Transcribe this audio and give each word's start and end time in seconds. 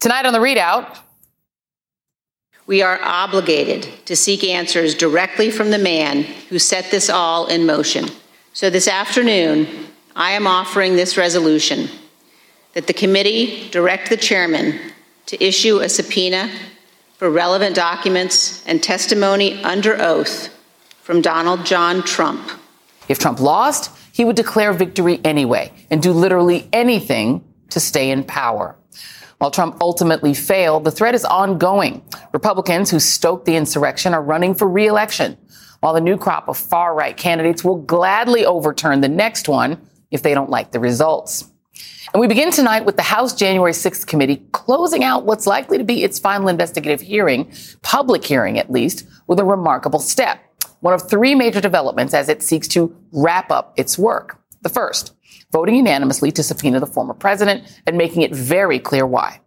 Tonight 0.00 0.24
on 0.24 0.32
the 0.32 0.38
ReidOut, 0.38 0.98
we 2.66 2.80
are 2.80 2.98
obligated 3.02 3.86
to 4.06 4.16
seek 4.16 4.42
answers 4.42 4.94
directly 4.94 5.50
from 5.50 5.70
the 5.70 5.78
man 5.78 6.22
who 6.22 6.58
set 6.58 6.90
this 6.90 7.10
all 7.10 7.46
in 7.48 7.66
motion. 7.66 8.06
So 8.54 8.70
this 8.70 8.88
afternoon, 8.88 9.68
I 10.16 10.30
am 10.30 10.46
offering 10.46 10.96
this 10.96 11.18
resolution 11.18 11.90
that 12.72 12.86
the 12.86 12.94
committee 12.94 13.68
direct 13.68 14.08
the 14.08 14.16
chairman 14.16 14.80
to 15.26 15.44
issue 15.44 15.80
a 15.80 15.88
subpoena 15.90 16.50
for 17.18 17.28
relevant 17.28 17.76
documents 17.76 18.64
and 18.66 18.82
testimony 18.82 19.62
under 19.62 20.00
oath 20.00 20.48
from 21.02 21.20
Donald 21.20 21.66
John 21.66 22.02
Trump. 22.02 22.50
If 23.06 23.18
Trump 23.18 23.38
lost, 23.38 23.94
he 24.12 24.24
would 24.24 24.36
declare 24.36 24.72
victory 24.72 25.20
anyway 25.24 25.74
and 25.90 26.02
do 26.02 26.12
literally 26.12 26.70
anything 26.72 27.44
to 27.68 27.80
stay 27.80 28.10
in 28.10 28.24
power. 28.24 28.76
While 29.40 29.50
Trump 29.50 29.78
ultimately 29.80 30.34
failed, 30.34 30.84
the 30.84 30.90
threat 30.90 31.14
is 31.14 31.24
ongoing. 31.24 32.04
Republicans 32.34 32.90
who 32.90 33.00
stoked 33.00 33.46
the 33.46 33.56
insurrection 33.56 34.12
are 34.12 34.22
running 34.22 34.54
for 34.54 34.68
reelection, 34.68 35.38
while 35.80 35.94
the 35.94 36.00
new 36.02 36.18
crop 36.18 36.46
of 36.46 36.58
far 36.58 36.94
right 36.94 37.16
candidates 37.16 37.64
will 37.64 37.76
gladly 37.76 38.44
overturn 38.44 39.00
the 39.00 39.08
next 39.08 39.48
one 39.48 39.80
if 40.10 40.22
they 40.22 40.34
don't 40.34 40.50
like 40.50 40.72
the 40.72 40.78
results. 40.78 41.50
And 42.12 42.20
we 42.20 42.26
begin 42.26 42.50
tonight 42.50 42.84
with 42.84 42.96
the 42.96 43.02
House 43.02 43.34
January 43.34 43.72
6th 43.72 44.06
committee 44.06 44.42
closing 44.52 45.04
out 45.04 45.24
what's 45.24 45.46
likely 45.46 45.78
to 45.78 45.84
be 45.84 46.04
its 46.04 46.18
final 46.18 46.48
investigative 46.48 47.00
hearing, 47.00 47.50
public 47.80 48.22
hearing 48.22 48.58
at 48.58 48.70
least, 48.70 49.08
with 49.26 49.40
a 49.40 49.44
remarkable 49.44 50.00
step. 50.00 50.38
One 50.80 50.92
of 50.92 51.08
three 51.08 51.34
major 51.34 51.62
developments 51.62 52.12
as 52.12 52.28
it 52.28 52.42
seeks 52.42 52.68
to 52.68 52.94
wrap 53.10 53.50
up 53.50 53.72
its 53.78 53.96
work. 53.96 54.38
The 54.60 54.68
first, 54.68 55.14
voting 55.52 55.76
unanimously 55.76 56.30
to 56.32 56.42
subpoena 56.42 56.80
the 56.80 56.86
former 56.86 57.14
president 57.14 57.82
and 57.86 57.96
making 57.96 58.22
it 58.22 58.34
very 58.34 58.78
clear 58.78 59.06
why. 59.06 59.40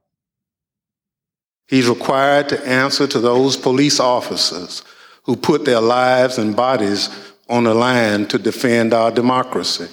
He's 1.67 1.87
required 1.87 2.49
to 2.49 2.67
answer 2.67 3.07
to 3.07 3.19
those 3.19 3.57
police 3.57 3.99
officers 3.99 4.83
who 5.23 5.35
put 5.35 5.65
their 5.65 5.81
lives 5.81 6.37
and 6.37 6.55
bodies 6.55 7.09
on 7.49 7.63
the 7.63 7.73
line 7.73 8.27
to 8.27 8.37
defend 8.37 8.93
our 8.93 9.11
democracy. 9.11 9.87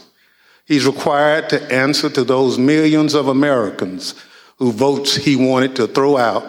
He's 0.65 0.87
required 0.87 1.49
to 1.51 1.73
answer 1.73 2.11
to 2.11 2.25
those 2.25 2.59
millions 2.59 3.15
of 3.15 3.29
Americans 3.29 4.15
whose 4.59 4.75
votes 4.75 5.17
he 5.17 5.37
wanted 5.37 5.75
to 5.77 5.87
throw 5.87 6.17
out 6.17 6.45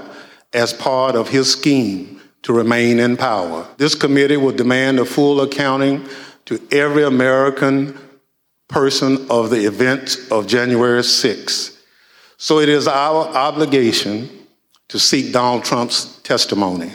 as 0.54 0.74
part 0.74 1.16
of 1.16 1.30
his 1.30 1.52
scheme 1.52 2.22
to 2.44 2.54
remain 2.54 3.00
in 3.00 3.18
power. 3.18 3.68
This 3.78 3.96
committee 3.96 4.38
will 4.38 4.52
demand 4.52 5.00
a 5.00 5.06
full 5.06 5.42
accounting 5.42 6.06
to 6.46 6.62
every 6.72 7.04
American 7.04 7.98
person 8.72 9.30
of 9.30 9.50
the 9.50 9.66
events 9.66 10.32
of 10.32 10.48
January 10.48 11.02
6th. 11.02 11.78
So 12.38 12.60
it 12.60 12.70
is 12.70 12.88
our 12.88 13.28
obligation 13.28 14.30
to 14.88 14.98
seek 14.98 15.32
Donald 15.32 15.64
Trump's 15.64 16.20
testimony. 16.22 16.92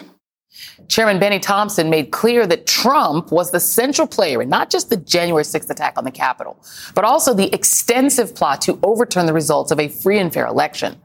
Chairman 0.88 1.18
Benny 1.18 1.38
Thompson 1.38 1.90
made 1.90 2.10
clear 2.10 2.46
that 2.46 2.66
Trump 2.66 3.30
was 3.30 3.50
the 3.50 3.60
central 3.60 4.06
player 4.06 4.40
in 4.42 4.48
not 4.48 4.70
just 4.70 4.88
the 4.88 4.96
January 4.96 5.44
6th 5.44 5.68
attack 5.68 5.94
on 5.96 6.04
the 6.04 6.10
Capitol, 6.10 6.62
but 6.94 7.04
also 7.04 7.34
the 7.34 7.52
extensive 7.54 8.34
plot 8.34 8.60
to 8.62 8.78
overturn 8.82 9.26
the 9.26 9.32
results 9.32 9.70
of 9.70 9.78
a 9.78 9.88
free 9.88 10.18
and 10.18 10.32
fair 10.32 10.46
election. 10.46 10.96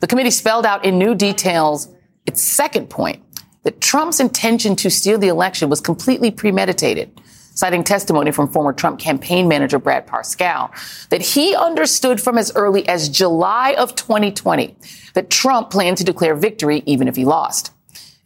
The 0.00 0.06
committee 0.06 0.30
spelled 0.30 0.66
out 0.66 0.84
in 0.84 0.98
new 0.98 1.14
details 1.14 1.88
its 2.26 2.40
second 2.40 2.90
point 2.90 3.22
that 3.64 3.80
Trump's 3.80 4.20
intention 4.20 4.76
to 4.76 4.90
steal 4.90 5.18
the 5.18 5.28
election 5.28 5.68
was 5.68 5.80
completely 5.80 6.30
premeditated 6.30 7.20
citing 7.54 7.84
testimony 7.84 8.30
from 8.30 8.48
former 8.48 8.72
Trump 8.72 9.00
campaign 9.00 9.48
manager 9.48 9.78
Brad 9.78 10.06
Parscale, 10.06 10.70
that 11.08 11.22
he 11.22 11.54
understood 11.54 12.20
from 12.20 12.36
as 12.36 12.52
early 12.54 12.86
as 12.88 13.08
July 13.08 13.74
of 13.78 13.94
2020 13.94 14.76
that 15.14 15.30
Trump 15.30 15.70
planned 15.70 15.96
to 15.98 16.04
declare 16.04 16.34
victory 16.34 16.82
even 16.86 17.08
if 17.08 17.16
he 17.16 17.24
lost. 17.24 17.72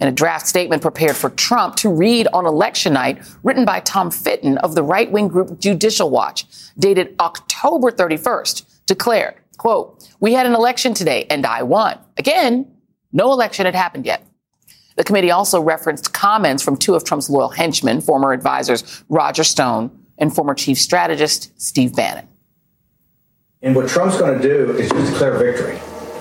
In 0.00 0.06
a 0.06 0.12
draft 0.12 0.47
statement 0.47 0.81
prepared 0.81 1.17
for 1.17 1.31
Trump 1.31 1.75
to 1.77 1.91
read 1.91 2.28
on 2.33 2.47
election 2.47 2.93
night, 2.93 3.21
written 3.43 3.65
by 3.65 3.81
Tom 3.81 4.11
Fitton 4.11 4.56
of 4.59 4.77
the 4.77 4.83
right 4.83 5.11
wing 5.11 5.27
group 5.27 5.59
Judicial 5.59 6.09
Watch, 6.09 6.47
dated 6.78 7.17
October 7.19 7.91
31st, 7.91 8.65
declared, 8.87 9.34
quote, 9.56 10.09
We 10.21 10.34
had 10.34 10.47
an 10.47 10.55
election 10.55 10.94
today 10.94 11.27
and 11.28 11.44
I 11.44 11.65
won. 11.65 11.99
Again, 12.17 12.71
no 13.12 13.33
election 13.33 13.67
had 13.67 13.75
happened 13.75 14.06
yet. 14.06 14.28
The 14.98 15.04
committee 15.04 15.31
also 15.31 15.62
referenced 15.62 16.12
comments 16.12 16.60
from 16.60 16.76
two 16.76 16.97
of 16.97 17.04
Trump's 17.04 17.31
loyal 17.31 17.50
henchmen, 17.50 18.00
former 18.00 18.32
advisors 18.32 19.04
Roger 19.09 19.44
Stone 19.44 19.97
and 20.19 20.34
former 20.34 20.54
chief 20.54 20.76
strategist 20.76 21.53
Steve 21.62 21.94
Bannon. 21.94 22.26
And 23.62 23.76
what 23.76 23.88
Trump's 23.88 24.19
going 24.19 24.41
to 24.41 24.42
do 24.42 24.72
is 24.72 24.91
just 24.91 25.12
declare 25.12 25.38
victory, 25.38 25.78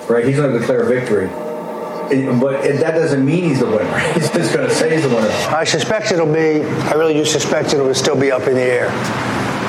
right? 0.08 0.24
He's 0.24 0.36
going 0.36 0.52
to 0.52 0.60
declare 0.60 0.84
victory. 0.84 1.26
but 2.38 2.62
that 2.62 2.92
doesn't 2.94 3.26
mean 3.26 3.48
he's 3.48 3.58
the 3.58 3.66
winner. 3.66 3.98
He's 4.14 4.30
just 4.30 4.54
going 4.54 4.68
to 4.68 4.74
say 4.74 4.94
he's 4.94 5.02
the 5.02 5.08
winner. 5.08 5.28
I 5.48 5.64
suspect 5.64 6.12
it'll 6.12 6.32
be, 6.32 6.62
I 6.62 6.92
really 6.92 7.14
do 7.14 7.24
suspect 7.24 7.74
it 7.74 7.78
will 7.82 7.92
still 7.94 8.18
be 8.18 8.30
up 8.30 8.46
in 8.46 8.54
the 8.54 8.62
air. 8.62 8.90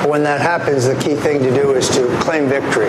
When 0.08 0.22
that 0.22 0.40
happens, 0.40 0.86
the 0.86 0.94
key 0.94 1.16
thing 1.16 1.40
to 1.42 1.50
do 1.52 1.72
is 1.72 1.88
to 1.96 2.06
claim 2.20 2.48
victory. 2.48 2.88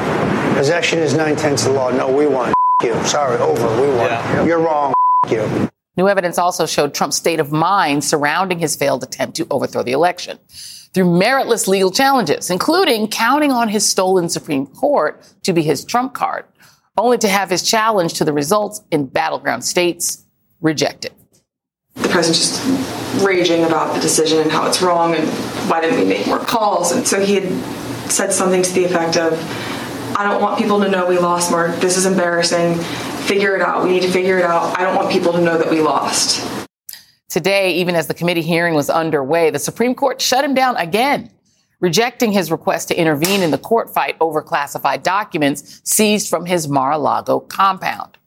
Possession 0.55 0.99
is 0.99 1.15
nine 1.15 1.35
tenths 1.35 1.65
of 1.65 1.73
the 1.73 1.79
law. 1.79 1.89
No, 1.89 2.15
we 2.15 2.27
won. 2.27 2.53
you. 2.83 2.93
Sorry, 3.05 3.37
over. 3.39 3.67
We 3.81 3.87
won. 3.87 4.05
Yeah. 4.05 4.45
You're 4.45 4.59
wrong. 4.59 4.93
you. 5.29 5.69
New 5.97 6.07
evidence 6.07 6.37
also 6.37 6.65
showed 6.65 6.93
Trump's 6.93 7.17
state 7.17 7.39
of 7.39 7.51
mind 7.51 8.03
surrounding 8.03 8.59
his 8.59 8.75
failed 8.75 9.03
attempt 9.03 9.35
to 9.37 9.47
overthrow 9.51 9.83
the 9.83 9.91
election 9.91 10.39
through 10.93 11.05
meritless 11.05 11.67
legal 11.67 11.91
challenges, 11.91 12.49
including 12.49 13.07
counting 13.07 13.51
on 13.51 13.67
his 13.67 13.87
stolen 13.87 14.29
Supreme 14.29 14.65
Court 14.67 15.21
to 15.43 15.53
be 15.53 15.61
his 15.61 15.83
trump 15.83 16.13
card, 16.13 16.45
only 16.97 17.17
to 17.17 17.27
have 17.27 17.49
his 17.49 17.63
challenge 17.63 18.13
to 18.15 18.25
the 18.25 18.33
results 18.33 18.81
in 18.91 19.05
battleground 19.05 19.63
states 19.63 20.25
rejected. 20.61 21.13
The 21.95 22.09
president's 22.09 22.61
just 22.61 23.25
raging 23.25 23.65
about 23.65 23.93
the 23.93 24.01
decision 24.01 24.39
and 24.39 24.51
how 24.51 24.67
it's 24.67 24.81
wrong 24.81 25.13
and 25.13 25.27
why 25.69 25.81
didn't 25.81 25.99
we 25.99 26.05
make 26.05 26.25
more 26.25 26.39
calls? 26.39 26.93
And 26.93 27.05
so 27.05 27.19
he 27.19 27.35
had 27.35 28.11
said 28.11 28.31
something 28.31 28.61
to 28.61 28.73
the 28.73 28.85
effect 28.85 29.17
of, 29.17 29.33
I 30.15 30.29
don't 30.29 30.41
want 30.41 30.57
people 30.59 30.79
to 30.81 30.89
know 30.89 31.07
we 31.07 31.17
lost 31.17 31.51
Mark. 31.51 31.75
This 31.77 31.97
is 31.97 32.05
embarrassing 32.05 32.77
figure 33.21 33.55
it 33.55 33.61
out. 33.61 33.83
We 33.83 33.91
need 33.91 34.01
to 34.01 34.11
figure 34.11 34.37
it 34.39 34.43
out. 34.43 34.77
I 34.77 34.83
don't 34.83 34.95
want 34.95 35.09
people 35.09 35.31
to 35.31 35.41
know 35.41 35.57
that 35.57 35.69
we 35.69 35.79
lost. 35.79 36.67
Today, 37.29 37.75
even 37.75 37.95
as 37.95 38.07
the 38.07 38.13
committee 38.13 38.41
hearing 38.41 38.73
was 38.73 38.89
underway, 38.89 39.49
the 39.51 39.59
Supreme 39.59 39.95
Court 39.95 40.19
shut 40.19 40.43
him 40.43 40.53
down 40.53 40.75
again, 40.75 41.31
rejecting 41.79 42.33
his 42.33 42.51
request 42.51 42.89
to 42.89 42.99
intervene 42.99 43.41
in 43.41 43.51
the 43.51 43.57
court 43.57 43.93
fight 43.93 44.17
over 44.19 44.41
classified 44.41 45.01
documents 45.01 45.81
seized 45.85 46.29
from 46.29 46.45
his 46.45 46.67
Mar-a-Lago 46.67 47.39
compound. 47.39 48.17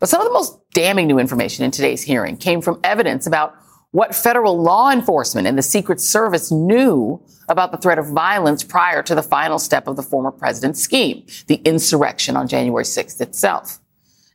But 0.00 0.08
some 0.08 0.22
of 0.22 0.26
the 0.26 0.32
most 0.32 0.58
damning 0.72 1.08
new 1.08 1.18
information 1.18 1.64
in 1.64 1.70
today's 1.70 2.02
hearing 2.02 2.38
came 2.38 2.62
from 2.62 2.80
evidence 2.84 3.26
about 3.26 3.54
what 3.92 4.14
federal 4.14 4.60
law 4.60 4.90
enforcement 4.90 5.46
and 5.46 5.56
the 5.56 5.62
Secret 5.62 6.00
Service 6.00 6.50
knew 6.50 7.22
about 7.48 7.72
the 7.72 7.78
threat 7.78 7.98
of 7.98 8.06
violence 8.08 8.62
prior 8.62 9.02
to 9.02 9.14
the 9.14 9.22
final 9.22 9.58
step 9.58 9.86
of 9.86 9.96
the 9.96 10.02
former 10.02 10.30
president's 10.30 10.80
scheme, 10.80 11.24
the 11.46 11.56
insurrection 11.64 12.36
on 12.36 12.46
January 12.46 12.84
6th 12.84 13.20
itself 13.20 13.80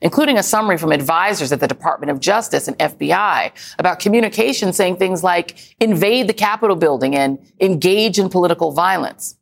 including 0.03 0.37
a 0.37 0.43
summary 0.43 0.77
from 0.77 0.91
advisors 0.91 1.51
at 1.51 1.61
the 1.61 1.67
Department 1.67 2.11
of 2.11 2.19
Justice 2.19 2.67
and 2.67 2.77
FBI 2.77 3.51
about 3.79 3.99
communication 3.99 4.73
saying 4.73 4.97
things 4.97 5.23
like 5.23 5.75
invade 5.79 6.27
the 6.27 6.33
Capitol 6.33 6.75
building 6.75 7.15
and 7.15 7.39
engage 7.61 8.19
in 8.19 8.29
political 8.29 8.73
violence. 8.73 9.37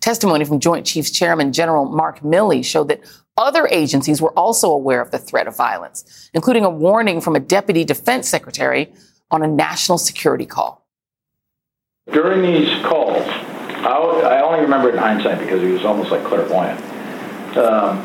Testimony 0.00 0.44
from 0.44 0.60
Joint 0.60 0.86
Chiefs 0.86 1.10
Chairman 1.10 1.52
General 1.52 1.84
Mark 1.86 2.20
Milley 2.20 2.64
showed 2.64 2.88
that 2.88 3.00
other 3.36 3.66
agencies 3.66 4.22
were 4.22 4.32
also 4.38 4.70
aware 4.70 5.00
of 5.00 5.10
the 5.10 5.18
threat 5.18 5.48
of 5.48 5.56
violence, 5.56 6.30
including 6.32 6.64
a 6.64 6.70
warning 6.70 7.20
from 7.20 7.34
a 7.34 7.40
deputy 7.40 7.84
defense 7.84 8.28
secretary 8.28 8.92
on 9.30 9.42
a 9.42 9.46
national 9.46 9.98
security 9.98 10.46
call. 10.46 10.86
During 12.12 12.42
these 12.42 12.70
calls, 12.84 13.26
I 13.26 14.40
only 14.42 14.60
remember 14.60 14.88
it 14.88 14.94
in 14.94 15.00
hindsight 15.00 15.38
because 15.38 15.60
he 15.60 15.68
was 15.68 15.84
almost 15.84 16.10
like 16.10 16.24
clairvoyant. 16.24 16.80
Um, 17.56 18.02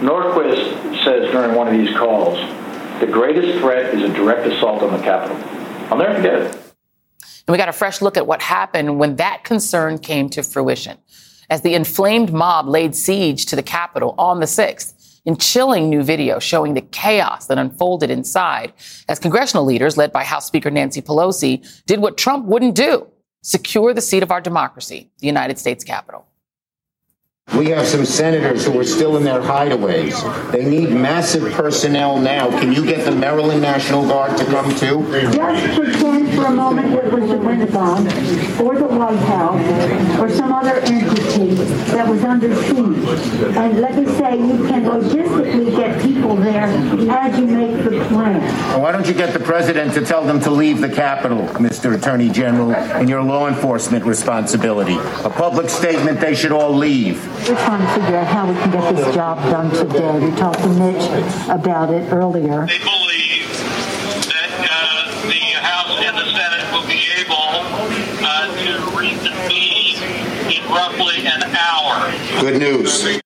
Norquist 0.00 1.04
says 1.04 1.30
during 1.30 1.54
one 1.54 1.66
of 1.68 1.72
these 1.72 1.96
calls, 1.96 2.38
the 3.00 3.06
greatest 3.06 3.58
threat 3.58 3.94
is 3.94 4.02
a 4.02 4.08
direct 4.12 4.46
assault 4.46 4.82
on 4.82 4.92
the 4.92 5.02
Capitol. 5.02 5.36
I'll 5.90 5.98
never 5.98 6.14
forget 6.14 6.34
it. 6.34 6.52
And 7.46 7.52
we 7.52 7.58
got 7.58 7.68
a 7.68 7.72
fresh 7.72 8.02
look 8.02 8.16
at 8.16 8.26
what 8.26 8.42
happened 8.42 8.98
when 8.98 9.16
that 9.16 9.44
concern 9.44 9.98
came 9.98 10.28
to 10.30 10.42
fruition. 10.42 10.98
as 11.48 11.60
the 11.60 11.74
inflamed 11.74 12.32
mob 12.32 12.66
laid 12.66 12.96
siege 12.96 13.46
to 13.46 13.54
the 13.54 13.62
Capitol 13.62 14.16
on 14.18 14.40
the 14.40 14.46
6th 14.46 14.94
in 15.26 15.36
chilling 15.36 15.90
new 15.90 16.02
video 16.02 16.38
showing 16.38 16.74
the 16.74 16.80
chaos 16.80 17.48
that 17.48 17.58
unfolded 17.58 18.10
inside 18.10 18.72
as 19.08 19.18
congressional 19.18 19.64
leaders, 19.64 19.96
led 19.96 20.12
by 20.12 20.24
House 20.24 20.46
Speaker 20.46 20.70
Nancy 20.70 21.02
Pelosi, 21.02 21.84
did 21.84 22.00
what 22.00 22.16
Trump 22.16 22.46
wouldn't 22.46 22.76
do 22.76 23.06
secure 23.42 23.92
the 23.92 24.00
seat 24.00 24.22
of 24.22 24.30
our 24.30 24.40
democracy, 24.40 25.10
the 25.18 25.26
United 25.26 25.58
States 25.58 25.84
Capitol. 25.84 26.26
We 27.54 27.70
have 27.70 27.86
some 27.86 28.04
senators 28.04 28.66
who 28.66 28.78
are 28.78 28.84
still 28.84 29.16
in 29.16 29.24
their 29.24 29.40
hideaways. 29.40 30.52
They 30.52 30.64
need 30.64 30.90
massive 30.90 31.52
personnel 31.52 32.18
now. 32.18 32.50
Can 32.60 32.72
you 32.72 32.84
get 32.84 33.06
the 33.06 33.12
Maryland 33.12 33.62
National 33.62 34.06
Guard 34.06 34.36
to 34.38 34.44
come 34.44 34.68
too? 34.74 35.08
Just 35.32 35.74
pretend 35.78 36.34
for 36.34 36.46
a 36.46 36.50
moment 36.50 36.92
it 36.92 37.10
was 37.10 37.30
the 37.30 37.38
Pentagon 37.38 38.06
or 38.60 38.76
the 38.76 38.86
White 38.86 39.16
House 39.20 40.18
or 40.20 40.28
some 40.28 40.52
other 40.52 40.80
entity 40.80 41.54
that 41.94 42.06
was 42.06 42.22
under 42.24 42.54
siege. 42.64 43.56
And 43.56 43.80
let 43.80 43.96
me 43.96 44.06
say, 44.06 44.36
you 44.36 44.66
can 44.68 44.84
logistically 44.84 45.74
get 45.76 46.02
people 46.02 46.36
there 46.36 46.64
as 46.64 47.38
you 47.38 47.46
make 47.46 47.82
the 47.84 48.04
plan. 48.08 48.40
Well, 48.42 48.82
why 48.82 48.92
don't 48.92 49.06
you 49.06 49.14
get 49.14 49.32
the 49.32 49.40
president 49.40 49.94
to 49.94 50.04
tell 50.04 50.24
them 50.24 50.40
to 50.40 50.50
leave 50.50 50.80
the 50.80 50.90
Capitol, 50.90 51.46
Mr. 51.54 51.96
Attorney 51.96 52.28
General, 52.28 52.74
in 53.00 53.08
your 53.08 53.22
law 53.22 53.48
enforcement 53.48 54.04
responsibility? 54.04 54.96
A 55.24 55.30
public 55.30 55.70
statement 55.70 56.20
they 56.20 56.34
should 56.34 56.52
all 56.52 56.72
leave. 56.72 57.16
We're 57.36 57.54
trying 57.54 57.80
to 57.80 57.94
figure 57.94 58.16
out 58.16 58.26
how 58.26 58.48
we 58.48 58.54
can 58.54 58.70
get 58.72 58.94
this 58.96 59.14
job 59.14 59.38
done 59.50 59.70
today. 59.70 60.18
We 60.18 60.34
talked 60.36 60.58
to 60.60 60.68
Mitch 60.68 61.04
about 61.48 61.92
it 61.92 62.10
earlier. 62.12 62.66
They 62.66 62.78
believe 62.78 63.46
that 64.26 64.50
uh, 64.68 65.22
the 65.28 65.44
House 65.60 66.00
and 66.00 66.16
the 66.16 66.24
Senate 66.24 66.72
will 66.72 66.86
be 66.88 67.06
able 67.20 67.62
uh, 68.24 68.46
to 68.56 68.96
reconvene 68.96 70.02
in 70.50 70.64
roughly 70.72 71.26
an 71.26 71.42
hour. 71.54 72.10
Good 72.40 72.58
news. 72.58 73.22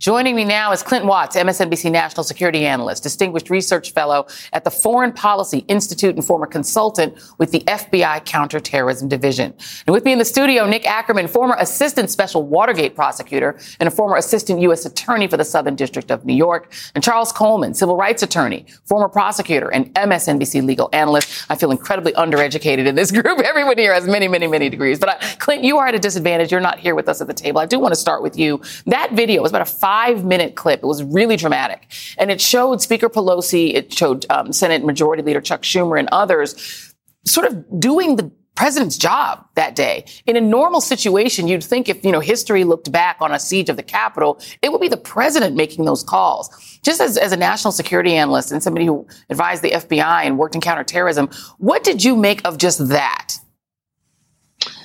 Joining 0.00 0.34
me 0.34 0.46
now 0.46 0.72
is 0.72 0.82
Clint 0.82 1.04
Watts, 1.04 1.36
MSNBC 1.36 1.92
national 1.92 2.24
security 2.24 2.64
analyst, 2.64 3.02
distinguished 3.02 3.50
research 3.50 3.92
fellow 3.92 4.26
at 4.54 4.64
the 4.64 4.70
Foreign 4.70 5.12
Policy 5.12 5.58
Institute 5.68 6.14
and 6.14 6.24
former 6.24 6.46
consultant 6.46 7.18
with 7.36 7.52
the 7.52 7.60
FBI 7.66 8.24
Counterterrorism 8.24 9.08
Division. 9.08 9.52
And 9.86 9.92
with 9.92 10.06
me 10.06 10.12
in 10.12 10.18
the 10.18 10.24
studio, 10.24 10.64
Nick 10.64 10.86
Ackerman, 10.86 11.28
former 11.28 11.54
assistant 11.58 12.08
special 12.08 12.44
Watergate 12.44 12.94
prosecutor 12.96 13.58
and 13.78 13.88
a 13.88 13.90
former 13.90 14.16
assistant 14.16 14.62
U.S. 14.62 14.86
attorney 14.86 15.26
for 15.26 15.36
the 15.36 15.44
Southern 15.44 15.76
District 15.76 16.10
of 16.10 16.24
New 16.24 16.32
York, 16.32 16.72
and 16.94 17.04
Charles 17.04 17.30
Coleman, 17.30 17.74
civil 17.74 17.98
rights 17.98 18.22
attorney, 18.22 18.64
former 18.86 19.10
prosecutor 19.10 19.68
and 19.68 19.94
MSNBC 19.96 20.64
legal 20.64 20.88
analyst. 20.94 21.44
I 21.50 21.56
feel 21.56 21.70
incredibly 21.70 22.12
undereducated 22.12 22.86
in 22.86 22.94
this 22.94 23.12
group. 23.12 23.38
Everyone 23.40 23.76
here 23.76 23.92
has 23.92 24.06
many, 24.06 24.28
many, 24.28 24.46
many 24.46 24.70
degrees. 24.70 24.98
But 24.98 25.10
I, 25.10 25.34
Clint, 25.34 25.62
you 25.62 25.76
are 25.76 25.88
at 25.88 25.94
a 25.94 25.98
disadvantage. 25.98 26.50
You're 26.50 26.62
not 26.62 26.78
here 26.78 26.94
with 26.94 27.06
us 27.06 27.20
at 27.20 27.26
the 27.26 27.34
table. 27.34 27.60
I 27.60 27.66
do 27.66 27.78
want 27.78 27.92
to 27.92 28.00
start 28.00 28.22
with 28.22 28.38
you. 28.38 28.62
That 28.86 29.12
video 29.12 29.42
was 29.42 29.52
about 29.52 29.60
a 29.60 29.70
five 29.70 29.89
minute 30.24 30.54
clip. 30.54 30.80
It 30.82 30.86
was 30.86 31.02
really 31.02 31.36
dramatic. 31.36 31.90
And 32.18 32.30
it 32.30 32.40
showed 32.40 32.80
Speaker 32.80 33.08
Pelosi, 33.08 33.74
it 33.74 33.92
showed 33.92 34.26
um, 34.30 34.52
Senate 34.52 34.84
Majority 34.84 35.22
Leader 35.22 35.40
Chuck 35.40 35.62
Schumer 35.62 35.98
and 35.98 36.08
others 36.12 36.94
sort 37.24 37.46
of 37.46 37.80
doing 37.80 38.16
the 38.16 38.30
president's 38.60 38.98
job 38.98 39.46
that 39.54 39.74
day. 39.74 40.04
In 40.26 40.36
a 40.36 40.40
normal 40.40 40.82
situation, 40.82 41.48
you'd 41.48 41.64
think 41.64 41.88
if, 41.88 42.04
you 42.04 42.12
know, 42.12 42.20
history 42.20 42.64
looked 42.64 42.92
back 42.92 43.16
on 43.20 43.32
a 43.32 43.38
siege 43.38 43.70
of 43.70 43.76
the 43.76 43.82
Capitol, 43.82 44.38
it 44.60 44.70
would 44.70 44.82
be 44.82 44.88
the 44.88 44.98
president 44.98 45.56
making 45.56 45.86
those 45.86 46.02
calls. 46.02 46.50
Just 46.82 47.00
as, 47.00 47.16
as 47.16 47.32
a 47.32 47.36
national 47.36 47.72
security 47.72 48.14
analyst 48.14 48.52
and 48.52 48.62
somebody 48.62 48.84
who 48.84 49.06
advised 49.30 49.62
the 49.62 49.70
FBI 49.70 50.24
and 50.24 50.38
worked 50.38 50.54
in 50.54 50.60
counterterrorism, 50.60 51.30
what 51.58 51.84
did 51.84 52.04
you 52.04 52.16
make 52.16 52.46
of 52.46 52.58
just 52.58 52.88
that? 52.88 53.36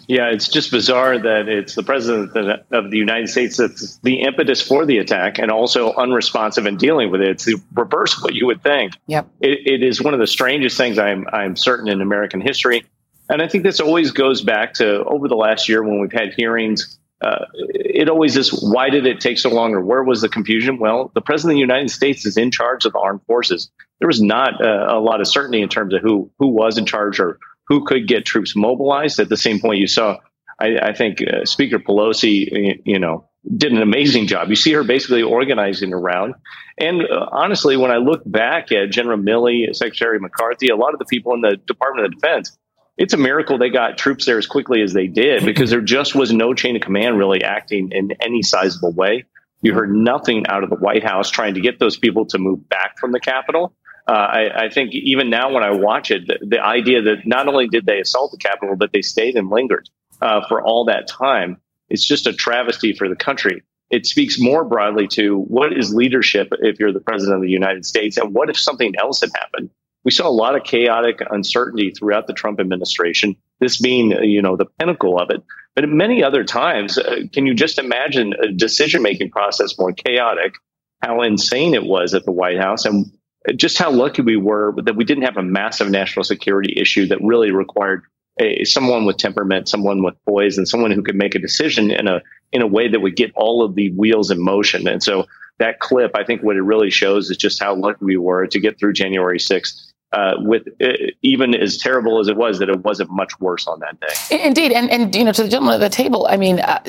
Yeah, 0.08 0.30
it's 0.30 0.48
just 0.48 0.72
bizarre 0.72 1.18
that 1.18 1.48
it's 1.48 1.76
the 1.76 1.84
president 1.84 2.36
of 2.72 2.92
the 2.92 2.98
United 2.98 3.30
States 3.30 3.58
that's 3.58 3.98
the 3.98 4.22
impetus 4.22 4.62
for 4.62 4.86
the 4.86 5.00
attack 5.00 5.40
and 5.40 5.52
also 5.52 5.94
unresponsive 5.94 6.66
in 6.66 6.78
dealing 6.78 7.12
with 7.12 7.22
it. 7.22 7.30
It's 7.30 7.46
the 7.46 7.62
reverse 7.74 8.16
of 8.18 8.24
what 8.24 8.34
you 8.34 8.46
would 8.46 8.62
think. 8.62 8.94
Yep. 9.08 9.28
It, 9.42 9.82
it 9.82 9.84
is 9.84 10.02
one 10.02 10.14
of 10.14 10.20
the 10.20 10.28
strangest 10.28 10.78
things 10.78 11.00
I'm, 11.00 11.26
I'm 11.34 11.56
certain 11.56 11.88
in 11.88 12.02
American 12.02 12.42
history. 12.42 12.86
And 13.30 13.42
I 13.42 13.48
think 13.48 13.64
this 13.64 13.80
always 13.80 14.12
goes 14.12 14.42
back 14.42 14.74
to 14.76 15.04
over 15.06 15.28
the 15.28 15.36
last 15.36 15.68
year 15.68 15.82
when 15.84 16.00
we've 16.00 16.12
had 16.12 16.34
hearings. 16.36 17.00
Uh, 17.22 17.46
it 17.54 18.10
always 18.10 18.38
is 18.38 18.52
why 18.62 18.90
did 18.90 19.08
it 19.08 19.20
take 19.20 19.40
so 19.40 19.50
long 19.50 19.74
or 19.74 19.82
where 19.82 20.04
was 20.04 20.22
the 20.22 20.30
confusion? 20.30 20.78
Well, 20.78 21.12
the 21.16 21.22
president 21.22 21.54
of 21.54 21.56
the 21.56 21.74
United 21.74 21.90
States 21.90 22.26
is 22.26 22.38
in 22.38 22.52
charge 22.52 22.86
of 22.86 22.94
the 22.94 23.00
armed 23.00 23.22
forces. 23.26 23.72
There 24.00 24.08
was 24.08 24.22
not 24.22 24.64
uh, 24.64 24.88
a 24.90 25.00
lot 25.00 25.22
of 25.22 25.28
certainty 25.28 25.62
in 25.62 25.70
terms 25.70 25.94
of 25.94 26.02
who 26.02 26.30
who 26.38 26.50
was 26.50 26.78
in 26.78 26.86
charge 26.86 27.20
or 27.20 27.40
who 27.68 27.86
could 27.86 28.08
get 28.08 28.26
troops 28.26 28.56
mobilized. 28.56 29.20
At 29.20 29.30
the 29.30 29.38
same 29.38 29.60
point, 29.60 29.80
you 29.80 29.88
saw, 29.88 30.18
I, 30.60 30.78
I 30.82 30.94
think 30.94 31.22
uh, 31.22 31.46
Speaker 31.46 31.80
Pelosi, 31.80 32.82
you 32.86 33.00
know, 33.00 33.28
did 33.58 33.72
an 33.72 33.82
amazing 33.82 34.28
job. 34.28 34.50
You 34.50 34.56
see 34.56 34.74
her 34.74 34.84
basically 34.84 35.22
organizing 35.22 35.94
around. 35.94 36.36
And 36.78 37.02
uh, 37.04 37.28
honestly, 37.32 37.78
when 37.78 37.92
I 37.92 37.98
look 37.98 38.22
back 38.26 38.72
at 38.72 38.92
General 38.92 39.20
Milley, 39.20 39.74
Secretary 39.76 40.20
McCarthy, 40.20 40.70
a 40.70 40.76
lot 40.76 40.94
of 40.94 41.00
the 41.00 41.06
people 41.06 41.34
in 41.34 41.42
the 41.42 41.58
Department 41.68 42.08
of 42.08 42.20
Defense, 42.20 42.58
it's 42.98 43.14
a 43.14 43.18
miracle 43.18 43.58
they 43.58 43.70
got 43.70 43.98
troops 43.98 44.26
there 44.26 44.38
as 44.38 44.48
quickly 44.48 44.82
as 44.82 44.94
they 44.94 45.08
did 45.08 45.44
because 45.46 45.70
there 45.70 45.82
just 45.82 46.16
was 46.16 46.32
no 46.32 46.54
chain 46.54 46.76
of 46.76 46.82
command 46.82 47.18
really 47.18 47.44
acting 47.44 47.92
in 47.92 48.12
any 48.22 48.42
sizable 48.42 48.94
way. 48.94 49.26
You 49.62 49.74
heard 49.74 49.92
nothing 49.92 50.48
out 50.48 50.64
of 50.64 50.70
the 50.70 50.76
White 50.76 51.04
House 51.04 51.30
trying 51.30 51.56
to 51.56 51.62
get 51.62 51.80
those 51.80 51.98
people 51.98 52.26
to 52.28 52.38
move 52.38 52.70
back 52.70 52.98
from 53.00 53.12
the 53.12 53.20
Capitol. 53.20 53.74
Uh, 54.08 54.12
I, 54.12 54.66
I, 54.66 54.70
think 54.70 54.94
even 54.94 55.32
now 55.32 55.52
when 55.52 55.64
I 55.64 55.72
watch 55.72 56.12
it, 56.12 56.28
the, 56.28 56.38
the, 56.46 56.64
idea 56.64 57.02
that 57.02 57.26
not 57.26 57.48
only 57.48 57.68
did 57.68 57.88
they 57.88 58.00
assault 58.00 58.32
the 58.32 58.38
Capitol, 58.38 58.76
but 58.76 58.92
they 58.94 59.02
stayed 59.02 59.36
and 59.36 59.50
lingered 59.50 59.90
uh, 60.22 60.42
for 60.48 60.62
all 60.62 60.86
that 60.86 61.08
time, 61.08 61.58
it's 61.90 62.06
just 62.06 62.28
a 62.28 62.34
travesty 62.34 62.94
for 62.94 63.10
the 63.10 63.16
country. 63.16 63.64
It 63.90 64.06
speaks 64.06 64.40
more 64.40 64.64
broadly 64.64 65.08
to 65.10 65.40
what 65.40 65.74
is 65.74 65.94
leadership 65.94 66.50
if 66.60 66.80
you're 66.80 66.94
the 66.94 67.00
president 67.00 67.38
of 67.38 67.42
the 67.42 67.50
United 67.50 67.84
States, 67.84 68.18
and 68.18 68.34
what 68.34 68.50
if 68.50 68.60
something 68.60 68.94
else 69.00 69.22
had 69.22 69.32
happened? 69.36 69.72
We 70.04 70.12
saw 70.12 70.28
a 70.28 70.30
lot 70.30 70.56
of 70.56 70.64
chaotic 70.64 71.22
uncertainty 71.32 71.92
throughout 71.92 72.28
the 72.28 72.34
Trump 72.34 72.60
administration. 72.60 73.36
This 73.60 73.82
being, 73.82 74.12
you 74.24 74.42
know, 74.42 74.56
the 74.56 74.68
pinnacle 74.80 75.20
of 75.20 75.32
it. 75.32 75.42
But 75.76 75.90
many 75.90 76.24
other 76.24 76.44
times, 76.44 76.98
uh, 76.98 77.22
can 77.34 77.48
you 77.48 77.56
just 77.56 77.80
imagine 77.80 78.34
a 78.34 78.52
decision 78.52 79.02
making 79.02 79.32
process 79.32 79.78
more 79.80 79.94
chaotic? 79.94 80.54
How 81.02 81.22
insane 81.22 81.74
it 81.74 81.84
was 81.84 82.14
at 82.14 82.24
the 82.24 82.32
White 82.32 82.60
House, 82.60 82.86
and 82.86 83.12
just 83.56 83.78
how 83.78 83.92
lucky 83.92 84.22
we 84.22 84.38
were 84.38 84.74
that 84.84 84.96
we 84.96 85.04
didn't 85.04 85.24
have 85.24 85.38
a 85.38 85.44
massive 85.44 85.90
national 85.90 86.24
security 86.24 86.74
issue 86.78 87.06
that 87.08 87.20
really 87.22 87.52
required 87.52 88.04
a, 88.40 88.64
someone 88.64 89.06
with 89.06 89.18
temperament, 89.18 89.70
someone 89.70 90.04
with 90.04 90.16
poise, 90.26 90.58
and 90.58 90.68
someone 90.68 90.92
who 90.92 91.02
could 91.02 91.16
make 91.16 91.36
a 91.36 91.40
decision 91.40 91.92
in 91.92 92.08
a 92.08 92.22
in 92.52 92.62
a 92.62 92.68
way 92.68 92.88
that 92.88 93.00
would 93.00 93.16
get 93.16 93.32
all 93.36 93.64
of 93.64 93.76
the 93.76 93.92
wheels 93.92 94.32
in 94.32 94.42
motion. 94.42 94.88
And 94.88 95.02
so 95.02 95.26
that 95.60 95.80
clip, 95.80 96.12
I 96.16 96.24
think, 96.24 96.44
what 96.44 96.56
it 96.56 96.62
really 96.62 96.90
shows 96.90 97.30
is 97.30 97.38
just 97.38 97.62
how 97.62 97.76
lucky 97.76 98.04
we 98.04 98.18
were 98.18 98.48
to 98.48 98.60
get 98.60 98.80
through 98.80 98.94
January 98.94 99.40
sixth. 99.40 99.92
Uh, 100.12 100.36
with 100.38 100.64
uh, 100.82 100.94
even 101.24 101.54
as 101.54 101.78
terrible 101.78 102.20
as 102.20 102.30
it 102.30 102.38
was, 102.38 102.60
that 102.60 102.70
it 102.70 102.80
wasn't 102.86 103.10
much 103.10 103.38
worse 103.42 103.68
on 103.68 103.82
that 103.82 104.00
day. 104.00 104.46
Indeed, 104.46 104.72
and 104.72 104.90
and 104.90 105.14
you 105.14 105.26
know, 105.26 105.34
to 105.34 105.44
the 105.44 105.50
gentleman 105.50 105.76
at 105.76 105.80
the 105.80 105.90
table, 105.90 106.26
I 106.30 106.38
mean, 106.38 106.60
uh, 106.60 106.80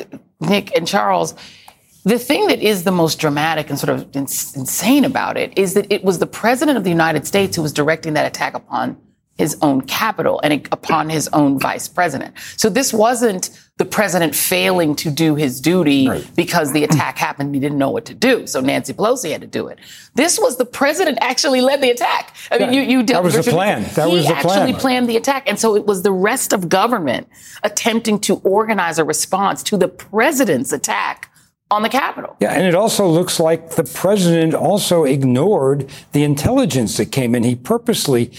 Nick 0.40 0.76
and 0.76 0.86
Charles, 0.86 1.34
the 2.06 2.20
thing 2.20 2.46
that 2.46 2.62
is 2.62 2.84
the 2.84 2.92
most 2.92 3.18
dramatic 3.18 3.68
and 3.68 3.76
sort 3.78 3.90
of 3.90 4.14
insane 4.14 5.04
about 5.04 5.36
it 5.36 5.52
is 5.58 5.75
that 5.75 5.90
it 5.90 6.04
was 6.04 6.20
the 6.20 6.26
president 6.26 6.78
of 6.78 6.84
the 6.84 6.90
United 6.90 7.26
States 7.26 7.56
who 7.56 7.62
was 7.62 7.72
directing 7.72 8.14
that 8.14 8.25
attack 8.25 8.54
upon 8.54 8.96
his 9.36 9.58
own 9.60 9.80
capital 9.82 10.40
and 10.44 10.66
upon 10.70 11.10
his 11.10 11.28
own 11.32 11.58
vice 11.58 11.88
president. 11.88 12.32
So 12.56 12.68
this 12.68 12.92
wasn't 12.92 13.50
the 13.76 13.84
president 13.84 14.36
failing 14.36 14.94
to 14.96 15.10
do 15.10 15.34
his 15.34 15.60
duty 15.60 16.08
right. 16.08 16.30
because 16.36 16.72
the 16.72 16.84
attack 16.84 17.18
happened 17.18 17.48
and 17.48 17.54
he 17.56 17.60
didn't 17.60 17.76
know 17.76 17.90
what 17.90 18.04
to 18.06 18.14
do. 18.14 18.46
So 18.46 18.60
Nancy 18.60 18.94
Pelosi 18.94 19.32
had 19.32 19.40
to 19.40 19.46
do 19.48 19.66
it. 19.66 19.80
This 20.14 20.38
was 20.38 20.58
the 20.58 20.64
president 20.64 21.18
actually 21.20 21.60
led 21.60 21.82
the 21.82 21.90
attack. 21.90 22.34
I 22.52 22.58
mean, 22.58 22.72
you, 22.72 22.82
you 22.82 23.02
dealt 23.02 23.25
That 23.25 23.36
was 23.36 23.44
the 23.44 23.50
plan. 23.50 23.82
That 23.94 24.08
he 24.08 24.14
was 24.14 24.28
the 24.28 24.34
plan. 24.36 24.58
actually 24.60 24.80
planned 24.80 25.08
the 25.08 25.16
attack. 25.16 25.48
And 25.48 25.58
so 25.58 25.75
it 25.75 25.86
was 25.86 26.02
the 26.02 26.12
rest 26.12 26.52
of 26.52 26.68
government 26.68 27.28
attempting 27.64 28.20
to 28.20 28.36
organize 28.36 29.00
a 29.00 29.04
response 29.04 29.64
to 29.64 29.76
the 29.76 29.88
president's 29.88 30.72
attack 30.72 31.30
on 31.70 31.82
the 31.82 31.88
Capitol. 31.88 32.37
Yeah, 32.40 32.52
and 32.52 32.64
it 32.64 32.75
also 32.75 33.06
looks 33.06 33.40
like 33.40 33.70
the 33.70 33.85
president 33.85 34.54
also 34.54 35.04
ignored 35.04 35.90
the 36.12 36.23
intelligence 36.23 36.96
that 36.96 37.06
came 37.06 37.35
in. 37.35 37.42
He 37.42 37.56
purposely 37.56 38.32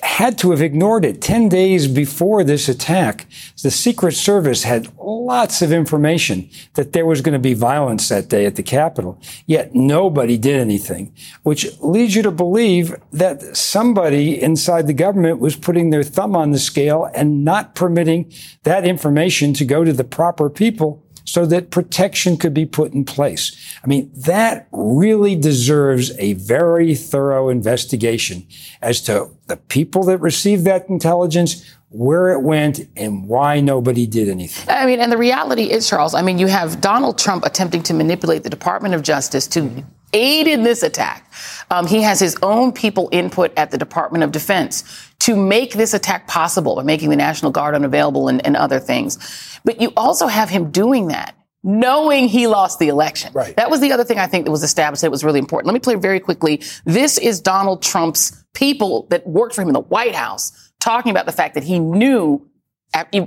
had 0.00 0.38
to 0.38 0.52
have 0.52 0.62
ignored 0.62 1.04
it. 1.04 1.20
10 1.20 1.48
days 1.48 1.88
before 1.88 2.44
this 2.44 2.68
attack, 2.68 3.26
the 3.62 3.70
Secret 3.70 4.12
Service 4.12 4.62
had 4.62 4.92
lots 4.96 5.60
of 5.60 5.72
information 5.72 6.48
that 6.74 6.92
there 6.92 7.04
was 7.04 7.20
going 7.20 7.32
to 7.32 7.38
be 7.40 7.54
violence 7.54 8.08
that 8.08 8.28
day 8.28 8.46
at 8.46 8.54
the 8.54 8.62
Capitol. 8.62 9.20
Yet 9.46 9.74
nobody 9.74 10.38
did 10.38 10.60
anything, 10.60 11.12
which 11.42 11.66
leads 11.80 12.14
you 12.14 12.22
to 12.22 12.30
believe 12.30 12.94
that 13.12 13.56
somebody 13.56 14.40
inside 14.40 14.86
the 14.86 14.92
government 14.92 15.40
was 15.40 15.56
putting 15.56 15.90
their 15.90 16.04
thumb 16.04 16.36
on 16.36 16.52
the 16.52 16.58
scale 16.60 17.10
and 17.12 17.44
not 17.44 17.74
permitting 17.74 18.32
that 18.62 18.86
information 18.86 19.52
to 19.54 19.64
go 19.64 19.82
to 19.82 19.92
the 19.92 20.04
proper 20.04 20.48
people 20.48 21.04
so 21.28 21.44
that 21.44 21.70
protection 21.70 22.38
could 22.38 22.54
be 22.54 22.64
put 22.64 22.94
in 22.94 23.04
place. 23.04 23.54
I 23.84 23.86
mean, 23.86 24.10
that 24.16 24.66
really 24.72 25.36
deserves 25.36 26.10
a 26.18 26.32
very 26.32 26.94
thorough 26.94 27.50
investigation 27.50 28.46
as 28.80 29.02
to 29.02 29.28
the 29.46 29.58
people 29.58 30.04
that 30.04 30.18
received 30.18 30.64
that 30.64 30.88
intelligence, 30.88 31.62
where 31.90 32.32
it 32.32 32.40
went 32.40 32.80
and 32.96 33.28
why 33.28 33.60
nobody 33.60 34.06
did 34.06 34.30
anything. 34.30 34.68
I 34.74 34.86
mean, 34.86 35.00
and 35.00 35.12
the 35.12 35.18
reality 35.18 35.64
is, 35.64 35.86
Charles, 35.86 36.14
I 36.14 36.22
mean, 36.22 36.38
you 36.38 36.46
have 36.46 36.80
Donald 36.80 37.18
Trump 37.18 37.44
attempting 37.44 37.82
to 37.84 37.94
manipulate 37.94 38.42
the 38.42 38.50
Department 38.50 38.94
of 38.94 39.02
Justice 39.02 39.46
to 39.48 39.84
aid 40.12 40.46
in 40.46 40.62
this 40.62 40.82
attack. 40.82 41.30
Um, 41.70 41.86
he 41.86 42.02
has 42.02 42.18
his 42.18 42.36
own 42.42 42.72
people 42.72 43.08
input 43.12 43.52
at 43.56 43.70
the 43.70 43.78
Department 43.78 44.24
of 44.24 44.32
Defense 44.32 44.84
to 45.20 45.36
make 45.36 45.74
this 45.74 45.94
attack 45.94 46.26
possible 46.26 46.76
by 46.76 46.82
making 46.82 47.10
the 47.10 47.16
National 47.16 47.50
Guard 47.50 47.74
unavailable 47.74 48.28
and, 48.28 48.44
and 48.46 48.56
other 48.56 48.80
things. 48.80 49.60
But 49.64 49.80
you 49.80 49.92
also 49.96 50.26
have 50.26 50.48
him 50.48 50.70
doing 50.70 51.08
that 51.08 51.34
knowing 51.62 52.28
he 52.28 52.46
lost 52.46 52.78
the 52.78 52.88
election. 52.88 53.32
Right. 53.34 53.54
That 53.56 53.70
was 53.70 53.80
the 53.80 53.92
other 53.92 54.04
thing 54.04 54.18
I 54.18 54.26
think 54.26 54.44
that 54.44 54.50
was 54.50 54.62
established 54.62 55.02
that 55.02 55.10
was 55.10 55.24
really 55.24 55.40
important. 55.40 55.66
Let 55.66 55.74
me 55.74 55.80
play 55.80 55.96
very 55.96 56.20
quickly. 56.20 56.62
This 56.84 57.18
is 57.18 57.40
Donald 57.40 57.82
Trump's 57.82 58.44
people 58.54 59.06
that 59.10 59.26
worked 59.26 59.54
for 59.54 59.62
him 59.62 59.68
in 59.68 59.74
the 59.74 59.80
White 59.80 60.14
House 60.14 60.72
talking 60.80 61.10
about 61.10 61.26
the 61.26 61.32
fact 61.32 61.54
that 61.54 61.64
he 61.64 61.78
knew 61.78 62.48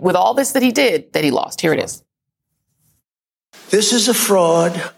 with 0.01 0.15
all 0.15 0.33
this 0.33 0.53
that 0.53 0.63
he 0.63 0.71
did 0.71 1.13
that 1.13 1.23
he 1.23 1.31
lost. 1.31 1.61
Here 1.61 1.73
it 1.73 1.79
is. 1.79 2.03
This 3.69 3.93
is 3.93 4.07
a 4.07 4.13
fraud 4.13 4.91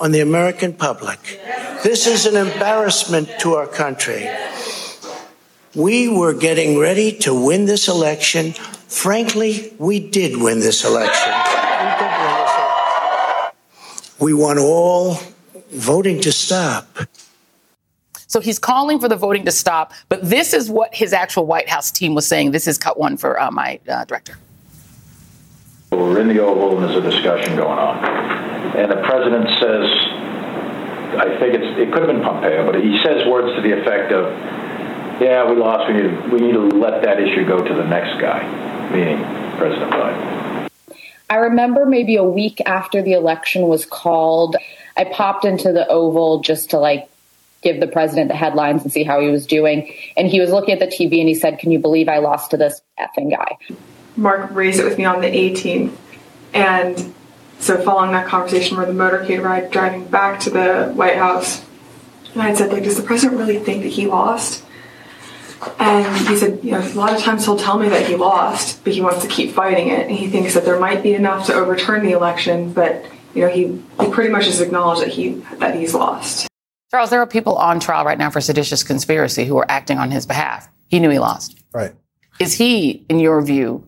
on 0.00 0.12
the 0.12 0.20
American 0.20 0.72
public. 0.72 1.40
This 1.82 2.06
is 2.06 2.26
an 2.26 2.36
embarrassment 2.36 3.28
to 3.40 3.54
our 3.54 3.66
country. 3.66 4.28
We 5.74 6.08
were 6.08 6.34
getting 6.34 6.78
ready 6.78 7.12
to 7.18 7.34
win 7.34 7.64
this 7.66 7.88
election. 7.88 8.52
Frankly, 8.52 9.72
we 9.78 10.00
did 10.00 10.40
win 10.40 10.60
this 10.60 10.84
election. 10.84 11.32
We 14.20 14.32
want 14.32 14.58
all 14.58 15.18
voting 15.70 16.20
to 16.22 16.32
stop. 16.32 16.86
So 18.28 18.40
he's 18.40 18.58
calling 18.58 18.98
for 18.98 19.08
the 19.08 19.16
voting 19.16 19.44
to 19.44 19.52
stop, 19.52 19.92
but 20.08 20.28
this 20.28 20.54
is 20.54 20.70
what 20.70 20.94
his 20.94 21.12
actual 21.12 21.46
White 21.46 21.68
House 21.68 21.90
team 21.90 22.14
was 22.14 22.26
saying. 22.26 22.50
This 22.50 22.66
is 22.66 22.78
cut 22.78 22.98
one 22.98 23.16
for 23.16 23.38
uh, 23.38 23.50
my 23.50 23.78
uh, 23.88 24.04
director. 24.04 24.38
We're 25.96 26.20
in 26.20 26.28
the 26.28 26.40
Oval 26.40 26.78
and 26.78 26.84
there's 26.84 27.04
a 27.04 27.10
discussion 27.10 27.56
going 27.56 27.78
on. 27.78 28.04
And 28.76 28.90
the 28.90 29.02
president 29.02 29.48
says, 29.60 29.86
I 31.16 31.36
think 31.38 31.54
it's, 31.54 31.78
it 31.78 31.92
could 31.92 32.02
have 32.02 32.10
been 32.10 32.22
Pompeo, 32.22 32.66
but 32.70 32.82
he 32.82 33.00
says 33.02 33.26
words 33.26 33.54
to 33.56 33.62
the 33.62 33.72
effect 33.80 34.12
of, 34.12 34.32
yeah, 35.20 35.48
we 35.48 35.56
lost. 35.56 35.88
We 35.88 35.94
need, 35.94 36.10
to, 36.10 36.28
we 36.30 36.40
need 36.40 36.52
to 36.52 36.76
let 36.76 37.02
that 37.04 37.20
issue 37.20 37.46
go 37.46 37.62
to 37.62 37.74
the 37.74 37.84
next 37.84 38.20
guy, 38.20 38.42
meaning 38.90 39.18
President 39.56 39.92
Biden. 39.92 40.70
I 41.30 41.36
remember 41.36 41.86
maybe 41.86 42.16
a 42.16 42.24
week 42.24 42.60
after 42.66 43.00
the 43.00 43.12
election 43.12 43.62
was 43.62 43.86
called, 43.86 44.56
I 44.96 45.04
popped 45.04 45.44
into 45.44 45.72
the 45.72 45.86
Oval 45.88 46.40
just 46.40 46.70
to 46.70 46.78
like 46.78 47.08
give 47.62 47.80
the 47.80 47.86
president 47.86 48.28
the 48.28 48.36
headlines 48.36 48.82
and 48.82 48.92
see 48.92 49.04
how 49.04 49.20
he 49.20 49.28
was 49.28 49.46
doing. 49.46 49.92
And 50.16 50.28
he 50.28 50.40
was 50.40 50.50
looking 50.50 50.74
at 50.74 50.80
the 50.80 50.86
TV 50.86 51.18
and 51.20 51.28
he 51.28 51.34
said, 51.34 51.58
Can 51.58 51.70
you 51.70 51.78
believe 51.78 52.08
I 52.08 52.18
lost 52.18 52.50
to 52.50 52.56
this 52.56 52.80
effing 53.00 53.30
guy? 53.30 53.56
Mark 54.16 54.50
raised 54.52 54.80
it 54.80 54.84
with 54.84 54.98
me 54.98 55.04
on 55.04 55.20
the 55.20 55.26
18th. 55.26 55.96
And 56.52 57.14
so, 57.58 57.80
following 57.82 58.12
that 58.12 58.26
conversation, 58.26 58.76
where 58.76 58.86
the 58.86 58.92
motorcade 58.92 59.42
ride 59.42 59.70
driving 59.70 60.06
back 60.06 60.40
to 60.40 60.50
the 60.50 60.92
White 60.94 61.16
House, 61.16 61.64
and 62.32 62.42
I 62.42 62.54
said, 62.54 62.72
like, 62.72 62.84
does 62.84 62.96
the 62.96 63.02
president 63.02 63.38
really 63.38 63.58
think 63.58 63.82
that 63.82 63.90
he 63.90 64.06
lost? 64.06 64.64
And 65.78 66.28
he 66.28 66.36
said, 66.36 66.60
you 66.62 66.72
know, 66.72 66.80
a 66.80 66.94
lot 66.94 67.14
of 67.14 67.22
times 67.22 67.44
he'll 67.44 67.56
tell 67.56 67.78
me 67.78 67.88
that 67.88 68.06
he 68.06 68.16
lost, 68.16 68.84
but 68.84 68.92
he 68.92 69.00
wants 69.00 69.22
to 69.22 69.28
keep 69.28 69.52
fighting 69.52 69.88
it. 69.88 70.08
And 70.08 70.10
he 70.10 70.28
thinks 70.28 70.54
that 70.54 70.64
there 70.64 70.78
might 70.78 71.02
be 71.02 71.14
enough 71.14 71.46
to 71.46 71.54
overturn 71.54 72.04
the 72.04 72.12
election, 72.12 72.72
but 72.72 73.06
you 73.34 73.42
know, 73.42 73.48
he, 73.48 73.82
he 74.00 74.10
pretty 74.10 74.30
much 74.30 74.46
has 74.46 74.60
acknowledged 74.60 75.02
that 75.02 75.08
he 75.08 75.30
that 75.58 75.74
he's 75.74 75.94
lost. 75.94 76.46
Charles, 76.90 77.10
there 77.10 77.20
are 77.20 77.26
people 77.26 77.56
on 77.56 77.80
trial 77.80 78.04
right 78.04 78.18
now 78.18 78.30
for 78.30 78.40
seditious 78.40 78.84
conspiracy 78.84 79.44
who 79.44 79.56
are 79.58 79.66
acting 79.68 79.98
on 79.98 80.10
his 80.10 80.26
behalf. 80.26 80.68
He 80.88 81.00
knew 81.00 81.10
he 81.10 81.18
lost. 81.18 81.58
Right. 81.72 81.92
Is 82.38 82.54
he, 82.54 83.04
in 83.08 83.18
your 83.18 83.42
view, 83.42 83.86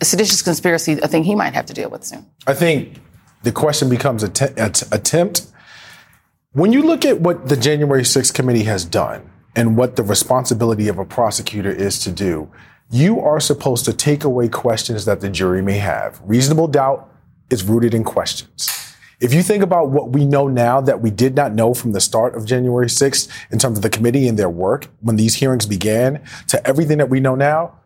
a 0.00 0.04
seditious 0.04 0.42
conspiracy 0.42 0.98
a 1.02 1.08
thing 1.08 1.24
he 1.24 1.34
might 1.34 1.54
have 1.54 1.66
to 1.66 1.74
deal 1.74 1.90
with 1.90 2.04
soon? 2.04 2.26
I 2.46 2.54
think 2.54 3.00
the 3.42 3.52
question 3.52 3.88
becomes 3.88 4.22
an 4.22 4.32
attempt. 4.92 5.46
When 6.52 6.72
you 6.72 6.82
look 6.82 7.04
at 7.04 7.20
what 7.20 7.48
the 7.48 7.56
January 7.56 8.02
6th 8.02 8.34
committee 8.34 8.64
has 8.64 8.84
done, 8.84 9.30
and 9.56 9.76
what 9.76 9.96
the 9.96 10.02
responsibility 10.02 10.88
of 10.88 10.98
a 10.98 11.04
prosecutor 11.04 11.70
is 11.70 11.98
to 12.00 12.12
do. 12.12 12.50
You 12.90 13.20
are 13.20 13.40
supposed 13.40 13.84
to 13.84 13.92
take 13.92 14.24
away 14.24 14.48
questions 14.48 15.04
that 15.04 15.20
the 15.20 15.28
jury 15.28 15.62
may 15.62 15.78
have. 15.78 16.20
Reasonable 16.24 16.68
doubt 16.68 17.12
is 17.50 17.64
rooted 17.64 17.94
in 17.94 18.04
questions. 18.04 18.68
If 19.20 19.34
you 19.34 19.42
think 19.42 19.62
about 19.62 19.90
what 19.90 20.10
we 20.10 20.24
know 20.24 20.48
now 20.48 20.80
that 20.80 21.02
we 21.02 21.10
did 21.10 21.34
not 21.34 21.52
know 21.52 21.74
from 21.74 21.92
the 21.92 22.00
start 22.00 22.34
of 22.34 22.46
January 22.46 22.86
6th 22.86 23.28
in 23.50 23.58
terms 23.58 23.76
of 23.76 23.82
the 23.82 23.90
committee 23.90 24.26
and 24.26 24.38
their 24.38 24.48
work 24.48 24.88
when 25.00 25.16
these 25.16 25.34
hearings 25.34 25.66
began 25.66 26.24
to 26.48 26.66
everything 26.66 26.98
that 26.98 27.10
we 27.10 27.20
know 27.20 27.34
now, 27.34 27.78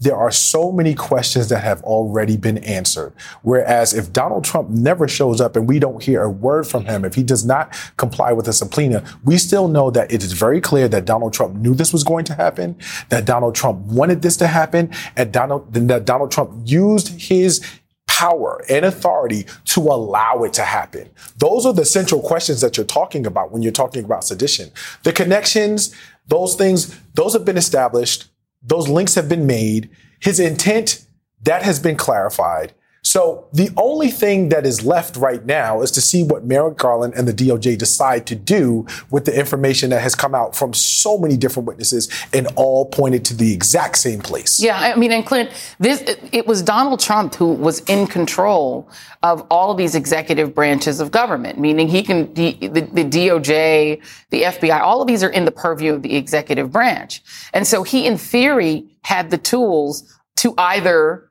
there 0.00 0.16
are 0.16 0.30
so 0.30 0.70
many 0.70 0.94
questions 0.94 1.48
that 1.48 1.62
have 1.62 1.82
already 1.82 2.36
been 2.36 2.58
answered. 2.58 3.12
Whereas 3.42 3.92
if 3.92 4.12
Donald 4.12 4.44
Trump 4.44 4.70
never 4.70 5.08
shows 5.08 5.40
up 5.40 5.56
and 5.56 5.68
we 5.68 5.78
don't 5.78 6.02
hear 6.02 6.22
a 6.22 6.30
word 6.30 6.66
from 6.66 6.84
him, 6.84 7.04
if 7.04 7.14
he 7.14 7.22
does 7.22 7.44
not 7.44 7.74
comply 7.96 8.32
with 8.32 8.46
a 8.48 8.52
subpoena, 8.52 9.02
we 9.24 9.38
still 9.38 9.66
know 9.66 9.90
that 9.90 10.12
it 10.12 10.22
is 10.22 10.32
very 10.32 10.60
clear 10.60 10.88
that 10.88 11.04
Donald 11.04 11.32
Trump 11.32 11.56
knew 11.56 11.74
this 11.74 11.92
was 11.92 12.04
going 12.04 12.24
to 12.26 12.34
happen, 12.34 12.76
that 13.08 13.24
Donald 13.24 13.54
Trump 13.54 13.78
wanted 13.86 14.22
this 14.22 14.36
to 14.36 14.46
happen, 14.46 14.90
and 15.16 15.32
Donald, 15.32 15.72
that 15.74 16.04
Donald 16.04 16.30
Trump 16.30 16.52
used 16.64 17.20
his 17.20 17.60
power 18.06 18.64
and 18.68 18.84
authority 18.84 19.46
to 19.64 19.80
allow 19.80 20.42
it 20.42 20.52
to 20.52 20.62
happen? 20.62 21.08
Those 21.38 21.64
are 21.64 21.72
the 21.72 21.84
central 21.84 22.20
questions 22.20 22.60
that 22.60 22.76
you're 22.76 22.86
talking 22.86 23.26
about 23.26 23.52
when 23.52 23.62
you're 23.62 23.70
talking 23.70 24.04
about 24.04 24.24
sedition. 24.24 24.70
The 25.04 25.12
connections, 25.12 25.94
those 26.26 26.56
things, 26.56 26.98
those 27.14 27.32
have 27.32 27.44
been 27.44 27.56
established. 27.56 28.26
Those 28.62 28.88
links 28.88 29.14
have 29.14 29.28
been 29.28 29.46
made. 29.46 29.90
His 30.20 30.40
intent, 30.40 31.04
that 31.42 31.62
has 31.62 31.78
been 31.78 31.96
clarified. 31.96 32.74
So 33.08 33.48
the 33.54 33.70
only 33.78 34.10
thing 34.10 34.50
that 34.50 34.66
is 34.66 34.84
left 34.84 35.16
right 35.16 35.42
now 35.46 35.80
is 35.80 35.90
to 35.92 36.00
see 36.02 36.22
what 36.22 36.44
Merrick 36.44 36.76
Garland 36.76 37.14
and 37.16 37.26
the 37.26 37.32
DOJ 37.32 37.78
decide 37.78 38.26
to 38.26 38.34
do 38.34 38.86
with 39.10 39.24
the 39.24 39.34
information 39.34 39.88
that 39.90 40.02
has 40.02 40.14
come 40.14 40.34
out 40.34 40.54
from 40.54 40.74
so 40.74 41.16
many 41.16 41.34
different 41.38 41.66
witnesses 41.66 42.10
and 42.34 42.46
all 42.54 42.84
pointed 42.84 43.24
to 43.24 43.34
the 43.34 43.50
exact 43.54 43.96
same 43.96 44.20
place. 44.20 44.62
Yeah, 44.62 44.78
I 44.78 44.94
mean, 44.94 45.10
and 45.10 45.24
Clint, 45.24 45.48
this 45.78 46.02
it 46.32 46.46
was 46.46 46.60
Donald 46.60 47.00
Trump 47.00 47.34
who 47.34 47.54
was 47.54 47.80
in 47.88 48.06
control 48.06 48.90
of 49.22 49.40
all 49.50 49.70
of 49.70 49.78
these 49.78 49.94
executive 49.94 50.54
branches 50.54 51.00
of 51.00 51.10
government, 51.10 51.58
meaning 51.58 51.88
he 51.88 52.02
can 52.02 52.34
the, 52.34 52.52
the, 52.60 52.82
the 52.82 53.04
DOJ, 53.04 54.02
the 54.28 54.42
FBI, 54.42 54.80
all 54.80 55.00
of 55.00 55.08
these 55.08 55.24
are 55.24 55.30
in 55.30 55.46
the 55.46 55.50
purview 55.50 55.94
of 55.94 56.02
the 56.02 56.14
executive 56.14 56.70
branch, 56.70 57.22
and 57.54 57.66
so 57.66 57.84
he, 57.84 58.04
in 58.04 58.18
theory, 58.18 58.84
had 59.00 59.30
the 59.30 59.38
tools 59.38 60.14
to 60.36 60.52
either 60.58 61.27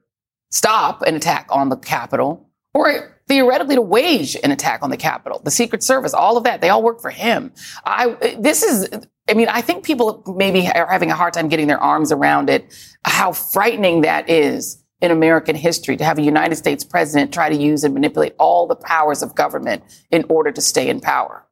stop 0.49 1.01
an 1.01 1.15
attack 1.15 1.47
on 1.49 1.69
the 1.69 1.77
Capitol 1.77 2.49
or 2.73 3.19
theoretically 3.27 3.75
to 3.75 3.81
wage 3.81 4.37
an 4.43 4.51
attack 4.51 4.81
on 4.81 4.89
the 4.89 4.97
Capitol. 4.97 5.41
The 5.43 5.51
Secret 5.51 5.83
Service, 5.83 6.13
all 6.13 6.37
of 6.37 6.43
that, 6.45 6.61
they 6.61 6.69
all 6.69 6.83
work 6.83 7.01
for 7.01 7.09
him. 7.09 7.51
I, 7.85 8.35
this 8.39 8.63
is, 8.63 8.89
I 9.29 9.33
mean, 9.33 9.47
I 9.49 9.61
think 9.61 9.83
people 9.83 10.23
maybe 10.37 10.67
are 10.67 10.87
having 10.87 11.11
a 11.11 11.15
hard 11.15 11.33
time 11.33 11.49
getting 11.49 11.67
their 11.67 11.79
arms 11.79 12.11
around 12.11 12.49
it, 12.49 12.73
how 13.03 13.33
frightening 13.33 14.01
that 14.01 14.29
is 14.29 14.83
in 15.01 15.11
American 15.11 15.55
history 15.55 15.97
to 15.97 16.03
have 16.03 16.17
a 16.17 16.21
United 16.21 16.55
States 16.55 16.83
president 16.83 17.33
try 17.33 17.49
to 17.49 17.55
use 17.55 17.83
and 17.83 17.93
manipulate 17.93 18.33
all 18.39 18.65
the 18.65 18.75
powers 18.75 19.21
of 19.21 19.35
government 19.35 19.83
in 20.09 20.25
order 20.29 20.51
to 20.51 20.61
stay 20.61 20.89
in 20.89 20.99
power. 20.99 21.45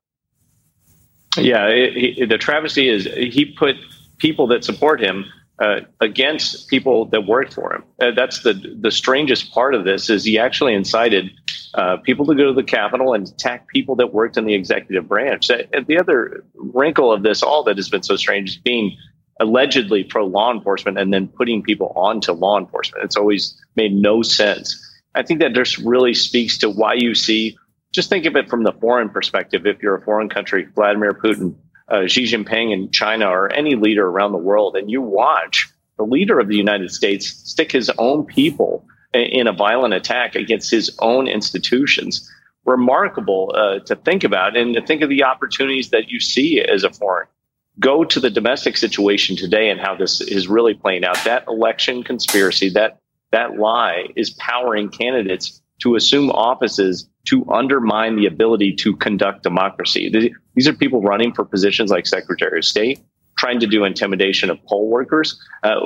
Yeah, 1.37 1.67
it, 1.67 1.93
he, 1.93 2.25
the 2.25 2.37
travesty 2.37 2.87
is 2.87 3.05
he 3.05 3.45
put 3.45 3.75
people 4.17 4.47
that 4.47 4.63
support 4.63 5.01
him 5.01 5.25
uh, 5.59 5.81
against 6.01 6.67
people 6.67 7.05
that 7.05 7.25
worked 7.25 7.53
for 7.53 7.73
him. 7.73 7.83
Uh, 8.01 8.11
that's 8.11 8.43
the 8.43 8.53
the 8.81 8.91
strangest 8.91 9.51
part 9.53 9.73
of 9.73 9.85
this 9.85 10.09
is 10.09 10.25
he 10.25 10.37
actually 10.37 10.73
incited 10.73 11.31
uh, 11.75 11.97
people 11.97 12.25
to 12.25 12.35
go 12.35 12.47
to 12.47 12.53
the 12.53 12.63
Capitol 12.63 13.13
and 13.13 13.27
attack 13.27 13.67
people 13.67 13.95
that 13.95 14.13
worked 14.13 14.37
in 14.37 14.45
the 14.45 14.53
executive 14.53 15.07
branch. 15.07 15.49
Uh, 15.49 15.63
and 15.73 15.87
the 15.87 15.97
other 15.97 16.43
wrinkle 16.55 17.11
of 17.11 17.23
this 17.23 17.41
all 17.43 17.63
that 17.63 17.77
has 17.77 17.89
been 17.89 18.03
so 18.03 18.15
strange 18.15 18.51
is 18.51 18.57
being 18.57 18.97
allegedly 19.39 20.03
pro 20.03 20.25
law 20.25 20.51
enforcement 20.53 20.97
and 20.97 21.13
then 21.13 21.27
putting 21.27 21.61
people 21.61 21.91
onto 21.95 22.31
law 22.31 22.57
enforcement. 22.57 23.03
It's 23.03 23.17
always 23.17 23.55
made 23.75 23.93
no 23.93 24.21
sense. 24.21 24.81
I 25.13 25.23
think 25.23 25.39
that 25.41 25.53
just 25.53 25.77
really 25.79 26.13
speaks 26.13 26.57
to 26.59 26.69
why 26.69 26.93
you 26.93 27.15
see. 27.15 27.57
Just 27.93 28.09
think 28.09 28.25
of 28.25 28.35
it 28.35 28.49
from 28.49 28.63
the 28.63 28.73
foreign 28.73 29.09
perspective. 29.09 29.65
If 29.65 29.81
you're 29.81 29.95
a 29.95 30.01
foreign 30.01 30.27
country, 30.27 30.67
Vladimir 30.75 31.13
Putin 31.13 31.55
uh, 31.87 32.07
Xi 32.07 32.23
Jinping 32.23 32.73
in 32.73 32.91
China 32.91 33.27
or 33.27 33.53
any 33.53 33.75
leader 33.75 34.07
around 34.07 34.31
the 34.31 34.37
world, 34.37 34.75
and 34.75 34.89
you 34.89 35.01
watch 35.01 35.69
the 35.97 36.03
leader 36.03 36.39
of 36.39 36.47
the 36.47 36.57
United 36.57 36.91
States 36.91 37.27
stick 37.27 37.71
his 37.71 37.89
own 37.97 38.25
people 38.25 38.85
in 39.13 39.47
a 39.47 39.53
violent 39.53 39.93
attack 39.93 40.35
against 40.35 40.69
his 40.69 40.95
own 40.99 41.27
institutions. 41.27 42.29
Remarkable 42.65 43.53
uh, 43.55 43.79
to 43.79 43.95
think 43.95 44.23
about 44.23 44.57
and 44.57 44.73
to 44.73 44.81
think 44.81 45.01
of 45.01 45.09
the 45.09 45.23
opportunities 45.23 45.91
that 45.91 46.09
you 46.09 46.19
see 46.19 46.59
as 46.59 46.83
a 46.83 46.89
foreign. 46.89 47.27
Go 47.79 48.03
to 48.03 48.19
the 48.19 48.29
domestic 48.29 48.77
situation 48.77 49.35
today 49.35 49.69
and 49.69 49.79
how 49.79 49.95
this 49.95 50.21
is 50.21 50.47
really 50.47 50.73
playing 50.73 51.05
out. 51.05 51.17
That 51.25 51.45
election 51.47 52.03
conspiracy, 52.03 52.69
that 52.69 52.99
that 53.31 53.57
lie 53.57 54.07
is 54.15 54.31
powering 54.31 54.89
candidates 54.89 55.61
to 55.81 55.95
assume 55.95 56.29
offices 56.31 57.07
to 57.25 57.45
undermine 57.51 58.15
the 58.15 58.25
ability 58.25 58.73
to 58.77 58.95
conduct 58.95 59.43
democracy. 59.43 60.33
These 60.55 60.67
are 60.67 60.73
people 60.73 61.01
running 61.01 61.33
for 61.33 61.45
positions 61.45 61.91
like 61.91 62.07
Secretary 62.07 62.59
of 62.59 62.65
State, 62.65 62.99
trying 63.37 63.59
to 63.59 63.67
do 63.67 63.83
intimidation 63.83 64.49
of 64.49 64.57
poll 64.65 64.89
workers. 64.89 65.39
Uh, 65.63 65.79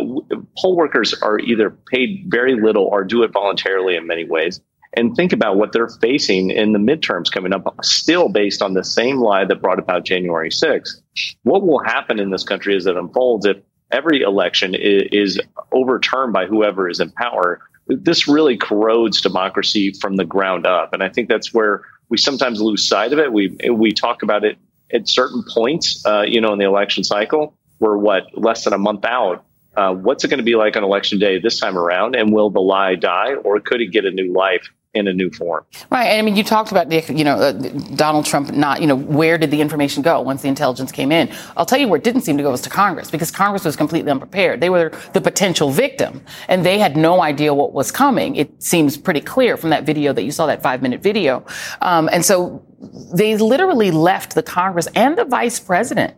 poll 0.58 0.76
workers 0.76 1.14
are 1.22 1.40
either 1.40 1.72
paid 1.92 2.26
very 2.28 2.56
little 2.60 2.86
or 2.86 3.04
do 3.04 3.24
it 3.24 3.32
voluntarily 3.32 3.96
in 3.96 4.08
many 4.08 4.24
ways. 4.24 4.62
And 4.94 5.16
think 5.16 5.34
about 5.34 5.58
what 5.58 5.72
they're 5.72 5.90
facing 6.02 6.50
in 6.50 6.74
the 6.74 6.80
midterms 6.80 7.32
coming 7.32 7.54
up, 7.54 7.76
still 7.84 8.30
based 8.30 8.62
on 8.62 8.74
the 8.74 8.84
same 8.84 9.18
lie 9.18 9.46
that 9.46 9.62
brought 9.62 9.78
about 9.78 10.04
January 10.04 10.50
6th. 10.50 11.02
What 11.44 11.66
will 11.66 11.84
happen 11.84 12.20
in 12.20 12.32
this 12.32 12.44
country 12.44 12.76
as 12.76 12.88
it 12.88 12.98
unfolds 12.98 13.46
if 13.46 13.58
every 13.92 14.22
election 14.22 14.74
is, 14.76 15.04
is 15.12 15.42
overturned 15.72 16.34
by 16.34 16.48
whoever 16.48 16.90
is 16.90 17.00
in 17.00 17.12
power? 17.12 17.62
This 17.88 18.28
really 18.28 18.58
corrodes 18.58 19.22
democracy 19.22 19.94
from 19.94 20.16
the 20.16 20.26
ground 20.26 20.66
up. 20.66 20.92
And 20.94 21.04
I 21.04 21.10
think 21.10 21.30
that's 21.30 21.54
where 21.54 21.84
we 22.10 22.18
sometimes 22.18 22.62
lose 22.62 22.88
sight 22.88 23.14
of 23.14 23.20
it. 23.20 23.32
We, 23.32 23.58
we 23.72 23.92
talk 23.92 24.24
about 24.24 24.44
it 24.44 24.58
at 24.92 25.08
certain 25.08 25.44
points, 25.54 26.04
uh, 26.06 26.22
you 26.22 26.42
know, 26.42 26.52
in 26.54 26.60
the 26.60 26.66
election 26.66 27.04
cycle. 27.04 27.54
We're 27.80 27.98
what 27.98 28.26
less 28.34 28.64
than 28.64 28.74
a 28.74 28.78
month 28.78 29.06
out. 29.06 29.46
Uh, 29.76 29.94
what's 29.94 30.24
it 30.24 30.28
going 30.28 30.40
to 30.40 30.44
be 30.44 30.56
like 30.56 30.76
on 30.76 30.84
election 30.84 31.20
day 31.20 31.40
this 31.40 31.60
time 31.60 31.78
around? 31.78 32.16
And 32.16 32.34
will 32.34 32.50
the 32.50 32.60
lie 32.60 32.96
die, 32.96 33.36
or 33.36 33.60
could 33.60 33.82
it 33.82 33.92
get 33.92 34.06
a 34.06 34.12
new 34.12 34.34
life 34.34 34.68
in 34.94 35.08
a 35.08 35.14
new 35.14 35.30
form. 35.30 35.66
Right. 35.92 36.08
And 36.08 36.20
I 36.20 36.22
mean, 36.24 36.36
you 36.36 36.44
talked 36.44 36.72
about, 36.72 36.90
the, 36.90 37.04
you 37.14 37.24
know, 37.24 37.36
uh, 37.36 37.52
Donald 37.96 38.26
Trump 38.26 38.52
not, 38.52 38.82
you 38.82 38.88
know, 38.88 38.96
where 38.96 39.38
did 39.38 39.52
the 39.52 39.62
information 39.62 40.02
go 40.02 40.20
once 40.22 40.42
the 40.42 40.48
intelligence 40.48 40.92
came 40.92 41.12
in? 41.12 41.30
I'll 41.56 41.66
tell 41.66 41.80
you 41.80 41.88
where 41.88 41.98
it 41.98 42.04
didn't 42.04 42.22
seem 42.22 42.38
to 42.38 42.44
go 42.44 42.52
was 42.52 42.62
to 42.62 42.70
Congress 42.70 43.12
because 43.12 43.30
Congress 43.30 43.64
was 43.64 43.76
completely 43.76 44.10
unprepared. 44.10 44.62
They 44.62 44.70
were 44.70 44.92
the 45.14 45.22
potential 45.22 45.70
victim 45.70 46.22
and 46.48 46.66
they 46.66 46.80
had 46.80 46.98
no 46.98 47.22
idea 47.22 47.54
what 47.54 47.72
was 47.72 47.92
coming. 47.92 48.36
It 48.36 48.64
seems 48.64 48.98
pretty 48.98 49.22
clear 49.22 49.58
from 49.58 49.70
that 49.70 49.84
video 49.84 50.12
that 50.14 50.24
you 50.24 50.32
saw, 50.32 50.48
that 50.48 50.64
five 50.64 50.82
minute 50.82 51.04
video. 51.04 51.46
Um, 51.82 52.10
and 52.12 52.26
so 52.26 52.66
they 53.14 53.38
literally 53.38 53.92
left 53.92 54.34
the 54.34 54.44
Congress 54.44 54.88
and 54.96 55.18
the 55.18 55.26
vice 55.26 55.60
president 55.60 56.16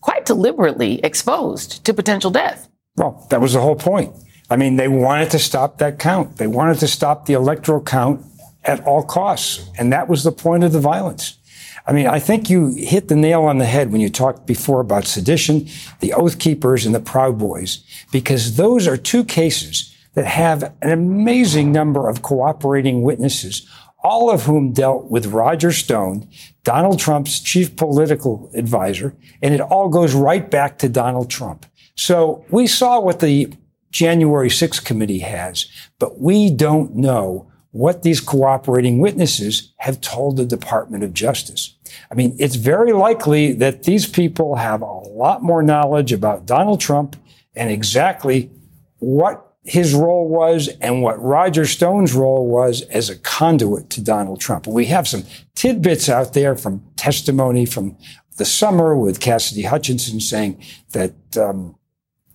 quite 0.00 0.24
deliberately 0.24 1.00
exposed 1.04 1.84
to 1.84 1.92
potential 1.92 2.30
death. 2.30 2.68
Well, 2.96 3.26
that 3.28 3.42
was 3.42 3.52
the 3.52 3.60
whole 3.60 3.76
point. 3.76 4.14
I 4.50 4.56
mean, 4.56 4.76
they 4.76 4.88
wanted 4.88 5.30
to 5.30 5.38
stop 5.38 5.78
that 5.78 5.98
count. 5.98 6.36
They 6.36 6.48
wanted 6.48 6.78
to 6.80 6.88
stop 6.88 7.26
the 7.26 7.34
electoral 7.34 7.80
count 7.80 8.24
at 8.64 8.84
all 8.84 9.04
costs. 9.04 9.70
And 9.78 9.92
that 9.92 10.08
was 10.08 10.24
the 10.24 10.32
point 10.32 10.64
of 10.64 10.72
the 10.72 10.80
violence. 10.80 11.38
I 11.86 11.92
mean, 11.92 12.06
I 12.06 12.18
think 12.18 12.50
you 12.50 12.74
hit 12.76 13.08
the 13.08 13.16
nail 13.16 13.42
on 13.44 13.58
the 13.58 13.64
head 13.64 13.90
when 13.90 14.00
you 14.00 14.10
talked 14.10 14.46
before 14.46 14.80
about 14.80 15.06
sedition, 15.06 15.66
the 16.00 16.12
Oath 16.12 16.38
Keepers, 16.38 16.84
and 16.84 16.94
the 16.94 17.00
Proud 17.00 17.38
Boys, 17.38 17.84
because 18.12 18.56
those 18.56 18.86
are 18.86 18.96
two 18.96 19.24
cases 19.24 19.96
that 20.14 20.26
have 20.26 20.74
an 20.82 20.90
amazing 20.90 21.72
number 21.72 22.08
of 22.08 22.22
cooperating 22.22 23.02
witnesses, 23.02 23.68
all 24.02 24.30
of 24.30 24.44
whom 24.44 24.72
dealt 24.72 25.10
with 25.10 25.26
Roger 25.26 25.72
Stone, 25.72 26.28
Donald 26.64 26.98
Trump's 26.98 27.40
chief 27.40 27.76
political 27.76 28.50
advisor, 28.54 29.14
and 29.40 29.54
it 29.54 29.60
all 29.60 29.88
goes 29.88 30.14
right 30.14 30.50
back 30.50 30.78
to 30.78 30.88
Donald 30.88 31.30
Trump. 31.30 31.66
So 31.94 32.44
we 32.50 32.66
saw 32.66 33.00
what 33.00 33.20
the 33.20 33.52
January 33.90 34.48
6th 34.48 34.84
committee 34.84 35.20
has, 35.20 35.66
but 35.98 36.20
we 36.20 36.50
don't 36.50 36.94
know 36.94 37.50
what 37.72 38.02
these 38.02 38.20
cooperating 38.20 38.98
witnesses 38.98 39.72
have 39.78 40.00
told 40.00 40.36
the 40.36 40.44
Department 40.44 41.04
of 41.04 41.14
Justice. 41.14 41.76
I 42.10 42.14
mean, 42.14 42.34
it's 42.38 42.56
very 42.56 42.92
likely 42.92 43.52
that 43.54 43.84
these 43.84 44.06
people 44.06 44.56
have 44.56 44.82
a 44.82 44.86
lot 44.86 45.42
more 45.42 45.62
knowledge 45.62 46.12
about 46.12 46.46
Donald 46.46 46.80
Trump 46.80 47.16
and 47.54 47.70
exactly 47.70 48.50
what 48.98 49.46
his 49.64 49.94
role 49.94 50.28
was 50.28 50.68
and 50.80 51.02
what 51.02 51.22
Roger 51.22 51.66
Stone's 51.66 52.14
role 52.14 52.48
was 52.48 52.82
as 52.82 53.10
a 53.10 53.18
conduit 53.18 53.90
to 53.90 54.00
Donald 54.00 54.40
Trump. 54.40 54.66
We 54.66 54.86
have 54.86 55.06
some 55.06 55.24
tidbits 55.54 56.08
out 56.08 56.32
there 56.32 56.56
from 56.56 56.82
testimony 56.96 57.66
from 57.66 57.96
the 58.36 58.44
summer 58.44 58.96
with 58.96 59.20
Cassidy 59.20 59.62
Hutchinson 59.62 60.18
saying 60.18 60.62
that 60.92 61.14
um, 61.36 61.76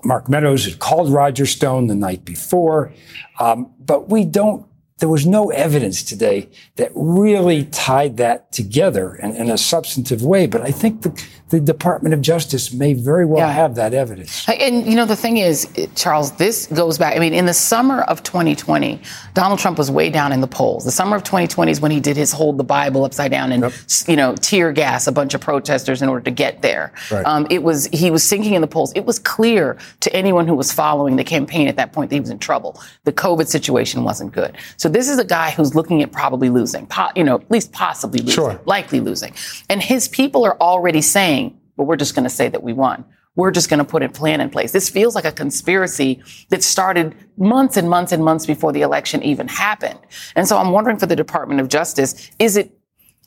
Mark 0.06 0.30
Meadows 0.30 0.66
had 0.66 0.80
called 0.80 1.12
Roger 1.12 1.46
Stone 1.46 1.88
the 1.88 1.96
night 1.96 2.26
before, 2.26 2.94
um, 3.40 3.74
but 3.80 4.10
we 4.10 4.24
don't. 4.26 4.66
There 5.00 5.10
was 5.10 5.26
no 5.26 5.50
evidence 5.50 6.04
today 6.04 6.50
that 6.78 6.90
really 6.96 7.66
tied 7.66 8.16
that 8.18 8.54
together 8.54 9.16
in, 9.16 9.36
in 9.36 9.50
a 9.50 9.58
substantive 9.58 10.24
way. 10.24 10.48
But 10.48 10.62
I 10.62 10.72
think 10.72 11.02
the, 11.02 11.26
the 11.50 11.60
Department 11.60 12.14
of 12.14 12.22
Justice 12.22 12.72
may 12.72 12.94
very 12.94 13.26
well 13.26 13.40
yeah. 13.40 13.52
have 13.52 13.76
that 13.76 13.94
evidence. 13.94 14.48
And, 14.48 14.88
you 14.88 14.96
know, 14.96 15.06
the 15.06 15.18
thing 15.18 15.36
is, 15.36 15.68
Charles, 15.96 16.32
this 16.38 16.68
goes 16.68 16.98
back. 16.98 17.16
I 17.16 17.20
mean, 17.20 17.34
in 17.34 17.46
the 17.46 17.54
summer 17.54 18.04
of 18.04 18.24
2020, 18.24 19.02
Donald 19.34 19.60
Trump 19.60 19.78
was 19.78 19.92
way 19.92 20.10
down 20.10 20.32
in 20.32 20.40
the 20.40 20.48
polls. 20.48 20.86
The 20.86 20.92
summer 20.92 21.18
of 21.18 21.24
2020 21.24 21.72
is 21.74 21.82
when 21.82 21.92
he 21.92 22.00
did 22.00 22.16
his 22.16 22.32
hold 22.32 22.58
the 22.58 22.64
Bible 22.64 23.04
upside 23.04 23.32
down 23.32 23.52
and, 23.52 23.64
yep. 23.64 23.74
you 24.08 24.16
know, 24.16 24.34
tear 24.36 24.72
gas 24.72 25.08
a 25.08 25.12
bunch 25.12 25.34
of 25.34 25.42
protesters 25.42 26.02
in 26.02 26.08
order 26.08 26.24
to 26.24 26.32
get 26.32 26.62
there. 26.62 26.94
Right. 27.12 27.26
Um, 27.26 27.48
it 27.50 27.64
was, 27.64 27.88
he 27.88 28.12
was 28.12 28.24
sinking 28.24 28.54
in 28.54 28.62
the 28.62 28.68
polls. 28.68 28.94
It 28.96 29.06
was 29.06 29.20
clear 29.20 29.78
to 30.00 30.16
anyone 30.16 30.48
who 30.48 30.56
was 30.56 30.72
following 30.72 31.18
the 31.18 31.26
campaign 31.26 31.68
at 31.68 31.76
that 31.76 31.92
point 31.92 32.12
that 32.12 32.16
he 32.16 32.22
was 32.22 32.30
in 32.30 32.40
trouble. 32.40 32.82
The 33.04 33.12
COVID 33.12 33.48
situation 33.48 34.06
wasn't 34.06 34.32
good. 34.32 34.58
So 34.78 34.85
this 34.90 35.10
is 35.10 35.20
a 35.20 35.26
guy 35.26 35.52
who's 35.52 35.76
looking 35.76 36.02
at 36.02 36.12
probably 36.12 36.50
losing, 36.50 36.88
po- 36.88 37.10
you 37.16 37.24
know, 37.24 37.36
at 37.36 37.52
least 37.52 37.72
possibly 37.72 38.20
losing, 38.20 38.34
sure. 38.34 38.62
likely 38.66 39.00
losing. 39.00 39.34
And 39.70 39.82
his 39.82 40.08
people 40.08 40.46
are 40.46 40.58
already 40.60 41.02
saying, 41.02 41.58
but 41.78 41.86
we're 41.86 41.96
just 41.96 42.16
going 42.16 42.24
to 42.24 42.30
say 42.30 42.50
that 42.50 42.64
we 42.64 42.74
won. 42.74 43.06
We're 43.36 43.52
just 43.52 43.70
going 43.70 43.80
to 43.80 43.86
put 43.86 44.02
a 44.02 44.10
plan 44.10 44.40
in 44.40 44.50
place. 44.50 44.72
This 44.72 44.90
feels 44.90 45.14
like 45.14 45.26
a 45.26 45.32
conspiracy 45.32 46.24
that 46.50 46.64
started 46.64 47.16
months 47.38 47.76
and 47.76 47.90
months 47.90 48.12
and 48.14 48.24
months 48.24 48.46
before 48.46 48.72
the 48.72 48.82
election 48.82 49.22
even 49.24 49.48
happened. 49.48 50.00
And 50.36 50.48
so 50.48 50.58
I'm 50.58 50.72
wondering 50.72 50.98
for 50.98 51.06
the 51.06 51.18
Department 51.18 51.60
of 51.60 51.68
Justice, 51.68 52.32
is 52.40 52.56
it, 52.56 52.78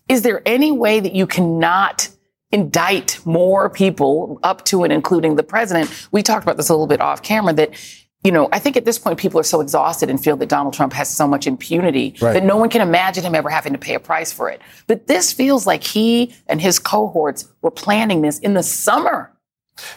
is 0.09 0.23
there 0.23 0.43
any 0.47 0.73
way 0.73 1.01
that 1.01 1.15
you 1.15 1.27
cannot 1.27 2.09
indict 2.51 3.21
more 3.27 3.69
people 3.69 4.41
up 4.43 4.65
to 4.65 4.83
and 4.83 4.93
including 4.93 5.37
the 5.37 5.43
president? 5.43 6.09
We 6.11 6.23
talked 6.23 6.43
about 6.43 6.57
this 6.57 6.71
a 6.71 6.73
little 6.73 6.87
bit 6.87 7.03
off 7.03 7.23
camera 7.23 7.53
that 7.53 7.75
you 8.25 8.33
know, 8.33 8.49
I 8.53 8.59
think 8.59 8.77
at 8.77 8.85
this 8.85 8.99
point 8.99 9.19
people 9.19 9.39
are 9.39 9.45
so 9.45 9.61
exhausted 9.61 10.11
and 10.11 10.23
feel 10.23 10.37
that 10.37 10.49
Donald 10.49 10.75
Trump 10.75 10.93
has 10.93 11.09
so 11.09 11.29
much 11.29 11.47
impunity 11.47 12.17
right. 12.21 12.33
that 12.33 12.45
no 12.45 12.57
one 12.57 12.69
can 12.69 12.81
imagine 12.81 13.23
him 13.25 13.35
ever 13.35 13.49
having 13.49 13.73
to 13.73 13.79
pay 13.79 13.95
a 13.95 14.01
price 14.01 14.33
for 14.33 14.51
it. 14.51 14.61
But 14.89 15.07
this 15.07 15.33
feels 15.33 15.67
like 15.67 15.85
he 15.85 16.35
and 16.49 16.61
his 16.61 16.79
cohorts 16.79 17.49
were 17.63 17.71
planning 17.71 18.23
this 18.23 18.39
in 18.41 18.55
the 18.55 18.63
summer 18.63 19.33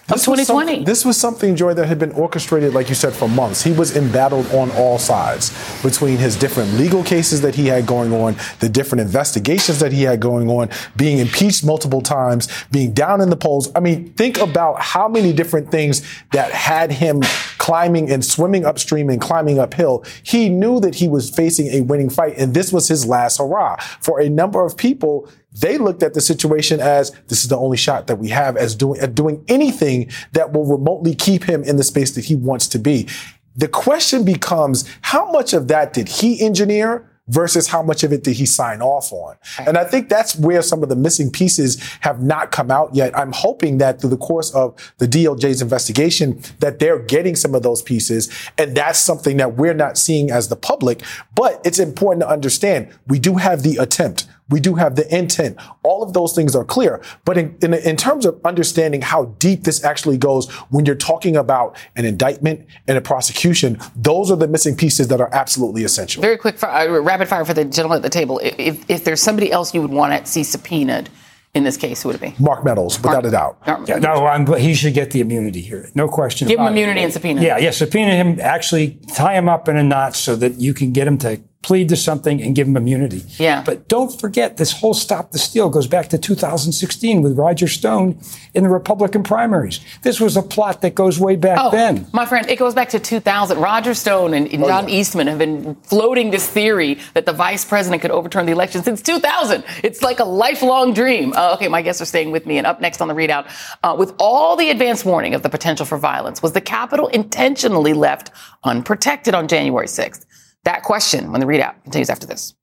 this 0.08 0.26
2020. 0.26 0.80
Was 0.80 0.86
this 0.86 1.06
was 1.06 1.18
something, 1.18 1.56
Joy, 1.56 1.74
that 1.74 1.88
had 1.88 2.00
been 2.00 2.12
orchestrated, 2.12 2.74
like 2.74 2.90
you 2.90 2.96
said, 2.96 3.14
for 3.14 3.30
months. 3.30 3.64
He 3.64 3.72
was 3.72 3.96
embattled 3.96 4.46
on 4.54 4.72
all 4.72 5.00
sides 5.00 5.52
between 5.82 6.18
his 6.18 6.36
different 6.36 6.74
legal 6.74 7.04
cases 7.04 7.42
that 7.42 7.56
he 7.56 7.68
had 7.68 7.86
going 7.86 8.14
on, 8.14 8.36
the 8.60 8.70
different 8.70 9.02
investigations 9.02 9.80
that 9.80 9.92
he 9.92 10.04
had 10.04 10.20
going 10.20 10.50
on, 10.50 10.70
being 10.96 11.20
impeached 11.20 11.64
multiple 11.64 12.02
times, 12.02 12.48
being 12.72 12.94
down 12.94 13.22
in 13.22 13.30
the 13.30 13.38
polls. 13.38 13.72
I 13.76 13.80
mean, 13.80 14.14
think 14.14 14.38
about 14.40 14.82
how 14.82 15.08
many 15.08 15.34
different 15.34 15.72
things 15.72 16.02
that 16.32 16.52
had 16.52 16.92
him 16.92 17.22
climbing 17.62 18.10
and 18.10 18.26
swimming 18.26 18.66
upstream 18.66 19.08
and 19.08 19.22
climbing 19.22 19.60
uphill. 19.60 20.04
He 20.24 20.50
knew 20.50 20.80
that 20.80 20.96
he 20.96 21.08
was 21.08 21.30
facing 21.30 21.68
a 21.68 21.82
winning 21.82 22.10
fight, 22.10 22.34
and 22.36 22.56
this 22.56 22.74
was 22.74 22.88
his 22.88 23.06
last 23.06 23.38
hurrah. 23.38 23.76
For 24.02 24.20
a 24.20 24.30
number 24.30 24.66
of 24.66 24.76
people, 24.76 25.30
they 25.54 25.78
looked 25.78 26.02
at 26.02 26.16
the 26.16 26.22
situation 26.22 26.80
as 26.80 27.12
this 27.28 27.44
is 27.44 27.50
the 27.50 27.58
only 27.58 27.78
shot 27.78 28.08
that 28.08 28.16
we 28.16 28.30
have 28.30 28.58
as 28.58 28.74
doing, 28.74 29.00
at 29.00 29.14
doing 29.14 29.46
anything 29.48 30.10
that 30.32 30.54
will 30.54 30.66
remotely 30.66 31.14
keep 31.14 31.44
him 31.44 31.64
in 31.64 31.76
the 31.76 31.84
space 31.84 32.10
that 32.16 32.26
he 32.26 32.36
wants 32.36 32.68
to 32.70 32.80
be. 32.80 33.08
The 33.56 33.68
question 33.68 34.26
becomes, 34.26 34.90
how 35.02 35.32
much 35.32 35.54
of 35.54 35.68
that 35.68 35.94
did 35.94 36.10
he 36.10 36.42
engineer? 36.42 37.11
Versus 37.32 37.68
how 37.68 37.82
much 37.82 38.04
of 38.04 38.12
it 38.12 38.24
did 38.24 38.36
he 38.36 38.46
sign 38.46 38.82
off 38.82 39.12
on? 39.12 39.38
And 39.66 39.78
I 39.78 39.86
think 39.86 40.10
that's 40.10 40.36
where 40.36 40.62
some 40.62 40.84
of 40.84 40.90
the 40.90 40.96
missing 40.96 41.32
pieces 41.32 41.82
have 42.02 42.22
not 42.22 42.52
come 42.52 42.70
out 42.70 42.94
yet. 42.94 43.18
I'm 43.18 43.32
hoping 43.32 43.78
that 43.78 44.02
through 44.02 44.10
the 44.12 44.18
course 44.18 44.54
of 44.54 44.76
the 44.98 45.08
DOJ's 45.08 45.62
investigation 45.62 46.42
that 46.60 46.80
they're 46.80 47.00
getting 47.00 47.36
some 47.36 47.56
of 47.56 47.64
those 47.64 47.82
pieces. 47.82 48.30
And 48.58 48.76
that's 48.76 49.00
something 49.00 49.38
that 49.38 49.56
we're 49.56 49.74
not 49.74 49.98
seeing 49.98 50.30
as 50.30 50.50
the 50.50 50.58
public. 50.58 51.02
But 51.34 51.62
it's 51.64 51.80
important 51.80 52.22
to 52.24 52.30
understand 52.30 52.90
we 53.08 53.18
do 53.18 53.36
have 53.36 53.64
the 53.64 53.78
attempt. 53.78 54.28
We 54.52 54.60
do 54.60 54.76
have 54.76 54.96
the 54.96 55.16
intent. 55.16 55.58
All 55.84 56.04
of 56.04 56.14
those 56.14 56.34
things 56.34 56.56
are 56.56 56.64
clear. 56.64 57.02
But 57.26 57.38
in, 57.38 57.58
in, 57.62 57.74
in, 57.74 57.96
terms 57.96 58.26
of 58.26 58.40
understanding 58.46 59.02
how 59.02 59.26
deep 59.40 59.64
this 59.64 59.84
actually 59.84 60.18
goes 60.18 60.50
when 60.70 60.86
you're 60.86 60.96
talking 60.96 61.36
about 61.36 61.78
an 61.96 62.06
indictment 62.06 62.68
and 62.88 62.98
a 62.98 63.02
prosecution, 63.02 63.80
those 63.96 64.32
are 64.32 64.38
the 64.38 64.48
missing 64.48 64.76
pieces 64.76 65.08
that 65.08 65.22
are 65.22 65.30
absolutely 65.34 65.84
essential. 65.84 66.22
Very 66.22 66.38
quick, 66.38 66.62
uh, 66.64 66.88
rapid 67.02 67.28
fire 67.28 67.46
for 67.46 67.54
the 67.54 67.66
gentleman 67.66 67.98
at 67.98 68.04
the 68.04 68.10
table. 68.10 68.40
If, 68.44 68.90
if 68.90 69.04
there's 69.04 69.22
somebody 69.22 69.52
else 69.52 69.74
you 69.74 69.82
would 69.82 69.92
want 69.92 70.26
to 70.26 70.30
see 70.30 70.44
subpoenaed, 70.44 71.10
in 71.54 71.66
this 71.66 71.76
case, 71.76 72.02
who 72.02 72.10
would 72.10 72.16
it 72.16 72.22
be? 72.22 72.34
Mark 72.40 72.64
Meadows, 72.64 72.98
without 72.98 73.24
Mark, 73.24 73.26
a 73.26 73.32
doubt. 73.32 73.88
Yeah, 73.88 73.98
no, 73.98 74.26
I'm, 74.26 74.48
he 74.56 74.74
should 74.74 74.94
get 74.94 75.12
the 75.12 75.20
immunity 75.20 75.60
here. 75.60 75.90
No 75.96 76.08
question. 76.08 76.48
Give 76.48 76.60
him 76.60 76.68
immunity 76.68 77.02
it. 77.02 77.04
and 77.04 77.14
subpoena. 77.14 77.42
Yeah, 77.42 77.58
yeah, 77.58 77.72
subpoena 77.72 78.12
him. 78.12 78.40
Actually, 78.40 79.00
tie 79.14 79.34
him 79.34 79.50
up 79.50 79.68
in 79.68 79.76
a 79.76 79.84
knot 79.84 80.16
so 80.16 80.38
that 80.38 80.62
you 80.62 80.74
can 80.74 80.94
get 80.94 81.08
him 81.08 81.18
to 81.20 81.42
plead 81.62 81.90
to 81.90 81.96
something 81.96 82.42
and 82.42 82.56
give 82.56 82.66
them 82.66 82.76
immunity. 82.76 83.24
Yeah. 83.38 83.62
But 83.64 83.88
don't 83.88 84.20
forget, 84.20 84.58
this 84.58 84.72
whole 84.72 84.96
stop 84.96 85.32
the 85.32 85.38
steal 85.38 85.70
goes 85.70 85.86
back 85.86 86.08
to 86.10 86.18
2016 86.18 87.22
with 87.22 87.38
Roger 87.38 87.68
Stone 87.68 88.20
in 88.56 88.64
the 88.64 88.70
Republican 88.70 89.22
primaries. 89.24 89.80
This 90.02 90.20
was 90.20 90.36
a 90.36 90.42
plot 90.42 90.82
that 90.82 90.96
goes 90.96 91.20
way 91.20 91.36
back 91.36 91.60
Oh, 91.62 91.70
then. 91.70 92.08
my 92.14 92.26
friend, 92.26 92.50
it 92.50 92.58
goes 92.58 92.74
back 92.74 92.90
to 92.90 93.00
2000. 93.00 93.60
Roger 93.60 93.94
Stone 93.94 94.34
and, 94.34 94.48
Oh, 94.64 94.68
John 94.68 94.90
Eastman 94.90 95.28
have 95.28 95.38
been 95.38 95.76
floating 95.84 96.32
this 96.32 96.50
theory 96.50 96.98
that 97.14 97.26
the 97.28 97.34
vice 97.34 97.64
president 97.64 98.02
could 98.02 98.12
overturn 98.12 98.46
the 98.48 98.52
election 98.52 98.84
since 98.84 99.02
2000. 99.02 99.64
It's 99.84 100.02
like 100.02 100.20
a 100.20 100.26
lifelong 100.26 100.94
dream. 100.94 101.34
Uh, 101.36 101.54
okay, 101.56 101.68
my 101.68 101.82
guests 101.84 102.02
are 102.02 102.06
staying 102.06 102.32
with 102.32 102.46
me. 102.48 102.58
And 102.58 102.66
up 102.66 102.82
next 102.82 103.02
on 103.02 103.08
the 103.08 103.14
ReidOut, 103.14 103.48
uh, 103.84 103.96
with 103.98 104.14
all 104.18 104.56
the 104.56 104.70
advance 104.72 105.06
warning 105.06 105.36
of 105.36 105.44
the 105.44 105.50
potential 105.50 105.86
for 105.86 105.98
violence, 106.00 106.42
was 106.42 106.54
the 106.54 106.62
Capitol 106.62 107.08
intentionally 107.10 107.94
left 107.94 108.32
unprotected 108.64 109.36
on 109.36 109.48
January 109.48 109.88
6th? 109.88 110.26
That 110.64 110.84
question 110.84 111.32
when 111.32 111.42
the 111.42 111.48
ReidOut 111.48 111.84
continues 111.84 112.10
after 112.10 112.28
this. 112.28 112.54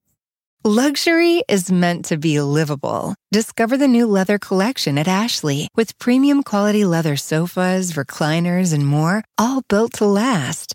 Luxury 0.65 1.45
is 1.49 1.71
meant 1.71 2.05
to 2.07 2.17
be 2.17 2.41
livable. 2.41 3.15
Discover 3.31 3.77
the 3.77 3.87
new 3.87 4.07
leather 4.07 4.39
collection 4.39 4.99
at 4.99 5.07
Ashley 5.07 5.69
with 5.77 5.97
premium 5.99 6.43
quality 6.43 6.85
leather 6.85 7.17
sofas, 7.17 7.93
recliners, 7.93 8.75
and 8.75 8.85
more, 8.85 9.23
all 9.39 9.63
built 9.69 9.93
to 9.95 10.05
last. 10.05 10.75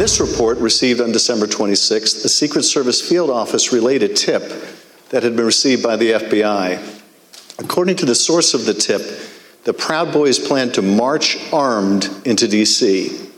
This 0.00 0.18
report, 0.18 0.56
received 0.56 0.98
on 1.02 1.12
December 1.12 1.46
26th, 1.46 2.22
the 2.22 2.28
Secret 2.30 2.62
Service 2.62 3.06
field 3.06 3.28
office 3.28 3.70
relayed 3.70 4.02
a 4.02 4.08
tip 4.08 4.42
that 5.10 5.22
had 5.22 5.36
been 5.36 5.44
received 5.44 5.82
by 5.82 5.94
the 5.94 6.12
FBI. 6.12 7.02
According 7.58 7.96
to 7.96 8.06
the 8.06 8.14
source 8.14 8.54
of 8.54 8.64
the 8.64 8.72
tip, 8.72 9.02
the 9.64 9.74
Proud 9.74 10.10
Boys 10.10 10.38
plan 10.38 10.72
to 10.72 10.80
march 10.80 11.36
armed 11.52 12.08
into 12.24 12.48
D.C. 12.48 13.30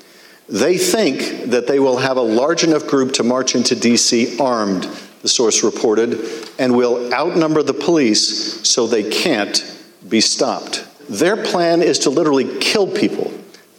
They 0.49 0.79
think 0.79 1.51
that 1.51 1.67
they 1.67 1.81
will 1.81 1.97
have 1.97 2.17
a 2.17 2.23
large 2.23 2.63
enough 2.63 2.87
group 2.87 3.15
to 3.15 3.25
march 3.25 3.57
into 3.57 3.75
D.C. 3.75 4.39
armed, 4.39 4.85
the 5.23 5.29
source 5.29 5.65
reported, 5.65 6.21
and 6.61 6.77
will 6.77 7.13
outnumber 7.13 7.65
the 7.65 7.75
police 7.75 8.65
so 8.69 8.87
they 8.87 9.11
can't 9.11 9.65
be 10.09 10.21
stopped. 10.21 10.87
Their 11.09 11.43
plan 11.43 11.83
is 11.83 11.99
to 12.01 12.11
literally 12.11 12.61
kill 12.61 12.87
people. 12.87 13.33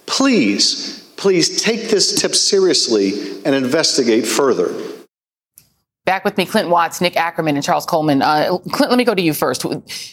Please, 0.04 1.03
please 1.24 1.62
take 1.62 1.88
this 1.88 2.20
tip 2.20 2.34
seriously 2.34 3.14
and 3.46 3.54
investigate 3.54 4.26
further. 4.26 4.74
Back 6.04 6.22
with 6.22 6.36
me, 6.36 6.44
Clint 6.44 6.68
Watts, 6.68 7.00
Nick 7.00 7.16
Ackerman, 7.16 7.54
and 7.56 7.64
Charles 7.64 7.86
Coleman. 7.86 8.20
Uh, 8.20 8.58
Clint, 8.58 8.90
let 8.90 8.98
me 8.98 9.04
go 9.04 9.14
to 9.14 9.22
you 9.22 9.32
first. 9.32 9.64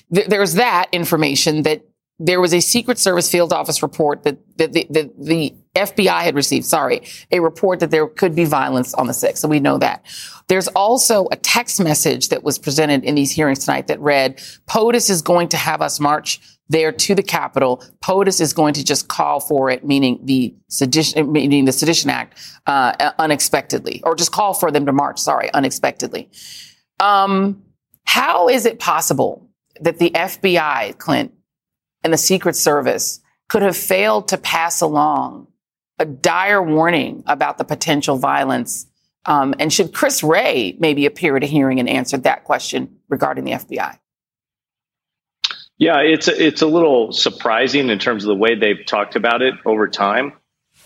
There's 0.09 0.53
that 0.53 0.87
information 0.93 1.63
that 1.63 1.83
there 2.17 2.39
was 2.39 2.53
a 2.53 2.61
Secret 2.61 2.97
Service 2.97 3.29
field 3.29 3.51
office 3.51 3.83
report 3.83 4.23
that, 4.23 4.37
that 4.57 4.71
the, 4.71 5.11
the, 5.19 5.53
FBI 5.73 6.21
had 6.21 6.35
received, 6.35 6.65
sorry, 6.65 7.01
a 7.31 7.39
report 7.39 7.79
that 7.79 7.91
there 7.91 8.05
could 8.05 8.35
be 8.35 8.43
violence 8.43 8.93
on 8.93 9.07
the 9.07 9.13
6th. 9.13 9.37
So 9.37 9.47
we 9.47 9.61
know 9.61 9.77
that. 9.77 10.05
There's 10.49 10.67
also 10.69 11.27
a 11.31 11.37
text 11.37 11.79
message 11.81 12.27
that 12.27 12.43
was 12.43 12.59
presented 12.59 13.05
in 13.05 13.15
these 13.15 13.31
hearings 13.31 13.59
tonight 13.65 13.87
that 13.87 13.99
read, 14.01 14.41
POTUS 14.67 15.09
is 15.09 15.21
going 15.21 15.47
to 15.47 15.57
have 15.57 15.81
us 15.81 15.97
march 15.97 16.41
there 16.71 16.91
to 16.91 17.13
the 17.13 17.21
Capitol. 17.21 17.83
POTUS 18.01 18.39
is 18.39 18.53
going 18.53 18.73
to 18.73 18.83
just 18.83 19.07
call 19.09 19.39
for 19.39 19.69
it, 19.69 19.85
meaning 19.85 20.19
the 20.23 20.55
sedition, 20.69 21.31
meaning 21.31 21.65
the 21.65 21.71
Sedition 21.71 22.09
Act, 22.09 22.39
uh, 22.65 23.11
unexpectedly, 23.19 24.01
or 24.03 24.15
just 24.15 24.31
call 24.31 24.53
for 24.53 24.71
them 24.71 24.85
to 24.85 24.93
march, 24.93 25.19
sorry, 25.19 25.53
unexpectedly. 25.53 26.29
Um, 26.99 27.63
how 28.05 28.47
is 28.47 28.65
it 28.65 28.79
possible 28.79 29.49
that 29.81 29.99
the 29.99 30.11
FBI, 30.11 30.97
Clint, 30.97 31.33
and 32.03 32.13
the 32.13 32.17
Secret 32.17 32.55
Service 32.55 33.19
could 33.49 33.61
have 33.61 33.77
failed 33.77 34.29
to 34.29 34.37
pass 34.37 34.81
along 34.81 35.47
a 35.99 36.05
dire 36.05 36.63
warning 36.63 37.23
about 37.27 37.57
the 37.57 37.65
potential 37.65 38.17
violence? 38.17 38.87
Um, 39.25 39.53
and 39.59 39.71
should 39.71 39.93
Chris 39.93 40.23
Wray 40.23 40.75
maybe 40.79 41.05
appear 41.05 41.35
at 41.35 41.43
a 41.43 41.47
hearing 41.47 41.79
and 41.79 41.89
answer 41.89 42.17
that 42.19 42.45
question 42.45 42.97
regarding 43.09 43.43
the 43.43 43.51
FBI? 43.51 43.97
Yeah, 45.81 46.01
it's 46.01 46.27
a, 46.27 46.45
it's 46.45 46.61
a 46.61 46.67
little 46.67 47.11
surprising 47.11 47.89
in 47.89 47.97
terms 47.97 48.23
of 48.23 48.27
the 48.27 48.35
way 48.35 48.53
they've 48.53 48.85
talked 48.85 49.15
about 49.15 49.41
it 49.41 49.55
over 49.65 49.87
time, 49.87 50.33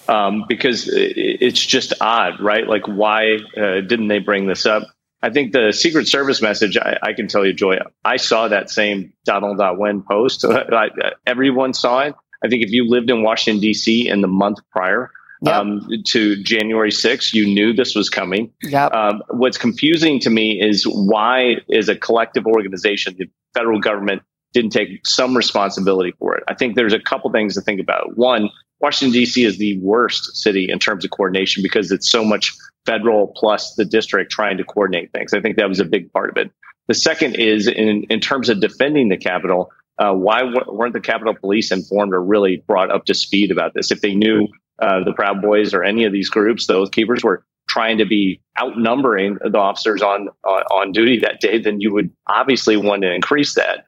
um, 0.07 0.45
because 0.47 0.89
it's 0.89 1.63
just 1.63 1.91
odd, 1.99 2.39
right? 2.39 2.65
Like, 2.65 2.87
why 2.87 3.39
uh, 3.57 3.81
didn't 3.81 4.07
they 4.07 4.19
bring 4.19 4.47
this 4.47 4.65
up? 4.65 4.83
I 5.21 5.31
think 5.31 5.51
the 5.51 5.73
Secret 5.73 6.07
Service 6.07 6.41
message. 6.41 6.77
I, 6.77 6.97
I 7.03 7.11
can 7.11 7.27
tell 7.27 7.45
you, 7.45 7.51
Joy. 7.51 7.79
I 8.05 8.15
saw 8.15 8.47
that 8.47 8.69
same 8.69 9.11
Donald.win 9.25 10.03
post. 10.03 10.45
I, 10.47 10.87
everyone 11.27 11.73
saw 11.73 11.99
it. 11.99 12.15
I 12.41 12.47
think 12.47 12.63
if 12.63 12.71
you 12.71 12.87
lived 12.87 13.09
in 13.09 13.21
Washington 13.21 13.59
D.C. 13.59 14.07
in 14.07 14.21
the 14.21 14.29
month 14.29 14.59
prior 14.71 15.11
um, 15.45 15.89
to 16.07 16.41
January 16.41 16.91
6th, 16.91 17.33
you 17.33 17.47
knew 17.47 17.73
this 17.73 17.95
was 17.95 18.09
coming. 18.09 18.53
Yep. 18.63 18.93
Um, 18.93 19.23
what's 19.29 19.57
confusing 19.57 20.21
to 20.21 20.29
me 20.29 20.61
is 20.61 20.85
why, 20.87 21.55
as 21.69 21.89
a 21.89 21.97
collective 21.97 22.45
organization, 22.45 23.17
the 23.19 23.25
federal 23.53 23.81
government 23.81 24.21
didn't 24.55 24.71
take 24.71 25.05
some 25.05 25.35
responsibility 25.35 26.13
for 26.17 26.35
it. 26.35 26.43
I 26.47 26.55
think 26.55 26.75
there's 26.75 26.93
a 26.93 26.99
couple 26.99 27.29
things 27.29 27.55
to 27.55 27.61
think 27.61 27.81
about. 27.81 28.17
One, 28.17 28.49
Washington 28.79 29.11
D.C. 29.13 29.43
is 29.43 29.57
the 29.57 29.77
worst 29.81 30.37
city 30.37 30.67
in 30.71 30.79
terms 30.79 31.03
of 31.03 31.11
coordination 31.11 31.61
because 31.61 31.91
it's 31.91 32.09
so 32.09 32.23
much 32.23 32.53
federal 32.85 33.33
plus 33.35 33.75
the 33.75 33.83
district 33.83 34.31
trying 34.31 34.57
to 34.57 34.63
coordinate 34.63 35.11
things. 35.11 35.33
I 35.33 35.41
think 35.41 35.57
that 35.57 35.67
was 35.67 35.81
a 35.81 35.85
big 35.85 36.11
part 36.13 36.29
of 36.29 36.37
it. 36.37 36.51
The 36.87 36.93
second 36.93 37.35
is 37.35 37.67
in 37.67 38.05
in 38.09 38.21
terms 38.21 38.47
of 38.47 38.61
defending 38.61 39.09
the 39.09 39.17
Capitol. 39.17 39.71
Uh, 39.97 40.13
why 40.13 40.39
w- 40.39 40.73
weren't 40.73 40.93
the 40.93 41.01
Capitol 41.01 41.33
Police 41.33 41.71
informed 41.71 42.13
or 42.13 42.21
really 42.21 42.63
brought 42.67 42.91
up 42.91 43.05
to 43.05 43.13
speed 43.13 43.51
about 43.51 43.73
this? 43.73 43.91
If 43.91 44.01
they 44.01 44.13
knew 44.13 44.47
uh, 44.81 45.03
the 45.03 45.13
Proud 45.13 45.41
Boys 45.41 45.73
or 45.73 45.83
any 45.83 46.03
of 46.03 46.11
these 46.11 46.29
groups, 46.29 46.67
those 46.67 46.89
keepers 46.89 47.23
were 47.23 47.45
trying 47.67 47.97
to 47.97 48.05
be 48.05 48.41
outnumbering 48.59 49.37
the 49.41 49.57
officers 49.57 50.01
on, 50.01 50.29
on 50.45 50.63
on 50.63 50.91
duty 50.91 51.19
that 51.19 51.41
day, 51.41 51.59
then 51.59 51.81
you 51.81 51.93
would 51.93 52.11
obviously 52.27 52.77
want 52.77 53.01
to 53.01 53.13
increase 53.13 53.55
that. 53.55 53.85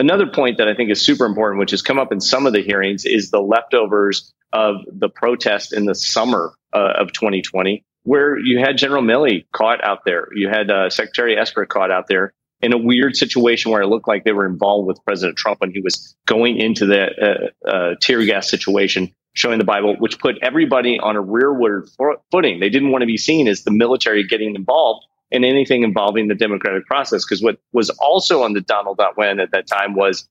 Another 0.00 0.26
point 0.26 0.56
that 0.56 0.66
I 0.66 0.74
think 0.74 0.90
is 0.90 1.04
super 1.04 1.26
important, 1.26 1.60
which 1.60 1.72
has 1.72 1.82
come 1.82 1.98
up 1.98 2.10
in 2.10 2.22
some 2.22 2.46
of 2.46 2.54
the 2.54 2.62
hearings, 2.62 3.04
is 3.04 3.30
the 3.30 3.42
leftovers 3.42 4.32
of 4.50 4.76
the 4.90 5.10
protest 5.10 5.74
in 5.74 5.84
the 5.84 5.94
summer 5.94 6.54
uh, 6.72 6.94
of 6.96 7.12
2020, 7.12 7.84
where 8.04 8.38
you 8.38 8.58
had 8.58 8.78
General 8.78 9.02
Milley 9.02 9.44
caught 9.52 9.84
out 9.84 10.06
there, 10.06 10.28
you 10.34 10.48
had 10.48 10.70
uh, 10.70 10.88
Secretary 10.88 11.36
Esper 11.36 11.66
caught 11.66 11.90
out 11.90 12.06
there 12.08 12.32
in 12.62 12.72
a 12.72 12.78
weird 12.78 13.14
situation 13.14 13.70
where 13.70 13.82
it 13.82 13.88
looked 13.88 14.08
like 14.08 14.24
they 14.24 14.32
were 14.32 14.46
involved 14.46 14.88
with 14.88 15.04
President 15.04 15.36
Trump 15.36 15.60
when 15.60 15.70
he 15.70 15.80
was 15.80 16.16
going 16.26 16.56
into 16.56 16.86
the 16.86 17.52
uh, 17.66 17.68
uh, 17.68 17.94
tear 18.00 18.24
gas 18.24 18.48
situation, 18.48 19.14
showing 19.34 19.58
the 19.58 19.64
Bible, 19.64 19.96
which 19.98 20.18
put 20.18 20.36
everybody 20.40 20.98
on 20.98 21.14
a 21.14 21.20
rearward 21.20 21.90
fo- 21.98 22.22
footing. 22.30 22.58
They 22.58 22.70
didn't 22.70 22.90
want 22.90 23.02
to 23.02 23.06
be 23.06 23.18
seen 23.18 23.46
as 23.48 23.64
the 23.64 23.70
military 23.70 24.26
getting 24.26 24.54
involved 24.54 25.04
in 25.30 25.44
anything 25.44 25.82
involving 25.82 26.28
the 26.28 26.34
democratic 26.34 26.86
process. 26.86 27.24
Because 27.24 27.42
what 27.42 27.58
was 27.72 27.90
also 27.90 28.42
on 28.42 28.52
the 28.52 28.60
Donald.win 28.60 29.40
at 29.40 29.50
that 29.52 29.66
time 29.66 29.94
was 29.94 30.28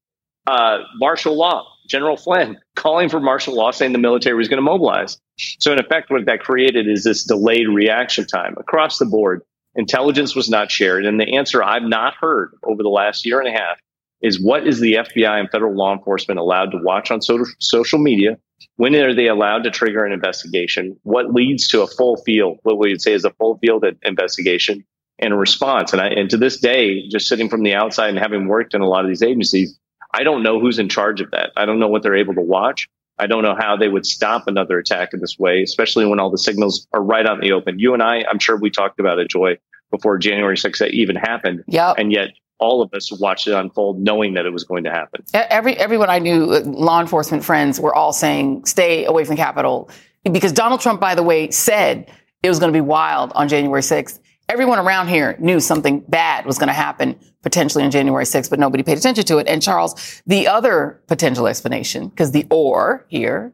uh, 0.48 0.80
martial 0.96 1.38
law. 1.38 1.66
General 1.88 2.18
Flynn 2.18 2.58
calling 2.76 3.10
for 3.10 3.20
martial 3.20 3.56
law, 3.56 3.72
saying 3.72 3.94
the 3.94 4.00
military 4.00 4.36
was 4.36 4.48
going 4.48 4.58
to 4.58 4.64
mobilize. 4.64 5.18
So, 5.60 5.72
in 5.72 5.80
effect, 5.80 6.10
what 6.10 6.26
that 6.26 6.42
created 6.42 6.88
is 6.88 7.04
this 7.04 7.24
delayed 7.24 7.68
reaction 7.68 8.26
time 8.26 8.56
across 8.58 8.98
the 8.98 9.06
board. 9.06 9.42
Intelligence 9.76 10.36
was 10.36 10.50
not 10.50 10.72
shared. 10.72 11.06
And 11.06 11.20
the 11.20 11.38
answer 11.38 11.64
I've 11.64 11.84
not 11.84 12.16
heard 12.20 12.52
over 12.64 12.84
the 12.84 12.90
last 12.90 13.26
year 13.26 13.40
and 13.40 13.48
a 13.48 13.58
half 13.58 13.78
is 14.22 14.42
what 14.42 14.68
is 14.68 14.80
the 14.80 14.94
FBI 14.94 15.40
and 15.40 15.50
federal 15.50 15.76
law 15.76 15.94
enforcement 15.94 16.40
allowed 16.40 16.72
to 16.72 16.78
watch 16.82 17.12
on 17.12 17.22
so- 17.22 17.46
social 17.60 18.00
media? 18.00 18.38
When 18.76 18.96
are 18.96 19.14
they 19.14 19.28
allowed 19.28 19.64
to 19.64 19.72
trigger 19.72 20.06
an 20.06 20.12
investigation? 20.12 20.98
What 21.04 21.34
leads 21.34 21.68
to 21.70 21.82
a 21.82 21.88
full 21.88 22.18
field, 22.18 22.60
what 22.64 22.78
we 22.78 22.92
would 22.92 23.02
say 23.02 23.14
is 23.14 23.24
a 23.24 23.32
full 23.32 23.58
field 23.60 23.86
investigation? 24.04 24.84
and 25.20 25.34
a 25.34 25.36
response. 25.36 25.94
And 25.94 26.02
I, 26.02 26.08
and 26.08 26.30
to 26.30 26.38
this 26.38 26.58
day, 26.60 27.08
just 27.10 27.28
sitting 27.28 27.50
from 27.50 27.64
the 27.64 27.74
outside 27.74 28.10
and 28.10 28.18
having 28.18 28.48
worked 28.48 28.74
in 28.74 28.82
a 28.82 28.88
lot 28.88 29.04
of 29.04 29.10
these 29.10 29.22
agencies, 29.22 29.78
I 30.14 30.24
don't 30.24 30.42
know 30.42 30.60
who's 30.60 30.80
in 30.80 30.90
charge 30.90 31.22
of 31.22 31.30
that. 31.32 31.52
I 31.56 31.66
don't 31.66 31.80
know 31.80 31.88
what 31.88 32.04
they're 32.04 32.16
able 32.16 32.34
to 32.36 32.42
watch. 32.42 32.88
I 33.20 33.28
don't 33.28 33.44
know 33.44 33.56
how 33.58 33.76
they 33.76 33.90
would 33.90 34.06
stop 34.06 34.48
another 34.48 34.80
attack 34.80 35.14
in 35.14 35.20
this 35.20 35.38
way, 35.38 35.62
especially 35.62 36.06
when 36.06 36.20
all 36.20 36.32
the 36.32 36.38
signals 36.38 36.88
are 36.94 37.04
right 37.04 37.26
out 37.26 37.36
in 37.36 37.42
the 37.42 37.52
open. 37.52 37.78
You 37.78 37.94
and 37.94 38.02
I, 38.02 38.24
I'm 38.30 38.40
sure 38.40 38.58
we 38.58 38.70
talked 38.70 39.00
about 39.00 39.20
it, 39.20 39.30
Joy, 39.30 39.58
before 39.92 40.18
January 40.18 40.56
6th 40.56 40.90
even 40.92 41.18
happened. 41.18 41.64
Yeah. 41.68 41.94
And 41.98 42.14
yet 42.14 42.30
all 42.60 42.82
of 42.82 42.94
us 42.94 43.12
watched 43.20 43.48
it 43.48 43.54
unfold 43.54 44.00
knowing 44.00 44.34
that 44.34 44.46
it 44.46 44.52
was 44.52 44.64
going 44.64 44.84
to 44.84 44.92
happen. 44.92 45.24
Every 45.34 45.76
everyone 45.78 46.10
I 46.10 46.20
knew, 46.20 46.52
uh, 46.52 46.62
law 46.66 47.00
enforcement 47.02 47.44
friends, 47.44 47.80
were 47.80 47.96
all 47.96 48.14
saying, 48.14 48.66
"Stay 48.66 49.06
away 49.06 49.24
from 49.24 49.36
the 49.36 49.42
Capitol," 49.42 49.90
because 50.24 50.52
Donald 50.52 50.82
Trump, 50.82 51.00
by 51.00 51.16
the 51.16 51.24
way, 51.24 51.50
said 51.52 52.12
it 52.44 52.50
was 52.50 52.60
going 52.60 52.72
to 52.72 52.78
be 52.78 52.82
wild 52.82 53.32
on 53.36 53.48
January 53.48 53.82
6th. 53.82 54.20
Everyone 54.48 54.80
around 54.80 55.10
here 55.10 55.36
knew 55.40 55.60
something 55.60 56.00
bad 56.08 56.46
was 56.46 56.58
going 56.58 56.68
to 56.68 56.74
happen 56.74 57.16
potentially 57.44 57.84
on 57.84 57.92
January 57.92 58.26
6th, 58.26 58.50
but 58.50 58.60
nobody 58.60 58.84
paid 58.84 58.98
attention 58.98 59.24
to 59.26 59.38
it. 59.38 59.48
And 59.48 59.62
Charles, 59.62 60.22
the 60.26 60.48
other 60.48 61.02
potential 61.08 61.48
explanation, 61.48 62.08
because 62.08 62.32
the 62.32 62.46
or 62.50 63.06
here, 63.10 63.54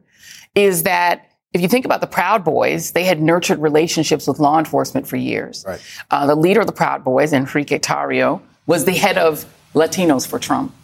is 0.54 0.84
that 0.84 1.30
if 1.52 1.60
you 1.60 1.68
think 1.68 1.84
about 1.84 2.00
the 2.00 2.06
Proud 2.06 2.44
Boys, 2.44 2.92
they 2.92 3.04
had 3.04 3.20
nurtured 3.20 3.58
relationships 3.58 4.26
with 4.26 4.38
law 4.38 4.58
enforcement 4.58 5.06
for 5.06 5.16
years. 5.16 5.64
Right. 5.66 5.80
Uh, 6.10 6.26
the 6.26 6.34
leader 6.34 6.60
of 6.60 6.66
the 6.66 6.72
Proud 6.72 7.04
Boys, 7.04 7.32
Enrique 7.32 7.78
Tarrio, 7.78 8.42
was 8.66 8.84
the 8.84 8.92
head 8.92 9.18
of 9.18 9.44
Latinos 9.74 10.26
for 10.26 10.38
Trump. 10.38 10.74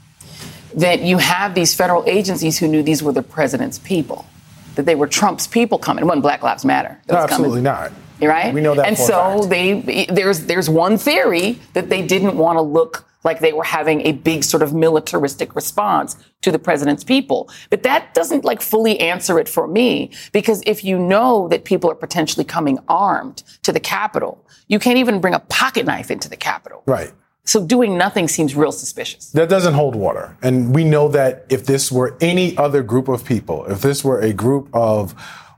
That 0.74 1.02
you 1.02 1.18
have 1.18 1.54
these 1.54 1.74
federal 1.74 2.02
agencies 2.06 2.58
who 2.58 2.66
knew 2.66 2.82
these 2.82 3.02
were 3.02 3.12
the 3.12 3.22
president's 3.22 3.78
people, 3.78 4.26
that 4.76 4.86
they 4.86 4.94
were 4.94 5.06
Trump's 5.06 5.46
people 5.46 5.78
coming. 5.78 6.02
It 6.02 6.06
wasn't 6.06 6.22
Black 6.22 6.42
Lives 6.42 6.64
Matter. 6.64 6.98
No, 7.08 7.16
absolutely 7.16 7.60
not. 7.60 7.92
Right? 8.20 8.54
We 8.54 8.60
know 8.60 8.74
that 8.76 8.86
And 8.86 8.96
so 8.96 9.44
they 9.46 10.06
there's 10.08 10.46
there's 10.46 10.70
one 10.70 10.96
theory 10.96 11.58
that 11.74 11.90
they 11.90 12.06
didn't 12.06 12.36
want 12.36 12.56
to 12.56 12.62
look 12.62 13.04
like 13.24 13.40
they 13.40 13.52
were 13.52 13.64
having 13.64 14.00
a 14.06 14.12
big 14.12 14.44
sort 14.44 14.62
of 14.62 14.72
militaristic 14.72 15.54
response 15.54 16.16
to 16.42 16.50
the 16.50 16.58
president's 16.58 17.04
people. 17.04 17.50
But 17.70 17.82
that 17.84 18.14
doesn't 18.14 18.44
like 18.44 18.60
fully 18.60 18.98
answer 19.00 19.38
it 19.38 19.48
for 19.48 19.66
me 19.66 20.10
because 20.32 20.62
if 20.66 20.84
you 20.84 20.98
know 20.98 21.48
that 21.48 21.64
people 21.64 21.90
are 21.90 21.94
potentially 21.94 22.44
coming 22.44 22.78
armed 22.88 23.42
to 23.62 23.72
the 23.72 23.80
Capitol, 23.80 24.44
you 24.68 24.78
can't 24.78 24.98
even 24.98 25.20
bring 25.20 25.34
a 25.34 25.40
pocket 25.40 25.86
knife 25.86 26.10
into 26.10 26.28
the 26.28 26.36
Capitol. 26.36 26.82
Right. 26.86 27.12
So 27.44 27.66
doing 27.66 27.98
nothing 27.98 28.28
seems 28.28 28.54
real 28.54 28.70
suspicious. 28.70 29.30
That 29.32 29.48
doesn't 29.48 29.74
hold 29.74 29.96
water. 29.96 30.36
And 30.42 30.74
we 30.74 30.84
know 30.84 31.08
that 31.08 31.44
if 31.48 31.66
this 31.66 31.90
were 31.90 32.16
any 32.20 32.56
other 32.56 32.82
group 32.82 33.08
of 33.08 33.24
people, 33.24 33.64
if 33.66 33.80
this 33.80 34.04
were 34.04 34.20
a 34.20 34.32
group 34.32 34.68
of 34.72 35.12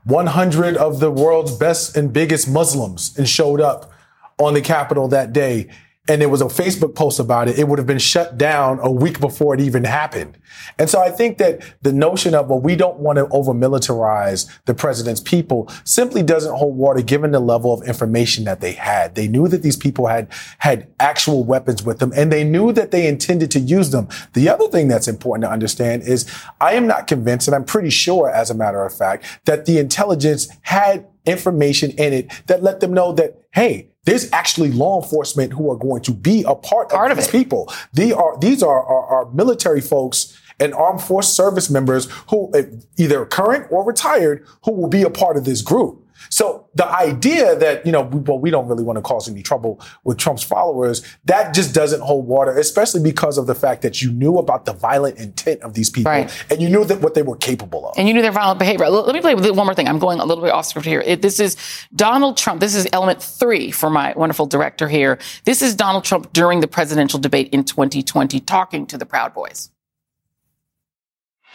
100 0.05 0.77
of 0.77 0.99
the 0.99 1.11
world's 1.11 1.55
best 1.55 1.95
and 1.95 2.11
biggest 2.11 2.49
Muslims 2.49 3.15
and 3.17 3.29
showed 3.29 3.61
up 3.61 3.91
on 4.39 4.55
the 4.55 4.61
Capitol 4.61 5.07
that 5.09 5.31
day, 5.31 5.69
and 6.07 6.21
there 6.21 6.29
was 6.29 6.41
a 6.41 6.45
Facebook 6.45 6.93
post 6.93 7.19
about 7.19 7.47
it, 7.47 7.57
it 7.57 7.67
would 7.67 7.79
have 7.79 7.87
been 7.87 7.97
shut 7.97 8.37
down 8.37 8.79
a 8.81 8.91
week 8.91 9.19
before 9.19 9.53
it 9.55 9.59
even 9.59 9.83
happened. 9.83 10.37
And 10.77 10.89
so 10.89 11.01
I 11.01 11.09
think 11.09 11.37
that 11.39 11.61
the 11.81 11.91
notion 11.91 12.35
of, 12.35 12.47
well, 12.47 12.59
we 12.59 12.75
don't 12.75 12.99
want 12.99 13.17
to 13.17 13.27
over 13.29 13.53
militarize 13.53 14.49
the 14.65 14.73
president's 14.73 15.21
people 15.21 15.69
simply 15.83 16.21
doesn't 16.21 16.55
hold 16.55 16.77
water 16.77 17.01
given 17.01 17.31
the 17.31 17.39
level 17.39 17.73
of 17.73 17.87
information 17.87 18.43
that 18.43 18.61
they 18.61 18.73
had. 18.73 19.15
They 19.15 19.27
knew 19.27 19.47
that 19.47 19.63
these 19.63 19.77
people 19.77 20.07
had, 20.07 20.31
had 20.59 20.87
actual 20.99 21.43
weapons 21.43 21.83
with 21.83 21.99
them 21.99 22.13
and 22.15 22.31
they 22.31 22.43
knew 22.43 22.71
that 22.73 22.91
they 22.91 23.07
intended 23.07 23.49
to 23.51 23.59
use 23.59 23.89
them. 23.89 24.07
The 24.33 24.47
other 24.49 24.67
thing 24.67 24.87
that's 24.87 25.07
important 25.07 25.45
to 25.45 25.51
understand 25.51 26.03
is 26.03 26.31
I 26.61 26.73
am 26.73 26.87
not 26.87 27.07
convinced, 27.07 27.47
and 27.47 27.55
I'm 27.55 27.65
pretty 27.65 27.89
sure, 27.89 28.29
as 28.29 28.49
a 28.49 28.55
matter 28.55 28.85
of 28.85 28.95
fact, 28.95 29.25
that 29.45 29.65
the 29.65 29.79
intelligence 29.79 30.49
had 30.61 31.07
information 31.25 31.91
in 31.91 32.13
it 32.13 32.31
that 32.47 32.61
let 32.61 32.79
them 32.79 32.93
know 32.93 33.11
that, 33.13 33.41
hey, 33.51 33.89
there's 34.05 34.31
actually 34.31 34.71
law 34.71 35.01
enforcement 35.01 35.53
who 35.53 35.69
are 35.69 35.75
going 35.75 36.01
to 36.03 36.11
be 36.11 36.43
a 36.47 36.55
part, 36.55 36.91
of, 36.91 37.17
these 37.17 37.27
people. 37.27 37.71
These 37.93 38.13
are 38.13 38.37
these 38.39 38.63
are, 38.63 38.83
are, 38.83 39.05
are 39.07 39.31
military 39.31 39.81
folks 39.81 40.39
and 40.59 40.73
armed 40.73 41.01
force 41.01 41.31
service 41.31 41.69
members 41.69 42.09
who 42.29 42.51
uh, 42.53 42.63
either 42.97 43.25
current 43.25 43.67
or 43.71 43.83
retired 43.83 44.45
who 44.63 44.71
will 44.71 44.87
be 44.87 45.01
a 45.01 45.09
part 45.09 45.37
of 45.37 45.43
this 45.43 45.61
group. 45.61 46.04
So 46.29 46.67
the 46.75 46.87
idea 46.87 47.55
that, 47.55 47.85
you 47.85 47.91
know, 47.91 48.01
we, 48.01 48.19
well, 48.19 48.39
we 48.39 48.49
don't 48.49 48.67
really 48.67 48.83
want 48.83 48.97
to 48.97 49.01
cause 49.01 49.29
any 49.29 49.41
trouble 49.41 49.79
with 50.03 50.17
Trump's 50.17 50.43
followers, 50.43 51.03
that 51.25 51.53
just 51.53 51.73
doesn't 51.73 52.01
hold 52.01 52.27
water, 52.27 52.57
especially 52.57 53.01
because 53.01 53.37
of 53.37 53.47
the 53.47 53.55
fact 53.55 53.81
that 53.81 54.01
you 54.01 54.11
knew 54.11 54.37
about 54.37 54.65
the 54.65 54.73
violent 54.73 55.17
intent 55.17 55.61
of 55.61 55.73
these 55.73 55.89
people 55.89 56.11
and 56.11 56.61
you 56.61 56.69
knew 56.69 56.85
that 56.85 57.01
what 57.01 57.13
they 57.13 57.21
were 57.21 57.37
capable 57.37 57.87
of. 57.87 57.97
And 57.97 58.07
you 58.07 58.13
knew 58.13 58.21
their 58.21 58.31
violent 58.31 58.59
behavior. 58.59 58.89
Let 58.89 59.13
me 59.13 59.21
play 59.21 59.35
with 59.35 59.49
one 59.51 59.65
more 59.65 59.75
thing. 59.75 59.87
I'm 59.87 59.99
going 59.99 60.19
a 60.19 60.25
little 60.25 60.43
bit 60.43 60.51
off 60.51 60.65
script 60.65 60.87
here. 60.87 61.01
It, 61.01 61.21
this 61.21 61.39
is 61.39 61.57
Donald 61.95 62.37
Trump. 62.37 62.59
This 62.59 62.75
is 62.75 62.87
element 62.93 63.21
three 63.21 63.71
for 63.71 63.89
my 63.89 64.13
wonderful 64.15 64.45
director 64.45 64.87
here. 64.87 65.19
This 65.45 65.61
is 65.61 65.75
Donald 65.75 66.03
Trump 66.03 66.33
during 66.33 66.59
the 66.59 66.67
presidential 66.67 67.19
debate 67.19 67.49
in 67.49 67.63
2020 67.63 68.39
talking 68.41 68.85
to 68.87 68.97
the 68.97 69.05
Proud 69.05 69.33
Boys. 69.33 69.71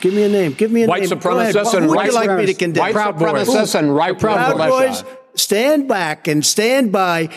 Give 0.01 0.15
me 0.15 0.23
a 0.25 0.29
name. 0.29 0.53
Give 0.53 0.71
me 0.73 0.85
a 0.85 0.87
White 0.87 1.03
name. 1.03 1.19
Go 1.19 1.39
ahead. 1.39 1.55
supremacists 1.55 1.65
What 1.65 1.75
and 1.77 1.89
would 1.89 1.97
right 1.97 2.07
you 2.07 2.15
like 2.15 2.31
me 2.31 2.47
to 2.47 2.53
supremacists. 2.55 2.59
condemn? 2.59 2.81
White 2.83 2.93
Proud 2.95 3.19
Boys. 3.19 3.49
supremacists 3.49 3.79
and 3.79 3.95
right 3.97 4.19
Proud 4.19 4.57
militia. 4.57 5.05
Boys, 5.05 5.05
stand 5.35 5.89
back 5.89 6.27
and 6.29 6.45
stand 6.45 6.91
by. 6.93 7.29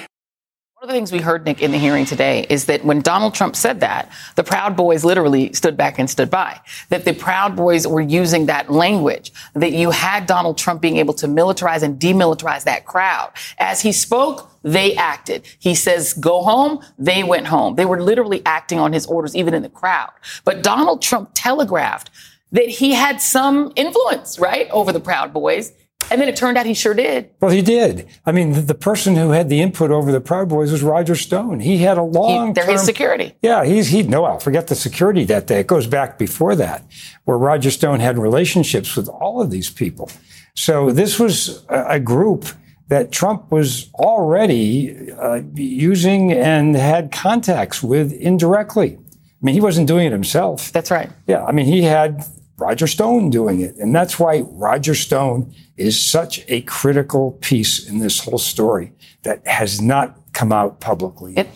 One 0.76 0.89
of 0.89 0.95
the 0.95 0.99
things 0.99 1.12
we 1.13 1.19
heard, 1.19 1.45
Nick, 1.45 1.62
in 1.62 1.71
the 1.71 1.78
hearing 1.78 2.04
today 2.04 2.45
is 2.49 2.65
that 2.65 2.84
when 2.84 2.99
Donald 3.02 3.34
Trump 3.34 3.56
said 3.56 3.80
that, 3.80 4.12
the 4.36 4.43
Proud 4.43 4.76
Boys 4.76 5.06
literally 5.06 5.54
stood 5.54 5.78
back 5.78 5.97
and 5.97 6.10
stood 6.10 6.30
by. 6.30 6.60
That 6.89 7.06
the 7.06 7.13
Proud 7.13 7.56
Boys 7.56 7.88
were 7.88 8.02
using 8.02 8.47
that 8.47 8.69
language, 8.69 9.32
that 9.54 9.71
you 9.71 9.91
had 9.91 10.26
Donald 10.26 10.58
Trump 10.58 10.82
being 10.82 10.97
able 10.97 11.13
to 11.13 11.26
militarize 11.28 11.84
and 11.84 11.97
demilitarize 11.97 12.65
that 12.65 12.86
crowd. 12.86 13.32
As 13.60 13.80
he 13.80 13.93
spoke, 13.93 14.52
they 14.62 14.93
acted. 14.95 15.45
He 15.58 15.73
says, 15.73 16.13
go 16.15 16.41
home, 16.43 16.84
they 16.97 17.23
went 17.23 17.47
home. 17.47 17.76
They 17.76 17.86
were 17.86 18.02
literally 18.02 18.41
acting 18.45 18.78
on 18.78 18.91
his 18.91 19.06
orders, 19.06 19.38
even 19.38 19.54
in 19.54 19.62
the 19.63 19.69
crowd. 19.69 20.10
But 20.43 20.63
Donald 20.63 21.02
Trump 21.02 21.30
telegraphed 21.34 22.10
that 22.53 22.69
he 22.69 22.93
had 22.93 23.21
some 23.21 23.73
influence, 23.75 24.39
right, 24.39 24.69
over 24.69 24.91
the 24.91 24.99
Proud 24.99 25.33
Boys. 25.33 25.73
And 26.11 26.19
then 26.19 26.27
it 26.27 26.35
turned 26.35 26.57
out 26.57 26.65
he 26.65 26.73
sure 26.73 26.93
did. 26.93 27.29
Well, 27.39 27.49
he 27.49 27.61
did. 27.61 28.07
I 28.25 28.33
mean, 28.33 28.65
the, 28.65 28.75
person 28.75 29.15
who 29.15 29.31
had 29.31 29.47
the 29.49 29.61
input 29.61 29.89
over 29.89 30.11
the 30.11 30.19
Proud 30.19 30.49
Boys 30.49 30.71
was 30.71 30.83
Roger 30.83 31.15
Stone. 31.15 31.61
He 31.61 31.77
had 31.77 31.97
a 31.97 32.03
long. 32.03 32.53
they're 32.53 32.69
his 32.69 32.83
security. 32.83 33.33
Yeah, 33.41 33.63
he's 33.63 33.87
he. 33.87 34.03
No, 34.03 34.25
I'll 34.25 34.39
forget 34.39 34.67
the 34.67 34.75
security 34.75 35.23
that 35.25 35.47
day. 35.47 35.61
It 35.61 35.67
goes 35.67 35.87
back 35.87 36.19
before 36.19 36.55
that, 36.55 36.85
where 37.23 37.37
Roger 37.37 37.71
Stone 37.71 38.01
had 38.01 38.17
relationships 38.17 38.95
with 38.95 39.07
all 39.07 39.41
of 39.41 39.49
these 39.49 39.69
people. 39.69 40.11
So 40.55 40.91
this 40.91 41.19
was 41.19 41.65
a, 41.69 41.85
a 41.91 41.99
group 41.99 42.47
that 42.89 43.11
Trump 43.11 43.51
was 43.51 43.89
already 43.95 45.11
uh, 45.13 45.41
using 45.55 46.33
and 46.33 46.75
had 46.75 47.11
contacts 47.11 47.81
with 47.81 48.11
indirectly. 48.11 48.97
I 48.97 49.45
mean, 49.45 49.55
he 49.55 49.61
wasn't 49.61 49.87
doing 49.87 50.05
it 50.05 50.11
himself. 50.11 50.71
That's 50.71 50.91
right. 50.91 51.09
Yeah, 51.27 51.43
I 51.45 51.53
mean, 51.53 51.65
he 51.65 51.83
had 51.83 52.23
Roger 52.57 52.87
Stone 52.87 53.29
doing 53.29 53.61
it. 53.61 53.75
And 53.77 53.95
that's 53.95 54.19
why 54.19 54.41
Roger 54.41 54.95
Stone 54.95 55.53
is 55.77 55.99
such 55.99 56.43
a 56.47 56.61
critical 56.61 57.33
piece 57.41 57.87
in 57.87 57.99
this 57.99 58.19
whole 58.19 58.37
story 58.37 58.93
that 59.23 59.45
has 59.47 59.81
not 59.81 60.17
come 60.33 60.51
out 60.51 60.79
publicly. 60.79 61.33
It, 61.35 61.49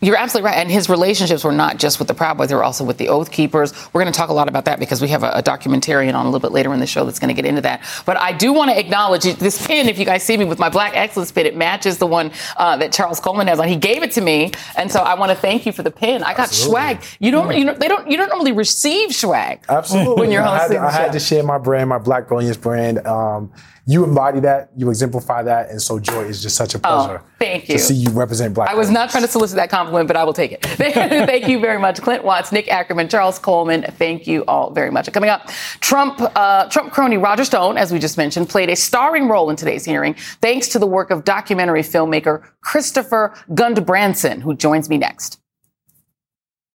you're 0.00 0.16
absolutely 0.16 0.50
right. 0.50 0.58
And 0.58 0.70
his 0.70 0.88
relationships 0.88 1.42
were 1.42 1.52
not 1.52 1.78
just 1.78 1.98
with 1.98 2.08
the 2.08 2.14
Proud 2.14 2.36
Boys, 2.36 2.48
they 2.48 2.54
were 2.54 2.64
also 2.64 2.84
with 2.84 2.98
the 2.98 3.08
Oath 3.08 3.30
Keepers. 3.30 3.72
We're 3.92 4.02
going 4.02 4.12
to 4.12 4.16
talk 4.16 4.28
a 4.28 4.34
lot 4.34 4.48
about 4.48 4.66
that 4.66 4.78
because 4.78 5.00
we 5.00 5.08
have 5.08 5.22
a, 5.22 5.30
a 5.30 5.42
documentarian 5.42 6.14
on 6.14 6.26
a 6.26 6.28
little 6.28 6.40
bit 6.40 6.52
later 6.52 6.72
in 6.74 6.80
the 6.80 6.86
show 6.86 7.04
that's 7.04 7.18
going 7.18 7.34
to 7.34 7.34
get 7.34 7.48
into 7.48 7.62
that. 7.62 7.82
But 8.04 8.18
I 8.18 8.32
do 8.32 8.52
want 8.52 8.70
to 8.70 8.78
acknowledge 8.78 9.24
this 9.24 9.66
pin. 9.66 9.88
If 9.88 9.98
you 9.98 10.04
guys 10.04 10.22
see 10.22 10.36
me 10.36 10.44
with 10.44 10.58
my 10.58 10.68
Black 10.68 10.94
Excellence 10.94 11.32
pin, 11.32 11.46
it 11.46 11.56
matches 11.56 11.98
the 11.98 12.06
one 12.06 12.30
uh, 12.56 12.76
that 12.76 12.92
Charles 12.92 13.20
Coleman 13.20 13.46
has 13.46 13.58
on. 13.58 13.68
He 13.68 13.76
gave 13.76 14.02
it 14.02 14.12
to 14.12 14.20
me. 14.20 14.52
And 14.76 14.90
so 14.92 15.00
I 15.00 15.14
want 15.14 15.30
to 15.30 15.36
thank 15.36 15.64
you 15.64 15.72
for 15.72 15.82
the 15.82 15.90
pin. 15.90 16.22
I 16.22 16.32
got 16.34 16.48
Absolutely. 16.48 16.72
swag. 16.72 17.02
You 17.18 17.30
don't, 17.30 17.56
you 17.56 17.64
know, 17.64 17.74
they 17.74 17.88
don't, 17.88 18.10
you 18.10 18.16
don't 18.16 18.28
normally 18.28 18.52
receive 18.52 19.14
swag. 19.14 19.64
Absolutely. 19.68 20.20
When 20.20 20.30
you're 20.30 20.42
I 20.42 20.58
had, 20.58 20.68
to, 20.68 20.78
I 20.78 20.90
had 20.90 21.12
to 21.12 21.20
share 21.20 21.42
my 21.42 21.58
brand, 21.58 21.88
my 21.88 21.98
Black 21.98 22.28
Brilliance 22.28 22.56
brand. 22.56 23.06
Um, 23.06 23.50
you 23.88 24.02
embody 24.02 24.40
that, 24.40 24.70
you 24.76 24.90
exemplify 24.90 25.44
that, 25.44 25.70
and 25.70 25.80
so 25.80 26.00
Joy 26.00 26.24
is 26.24 26.42
just 26.42 26.56
such 26.56 26.74
a 26.74 26.78
pleasure. 26.80 27.22
Oh, 27.22 27.26
thank 27.38 27.68
you. 27.68 27.76
To 27.76 27.78
see 27.78 27.94
you 27.94 28.10
represent 28.10 28.52
Black. 28.52 28.68
I 28.68 28.74
was 28.74 28.90
not 28.90 29.10
trying 29.10 29.22
to 29.22 29.28
solicit 29.28 29.56
that 29.56 29.70
compliment, 29.70 30.08
but 30.08 30.16
I 30.16 30.24
will 30.24 30.32
take 30.32 30.50
it. 30.50 30.62
thank 30.66 31.46
you 31.46 31.60
very 31.60 31.78
much, 31.78 32.02
Clint 32.02 32.24
Watts, 32.24 32.50
Nick 32.50 32.66
Ackerman, 32.68 33.08
Charles 33.08 33.38
Coleman. 33.38 33.84
Thank 33.96 34.26
you 34.26 34.44
all 34.46 34.70
very 34.70 34.90
much. 34.90 35.10
Coming 35.12 35.30
up, 35.30 35.48
Trump 35.80 36.20
uh, 36.20 36.68
Trump 36.68 36.92
crony 36.92 37.16
Roger 37.16 37.44
Stone, 37.44 37.78
as 37.78 37.92
we 37.92 38.00
just 38.00 38.16
mentioned, 38.16 38.48
played 38.48 38.70
a 38.70 38.76
starring 38.76 39.28
role 39.28 39.50
in 39.50 39.56
today's 39.56 39.84
hearing, 39.84 40.14
thanks 40.40 40.66
to 40.68 40.80
the 40.80 40.86
work 40.86 41.12
of 41.12 41.22
documentary 41.22 41.82
filmmaker 41.82 42.44
Christoffer 42.64 43.36
Guldbrandsen, 43.50 44.42
who 44.42 44.56
joins 44.56 44.88
me 44.88 44.98
next. 44.98 45.38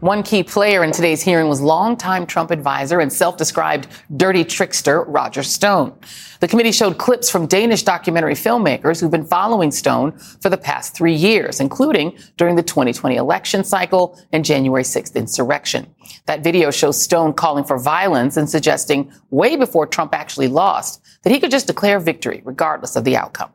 One 0.00 0.22
key 0.22 0.42
player 0.42 0.82
in 0.82 0.92
today's 0.92 1.20
hearing 1.20 1.46
was 1.46 1.60
longtime 1.60 2.24
Trump 2.24 2.50
advisor 2.50 3.00
and 3.00 3.12
self 3.12 3.36
described 3.36 3.86
dirty 4.16 4.44
trickster 4.44 5.02
Roger 5.02 5.42
Stone. 5.42 5.92
The 6.40 6.48
committee 6.48 6.72
showed 6.72 6.96
clips 6.96 7.28
from 7.28 7.46
Danish 7.46 7.82
documentary 7.82 8.32
filmmakers 8.32 8.98
who've 8.98 9.10
been 9.10 9.26
following 9.26 9.70
Stone 9.70 10.18
for 10.40 10.48
the 10.48 10.56
past 10.56 10.96
three 10.96 11.12
years, 11.12 11.60
including 11.60 12.16
during 12.38 12.56
the 12.56 12.62
2020 12.62 13.16
election 13.16 13.62
cycle 13.62 14.18
and 14.32 14.42
January 14.42 14.84
6th 14.84 15.16
insurrection. 15.16 15.94
That 16.24 16.42
video 16.42 16.70
shows 16.70 16.98
Stone 16.98 17.34
calling 17.34 17.64
for 17.64 17.78
violence 17.78 18.38
and 18.38 18.48
suggesting, 18.48 19.12
way 19.28 19.54
before 19.56 19.86
Trump 19.86 20.14
actually 20.14 20.48
lost, 20.48 21.02
that 21.24 21.30
he 21.30 21.38
could 21.38 21.50
just 21.50 21.66
declare 21.66 22.00
victory 22.00 22.40
regardless 22.46 22.96
of 22.96 23.04
the 23.04 23.18
outcome. 23.18 23.52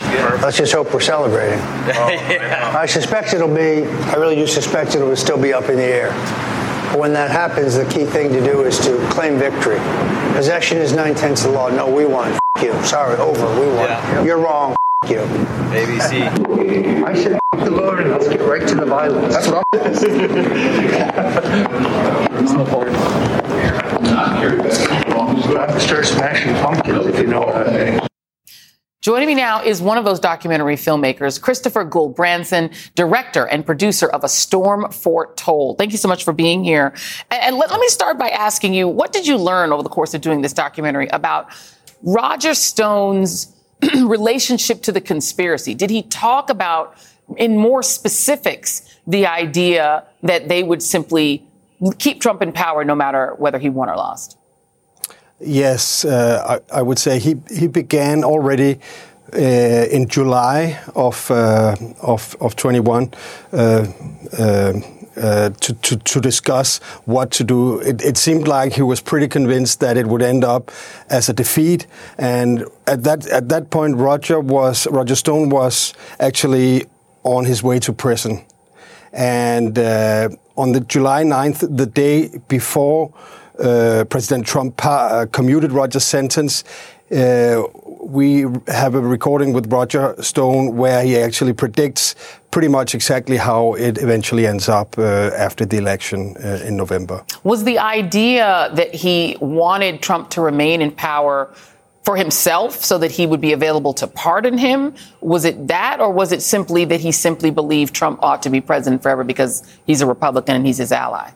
Let's 0.00 0.56
just 0.56 0.72
hope 0.72 0.92
we're 0.94 1.00
celebrating. 1.00 1.58
Oh, 1.58 2.08
I 2.78 2.86
suspect 2.86 3.34
it'll 3.34 3.52
be, 3.54 3.84
I 3.84 4.14
really 4.14 4.36
do 4.36 4.46
suspect 4.46 4.94
it'll 4.94 5.16
still 5.16 5.40
be 5.40 5.52
up 5.52 5.68
in 5.68 5.76
the 5.76 5.84
air. 5.84 6.10
But 6.92 7.00
when 7.00 7.12
that 7.14 7.30
happens, 7.30 7.74
the 7.74 7.84
key 7.86 8.04
thing 8.04 8.30
to 8.32 8.40
do 8.42 8.62
is 8.62 8.78
to 8.80 8.96
claim 9.10 9.38
victory. 9.38 9.78
Possession 10.34 10.78
is 10.78 10.92
nine 10.92 11.14
tenths 11.14 11.44
of 11.44 11.52
the 11.52 11.56
law. 11.58 11.68
No, 11.68 11.92
we 11.92 12.06
won. 12.06 12.32
F- 12.56 12.64
you. 12.64 12.72
Sorry, 12.84 13.16
over. 13.16 13.46
We 13.60 13.66
won. 13.66 13.88
Yeah. 13.88 14.24
You're 14.24 14.38
wrong. 14.38 14.76
F- 15.04 15.10
you. 15.10 15.18
ABC. 15.18 17.04
I 17.04 17.14
said, 17.14 17.38
F- 17.54 17.64
the 17.64 17.70
Lord, 17.70 18.00
and 18.00 18.10
let's 18.10 18.28
get 18.28 18.40
right 18.40 18.66
to 18.66 18.74
the 18.74 18.86
violence. 18.86 19.34
That's 19.34 19.48
what 19.48 19.64
I'm 19.74 19.94
Start 25.80 26.06
smashing 26.06 26.54
pumpkins 26.56 27.06
if 27.06 27.18
you 27.18 27.26
know 27.26 27.40
what 27.40 27.68
I 27.68 27.90
mean. 27.90 28.07
Joining 29.08 29.26
me 29.26 29.34
now 29.34 29.62
is 29.62 29.80
one 29.80 29.96
of 29.96 30.04
those 30.04 30.20
documentary 30.20 30.76
filmmakers, 30.76 31.40
Christoffer 31.40 31.88
Guldbrandsen, 31.88 32.70
director 32.94 33.46
and 33.46 33.64
producer 33.64 34.06
of 34.06 34.22
A 34.22 34.28
Storm 34.28 34.92
Foretold. 34.92 35.78
Thank 35.78 35.92
you 35.92 35.96
so 35.96 36.08
much 36.08 36.24
for 36.24 36.34
being 36.34 36.62
here. 36.62 36.92
And, 37.30 37.42
and 37.42 37.56
let, 37.56 37.70
let, 37.70 37.80
me 37.80 37.88
start 37.88 38.18
by 38.18 38.28
asking 38.28 38.74
you, 38.74 38.86
what 38.86 39.14
did 39.14 39.26
you 39.26 39.38
learn 39.38 39.72
over 39.72 39.82
the 39.82 39.88
course 39.88 40.12
of 40.12 40.20
doing 40.20 40.42
this 40.42 40.52
documentary 40.52 41.08
about 41.08 41.48
Roger 42.02 42.52
Stone's 42.52 43.56
relationship 43.94 44.82
to 44.82 44.92
the 44.92 45.00
conspiracy? 45.00 45.72
Did 45.72 45.88
he 45.88 46.02
talk 46.02 46.50
about, 46.50 46.94
in 47.38 47.56
more 47.56 47.82
specifics, 47.82 48.94
the 49.06 49.26
idea 49.26 50.04
that 50.22 50.50
they 50.50 50.62
would 50.62 50.82
simply 50.82 51.48
keep 51.96 52.20
Trump 52.20 52.42
in 52.42 52.52
power 52.52 52.84
no 52.84 52.94
matter 52.94 53.34
whether 53.38 53.58
he 53.58 53.70
won 53.70 53.88
or 53.88 53.96
lost? 53.96 54.37
Yes, 55.40 56.04
uh, 56.04 56.60
I, 56.72 56.78
I, 56.78 56.82
would 56.82 56.98
say 56.98 57.20
he 57.20 57.36
he 57.48 57.68
began 57.68 58.24
already 58.24 58.80
uh, 59.32 59.38
in 59.38 60.08
July 60.08 60.80
of 60.96 61.30
uh, 61.30 61.76
of 62.02 62.36
of 62.40 62.56
21. 62.56 63.12
Uh, 63.52 63.86
uh, 64.36 64.72
uh, 65.16 65.50
to, 65.60 65.74
to, 65.74 65.96
to, 65.96 66.20
discuss 66.20 66.78
what 67.04 67.32
to 67.32 67.42
do. 67.42 67.80
It, 67.80 68.00
it, 68.04 68.16
seemed 68.16 68.46
like 68.46 68.74
he 68.74 68.82
was 68.82 69.00
pretty 69.00 69.26
convinced 69.26 69.80
that 69.80 69.96
it 69.96 70.06
would 70.06 70.22
end 70.22 70.44
up 70.44 70.70
as 71.10 71.28
a 71.28 71.32
defeat. 71.32 71.88
And 72.18 72.64
at 72.86 73.02
that 73.02 73.26
at 73.26 73.48
that 73.48 73.68
point, 73.70 73.96
Roger 73.96 74.38
was 74.38 74.86
Roger 74.86 75.16
Stone 75.16 75.48
was 75.48 75.92
actually 76.20 76.86
on 77.24 77.46
his 77.46 77.64
way 77.64 77.80
to 77.80 77.92
prison. 77.92 78.44
And 79.12 79.76
on 80.56 80.72
the 80.72 80.80
July 80.86 81.24
9th, 81.24 81.76
the 81.76 81.86
day 81.86 82.30
before 82.46 83.12
uh, 83.58 84.04
President 84.08 84.46
Trump 84.46 84.84
uh, 84.84 85.26
commuted 85.32 85.72
Roger's 85.72 86.04
sentence. 86.04 86.64
Uh, 87.10 87.62
we 88.00 88.46
have 88.68 88.94
a 88.94 89.00
recording 89.00 89.52
with 89.52 89.72
Roger 89.72 90.14
Stone 90.22 90.76
where 90.76 91.02
he 91.02 91.18
actually 91.18 91.52
predicts 91.52 92.14
pretty 92.50 92.68
much 92.68 92.94
exactly 92.94 93.36
how 93.36 93.74
it 93.74 93.98
eventually 93.98 94.46
ends 94.46 94.68
up 94.68 94.98
uh, 94.98 95.30
after 95.36 95.64
the 95.64 95.76
election 95.76 96.36
uh, 96.38 96.60
in 96.64 96.76
November. 96.76 97.24
Was 97.44 97.64
the 97.64 97.78
idea 97.78 98.70
that 98.74 98.94
he 98.94 99.36
wanted 99.40 100.02
Trump 100.02 100.30
to 100.30 100.40
remain 100.40 100.82
in 100.82 100.90
power 100.90 101.52
for 102.02 102.16
himself 102.16 102.82
so 102.82 102.96
that 102.96 103.10
he 103.10 103.26
would 103.26 103.40
be 103.40 103.52
available 103.52 103.92
to 103.92 104.06
pardon 104.06 104.56
him? 104.56 104.94
Was 105.20 105.44
it 105.44 105.68
that, 105.68 106.00
or 106.00 106.10
was 106.10 106.32
it 106.32 106.40
simply 106.40 106.86
that 106.86 107.00
he 107.00 107.12
simply 107.12 107.50
believed 107.50 107.94
Trump 107.94 108.18
ought 108.22 108.42
to 108.42 108.50
be 108.50 108.62
president 108.62 109.02
forever 109.02 109.24
because 109.24 109.62
he's 109.86 110.00
a 110.00 110.06
Republican 110.06 110.56
and 110.56 110.66
he's 110.66 110.78
his 110.78 110.92
ally? 110.92 111.30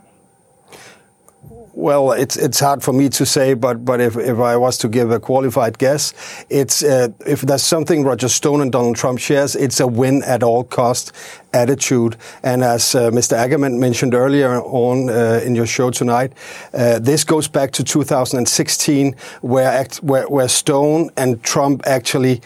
Well, 1.74 2.12
it's 2.12 2.37
it's 2.37 2.61
hard 2.61 2.82
for 2.82 2.92
me 2.92 3.08
to 3.08 3.24
say, 3.24 3.54
but 3.54 3.82
but 3.82 3.98
if, 3.98 4.16
if 4.18 4.38
I 4.38 4.56
was 4.56 4.76
to 4.78 4.88
give 4.88 5.11
a 5.11 5.18
qualified 5.18 5.78
guess, 5.78 6.12
it's 6.50 6.82
uh, 6.82 7.08
if 7.26 7.40
there's 7.40 7.62
something 7.62 8.04
Roger 8.04 8.28
Stone 8.28 8.61
and 8.61 8.70
Donald 8.70 8.96
Trump 8.96 9.18
shares, 9.18 9.56
it's 9.56 9.80
a 9.80 9.87
win 9.87 10.22
at 10.24 10.42
all 10.42 10.64
cost 10.64 11.12
attitude. 11.54 12.16
And 12.42 12.62
as 12.62 12.94
uh, 12.94 13.11
Mr. 13.11 13.38
Ackerman 13.38 13.80
mentioned 13.80 14.12
earlier 14.12 14.61
on 14.61 15.08
uh, 15.08 15.40
in 15.42 15.54
your 15.54 15.66
show 15.66 15.90
tonight, 15.90 16.35
uh, 16.74 16.98
this 16.98 17.24
goes 17.24 17.48
back 17.48 17.70
to 17.72 17.85
2016, 17.85 19.16
where, 19.40 19.68
act, 19.68 19.96
where 20.02 20.28
where 20.28 20.48
Stone 20.48 21.08
and 21.16 21.42
Trump 21.42 21.82
actually 21.87 22.42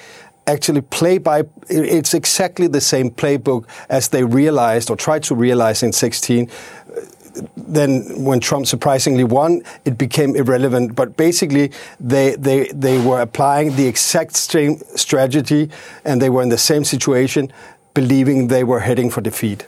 actually 0.47 0.81
play 0.81 1.19
by 1.19 1.43
it's 1.69 2.15
exactly 2.15 2.69
the 2.69 2.81
same 2.81 3.11
playbook 3.11 3.67
as 3.89 4.09
they 4.09 4.23
realized 4.23 4.91
or 4.91 4.97
tried 4.97 5.25
to 5.25 5.35
realize 5.35 5.83
in 5.83 5.93
16 5.93 6.49
then 7.57 8.25
when 8.25 8.41
Trump 8.41 8.67
surprisingly 8.67 9.25
won, 9.25 9.63
it 9.85 9.99
became 9.99 10.37
irrelevant. 10.37 10.95
But 10.95 11.17
basically, 11.17 11.73
they, 12.01 12.37
they, 12.37 12.69
they 12.69 12.99
were 13.05 13.21
applying 13.21 13.77
the 13.77 13.87
exact 13.87 14.37
same 14.37 14.79
strategy 14.97 15.71
and 16.05 16.21
they 16.21 16.31
were 16.31 16.43
in 16.43 16.49
the 16.49 16.59
same 16.59 16.85
situation, 16.85 17.53
believing 17.95 18.49
they 18.49 18.65
were 18.65 18.81
heading 18.81 19.11
for 19.11 19.21
defeat. 19.21 19.67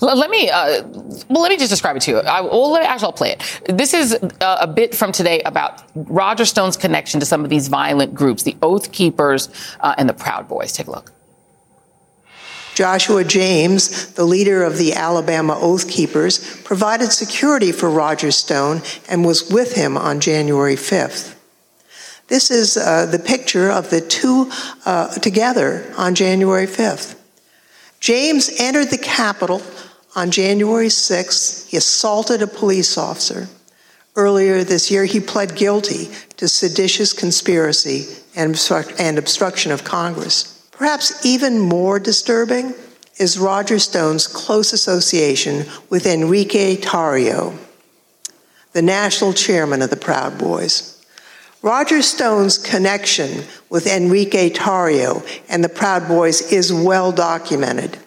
Let 0.00 0.30
me, 0.30 0.50
uh, 0.50 0.82
well, 1.28 1.42
let 1.42 1.48
me 1.48 1.56
just 1.56 1.70
describe 1.70 1.96
it 1.96 2.02
to 2.02 2.10
you. 2.10 2.18
I, 2.18 2.42
well, 2.42 2.72
let 2.72 2.84
actually, 2.84 3.06
I'll 3.06 3.12
play 3.12 3.32
it. 3.32 3.76
This 3.78 3.94
is 3.94 4.12
a, 4.12 4.58
a, 4.60 4.66
bit 4.66 4.94
from 4.94 5.10
today 5.10 5.40
about 5.42 5.82
Roger 5.94 6.44
Stone's 6.44 6.76
connection 6.76 7.18
to 7.20 7.26
some 7.26 7.44
of 7.44 7.50
these 7.50 7.68
violent 7.68 8.14
groups, 8.14 8.42
the 8.42 8.56
Oath 8.62 8.92
Keepers 8.92 9.48
uh, 9.80 9.94
and 9.96 10.06
the 10.06 10.12
Proud 10.12 10.48
Boys. 10.48 10.72
Take 10.72 10.88
a 10.88 10.90
look. 10.90 11.12
Joshua 12.80 13.24
James, 13.24 14.14
the 14.14 14.24
leader 14.24 14.64
of 14.64 14.78
the 14.78 14.94
Alabama 14.94 15.54
Oath 15.60 15.86
Keepers, 15.86 16.62
provided 16.62 17.12
security 17.12 17.72
for 17.72 17.90
Roger 17.90 18.30
Stone 18.30 18.80
and 19.06 19.22
was 19.22 19.50
with 19.50 19.74
him 19.74 19.98
on 19.98 20.18
January 20.18 20.76
5th. 20.76 21.34
This 22.28 22.50
is 22.50 22.78
uh, 22.78 23.04
the 23.04 23.18
picture 23.18 23.70
of 23.70 23.90
the 23.90 24.00
two 24.00 24.50
uh, 24.86 25.08
together 25.18 25.92
on 25.98 26.14
January 26.14 26.66
5th. 26.66 27.20
James 28.00 28.48
entered 28.58 28.88
the 28.88 28.96
Capitol 28.96 29.60
on 30.16 30.30
January 30.30 30.88
6th. 30.88 31.68
He 31.68 31.76
assaulted 31.76 32.40
a 32.40 32.46
police 32.46 32.96
officer. 32.96 33.48
Earlier 34.16 34.64
this 34.64 34.90
year, 34.90 35.04
he 35.04 35.20
pled 35.20 35.54
guilty 35.54 36.08
to 36.38 36.48
seditious 36.48 37.12
conspiracy 37.12 38.06
and, 38.34 38.58
and 38.98 39.18
obstruction 39.18 39.70
of 39.70 39.84
Congress. 39.84 40.59
Perhaps 40.80 41.26
even 41.26 41.58
more 41.58 41.98
disturbing 41.98 42.72
is 43.18 43.38
Roger 43.38 43.78
Stone's 43.78 44.26
close 44.26 44.72
association 44.72 45.66
with 45.90 46.06
Enrique 46.06 46.74
Tarrio, 46.78 47.54
the 48.72 48.80
national 48.80 49.34
chairman 49.34 49.82
of 49.82 49.90
the 49.90 49.96
Proud 49.96 50.38
Boys. 50.38 51.04
Roger 51.60 52.00
Stone's 52.00 52.56
connection 52.56 53.44
with 53.68 53.86
Enrique 53.86 54.48
Tarrio 54.48 55.22
and 55.50 55.62
the 55.62 55.68
Proud 55.68 56.08
Boys 56.08 56.50
is 56.50 56.72
well 56.72 57.12
documented 57.12 57.98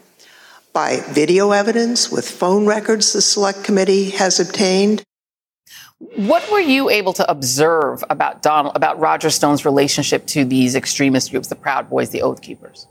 by 0.74 1.02
video 1.10 1.52
evidence 1.52 2.10
with 2.10 2.28
phone 2.28 2.66
records 2.66 3.14
the 3.14 3.22
Select 3.22 3.64
Committee 3.64 4.10
has 4.10 4.40
obtained. 4.40 5.04
What 6.16 6.50
were 6.52 6.60
you 6.60 6.90
able 6.90 7.14
to 7.14 7.32
observe 7.32 8.04
about 8.10 8.42
Donald, 8.42 8.76
about 8.76 9.00
Roger 9.00 9.30
Stone's 9.30 9.64
relationship 9.64 10.26
to 10.28 10.44
these 10.44 10.76
extremist 10.76 11.32
groups, 11.32 11.48
the 11.48 11.56
Proud 11.56 11.90
Boys, 11.90 12.10
the 12.10 12.22
Oath 12.22 12.42
Keepers? 12.42 12.88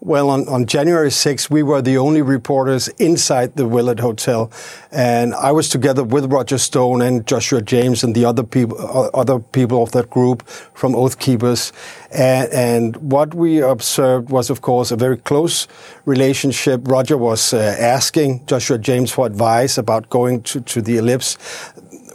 Well, 0.00 0.30
on, 0.30 0.46
on 0.48 0.66
January 0.66 1.08
6th, 1.08 1.50
we 1.50 1.64
were 1.64 1.82
the 1.82 1.98
only 1.98 2.22
reporters 2.22 2.86
inside 3.00 3.56
the 3.56 3.66
Willard 3.66 3.98
Hotel, 3.98 4.48
and 4.92 5.34
I 5.34 5.50
was 5.50 5.68
together 5.68 6.04
with 6.04 6.32
Roger 6.32 6.56
Stone 6.56 7.02
and 7.02 7.26
Joshua 7.26 7.60
James 7.60 8.04
and 8.04 8.14
the 8.14 8.24
other 8.24 8.44
people, 8.44 8.78
uh, 8.78 9.08
other 9.08 9.40
people 9.40 9.82
of 9.82 9.90
that 9.92 10.08
group 10.08 10.46
from 10.48 10.94
Oath 10.94 11.18
Keepers. 11.18 11.72
And, 12.12 12.48
and 12.52 12.96
what 13.10 13.34
we 13.34 13.60
observed 13.60 14.30
was, 14.30 14.50
of 14.50 14.60
course, 14.60 14.92
a 14.92 14.96
very 14.96 15.16
close 15.16 15.66
relationship. 16.04 16.82
Roger 16.84 17.16
was 17.16 17.52
uh, 17.52 17.74
asking 17.80 18.46
Joshua 18.46 18.78
James 18.78 19.10
for 19.10 19.26
advice 19.26 19.78
about 19.78 20.08
going 20.10 20.42
to, 20.42 20.60
to 20.60 20.80
the 20.80 20.98
ellipse 20.98 21.36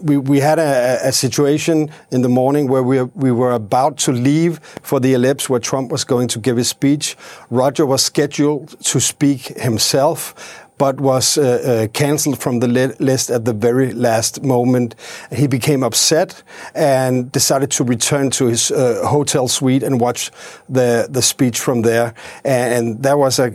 we, 0.04 0.18
we 0.18 0.40
had 0.42 0.60
a, 0.60 1.00
a, 1.08 1.12
situation 1.12 1.90
in 2.12 2.22
the 2.22 2.30
morning 2.30 2.68
where 2.68 2.84
we, 2.84 3.02
we 3.02 3.32
were 3.32 3.54
about 3.54 3.98
to 4.00 4.12
leave 4.12 4.60
for 4.82 5.00
the 5.00 5.14
ellipse 5.14 5.50
where 5.50 5.62
Trump 5.62 5.92
was 5.92 6.04
going 6.04 6.28
to 6.28 6.40
give 6.40 6.58
his 6.58 6.68
speech. 6.68 7.16
Roger 7.50 7.86
was 7.86 8.04
scheduled 8.04 8.78
to 8.82 9.00
speak 9.00 9.48
himself, 9.58 10.68
but 10.78 11.00
was 11.00 11.38
uh, 11.38 11.44
uh, 11.44 11.88
cancelled 11.94 12.38
from 12.38 12.60
the 12.60 12.68
li- 12.68 12.96
list 13.00 13.30
at 13.30 13.46
the 13.46 13.54
very 13.54 13.94
last 13.94 14.44
moment. 14.44 14.96
He 15.32 15.48
became 15.48 15.84
upset 15.84 16.44
and 16.76 17.32
decided 17.32 17.72
to 17.72 17.84
return 17.86 18.30
to 18.32 18.48
his 18.48 18.72
uh, 18.72 19.06
hotel 19.06 19.48
suite 19.48 19.84
and 19.84 20.02
watch 20.02 20.32
the 20.68 21.08
the 21.10 21.22
speech 21.22 21.60
from 21.60 21.84
there. 21.84 22.14
And 22.44 23.02
there 23.04 23.18
was 23.18 23.40
a 23.40 23.52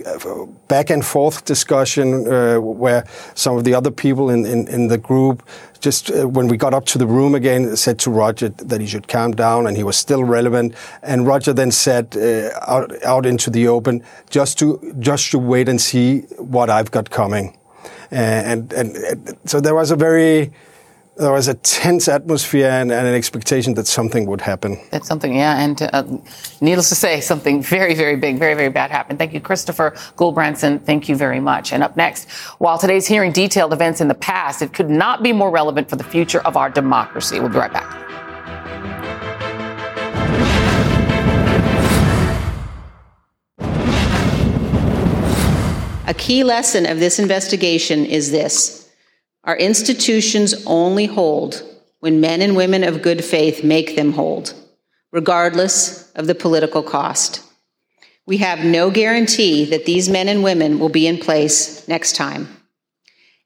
back 0.68 0.90
and 0.90 1.04
forth 1.04 1.44
discussion 1.44 2.26
uh, 2.26 2.60
where 2.60 3.04
some 3.34 3.56
of 3.58 3.64
the 3.64 3.74
other 3.74 3.90
people 3.90 4.30
in, 4.30 4.46
in, 4.46 4.68
in 4.68 4.88
the 4.88 4.98
group 4.98 5.42
just 5.80 6.10
uh, 6.10 6.28
when 6.28 6.48
we 6.48 6.56
got 6.56 6.74
up 6.74 6.84
to 6.86 6.98
the 6.98 7.06
room 7.06 7.34
again, 7.34 7.76
said 7.76 7.98
to 8.00 8.10
Roger 8.10 8.48
that 8.48 8.80
he 8.80 8.86
should 8.86 9.08
calm 9.08 9.32
down, 9.32 9.66
and 9.66 9.76
he 9.76 9.82
was 9.82 9.96
still 9.96 10.24
relevant. 10.24 10.74
And 11.02 11.26
Roger 11.26 11.52
then 11.52 11.70
said 11.70 12.16
uh, 12.16 12.50
out, 12.66 13.02
out 13.04 13.26
into 13.26 13.50
the 13.50 13.68
open, 13.68 14.02
just 14.30 14.58
to 14.58 14.94
just 14.98 15.30
to 15.30 15.38
wait 15.38 15.68
and 15.68 15.80
see 15.80 16.20
what 16.38 16.70
I've 16.70 16.90
got 16.90 17.10
coming. 17.10 17.56
And, 18.10 18.72
and, 18.72 18.96
and 18.96 19.38
so 19.44 19.60
there 19.60 19.74
was 19.74 19.90
a 19.90 19.96
very 19.96 20.52
there 21.18 21.32
was 21.32 21.48
a 21.48 21.54
tense 21.54 22.06
atmosphere 22.06 22.70
and, 22.70 22.92
and, 22.92 23.06
an 23.06 23.14
expectation 23.14 23.74
that 23.74 23.88
something 23.88 24.26
would 24.26 24.40
happen. 24.40 24.78
That 24.90 25.04
something, 25.04 25.34
yeah. 25.34 25.58
And 25.58 25.82
uh, 25.92 26.04
needless 26.60 26.88
to 26.90 26.94
say, 26.94 27.20
something 27.20 27.60
very, 27.60 27.94
very 27.94 28.14
big, 28.14 28.38
very, 28.38 28.54
very 28.54 28.68
bad 28.68 28.92
happened. 28.92 29.18
Thank 29.18 29.34
you, 29.34 29.40
Christoffer 29.40 29.94
Guldbrandsen. 30.14 30.84
Thank 30.84 31.08
you 31.08 31.16
very 31.16 31.40
much. 31.40 31.72
And 31.72 31.82
up 31.82 31.96
next, 31.96 32.30
while 32.58 32.78
today's 32.78 33.06
hearing 33.06 33.32
detailed 33.32 33.72
events 33.72 34.00
in 34.00 34.06
the 34.06 34.14
past, 34.14 34.62
it 34.62 34.72
could 34.72 34.88
not 34.88 35.22
be 35.22 35.32
more 35.32 35.50
relevant 35.50 35.90
for 35.90 35.96
the 35.96 36.04
future 36.04 36.40
of 36.42 36.56
our 36.56 36.70
democracy. 36.70 37.40
We'll 37.40 37.48
be 37.48 37.58
right 37.58 37.72
back. 37.72 38.04
A 46.06 46.14
key 46.14 46.44
lesson 46.44 46.86
of 46.86 47.00
this 47.00 47.18
investigation 47.18 48.06
is 48.06 48.30
this. 48.30 48.87
Our 49.48 49.56
institutions 49.56 50.54
only 50.66 51.06
hold 51.06 51.62
when 52.00 52.20
men 52.20 52.42
and 52.42 52.54
women 52.54 52.84
of 52.84 53.00
good 53.00 53.24
faith 53.24 53.64
make 53.64 53.96
them 53.96 54.12
hold, 54.12 54.52
regardless 55.10 56.12
of 56.12 56.26
the 56.26 56.34
political 56.34 56.82
cost. 56.82 57.42
We 58.26 58.36
have 58.36 58.62
no 58.62 58.90
guarantee 58.90 59.64
that 59.64 59.86
these 59.86 60.10
men 60.10 60.28
and 60.28 60.44
women 60.44 60.78
will 60.78 60.90
be 60.90 61.06
in 61.06 61.16
place 61.16 61.88
next 61.88 62.14
time. 62.14 62.46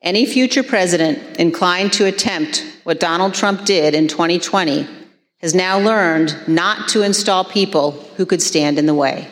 Any 0.03 0.27
future 0.27 0.65
president 0.65 1.37
inclined 1.39 1.93
to 1.93 2.07
attempt 2.07 2.67
what 2.83 2.99
Donald 2.99 3.33
Trump 3.33 3.65
did 3.65 3.95
in 3.95 4.09
2020 4.09 4.89
has 5.39 5.55
now 5.55 5.79
learned 5.79 6.37
not 6.49 6.89
to 6.89 7.03
install 7.03 7.45
people 7.45 7.93
who 8.17 8.27
could 8.27 8.43
stand 8.43 8.77
in 8.77 8.87
the 8.87 8.95
way. 8.95 9.29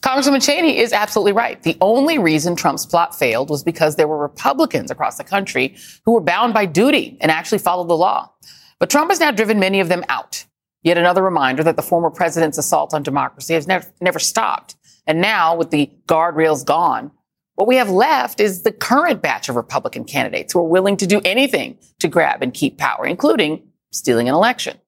Congresswoman 0.00 0.44
Cheney 0.44 0.78
is 0.78 0.94
absolutely 0.94 1.32
right. 1.32 1.62
The 1.62 1.76
only 1.80 2.18
reason 2.18 2.56
Trump's 2.56 2.86
plot 2.86 3.14
failed 3.14 3.50
was 3.50 3.62
because 3.62 3.96
there 3.96 4.08
were 4.08 4.16
Republicans 4.16 4.90
across 4.90 5.18
the 5.18 5.24
country 5.24 5.76
who 6.06 6.12
were 6.12 6.22
bound 6.22 6.54
by 6.54 6.64
duty 6.64 7.18
and 7.20 7.30
actually 7.30 7.58
followed 7.58 7.88
the 7.88 7.96
law. 7.96 8.32
But 8.78 8.88
Trump 8.88 9.10
has 9.10 9.20
now 9.20 9.30
driven 9.30 9.60
many 9.60 9.80
of 9.80 9.88
them 9.88 10.04
out. 10.08 10.46
Yet 10.82 10.96
another 10.96 11.22
reminder 11.22 11.62
that 11.64 11.76
the 11.76 11.82
former 11.82 12.10
president's 12.10 12.56
assault 12.56 12.94
on 12.94 13.02
democracy 13.02 13.52
has 13.52 13.66
never, 13.66 13.86
never 14.00 14.18
stopped. 14.18 14.76
And 15.06 15.20
now, 15.20 15.54
with 15.54 15.70
the 15.70 15.90
guardrails 16.06 16.64
gone, 16.64 17.10
what 17.56 17.68
we 17.68 17.76
have 17.76 17.90
left 17.90 18.40
is 18.40 18.62
the 18.62 18.72
current 18.72 19.20
batch 19.20 19.50
of 19.50 19.56
Republican 19.56 20.04
candidates 20.04 20.54
who 20.54 20.60
are 20.60 20.68
willing 20.68 20.96
to 20.96 21.06
do 21.06 21.20
anything 21.26 21.76
to 21.98 22.08
grab 22.08 22.42
and 22.42 22.54
keep 22.54 22.78
power, 22.78 23.04
including 23.04 23.68
stealing 23.92 24.30
an 24.30 24.34
election. 24.34 24.78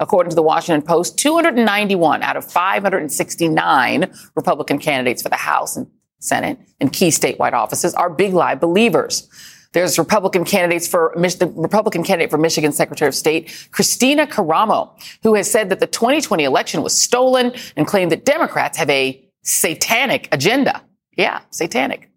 According 0.00 0.30
to 0.30 0.36
the 0.36 0.42
Washington 0.42 0.82
Post, 0.82 1.18
291 1.18 2.22
out 2.22 2.36
of 2.36 2.50
569 2.50 4.12
Republican 4.36 4.78
candidates 4.78 5.22
for 5.22 5.28
the 5.28 5.36
House 5.36 5.76
and 5.76 5.88
Senate 6.20 6.58
and 6.80 6.92
key 6.92 7.08
statewide 7.08 7.52
offices 7.52 7.94
are 7.94 8.10
big 8.10 8.32
lie 8.32 8.54
believers. 8.54 9.28
There's 9.72 9.98
Republican 9.98 10.44
candidates 10.44 10.88
for 10.88 11.12
the 11.14 11.52
Republican 11.54 12.02
candidate 12.02 12.30
for 12.30 12.38
Michigan 12.38 12.72
Secretary 12.72 13.08
of 13.08 13.14
State, 13.14 13.68
Christina 13.70 14.26
Karamo, 14.26 14.90
who 15.22 15.34
has 15.34 15.50
said 15.50 15.68
that 15.68 15.80
the 15.80 15.86
2020 15.86 16.42
election 16.44 16.82
was 16.82 16.98
stolen 16.98 17.52
and 17.76 17.86
claimed 17.86 18.10
that 18.12 18.24
Democrats 18.24 18.78
have 18.78 18.88
a 18.88 19.22
satanic 19.42 20.28
agenda. 20.32 20.82
Yeah, 21.16 21.40
satanic. 21.50 22.10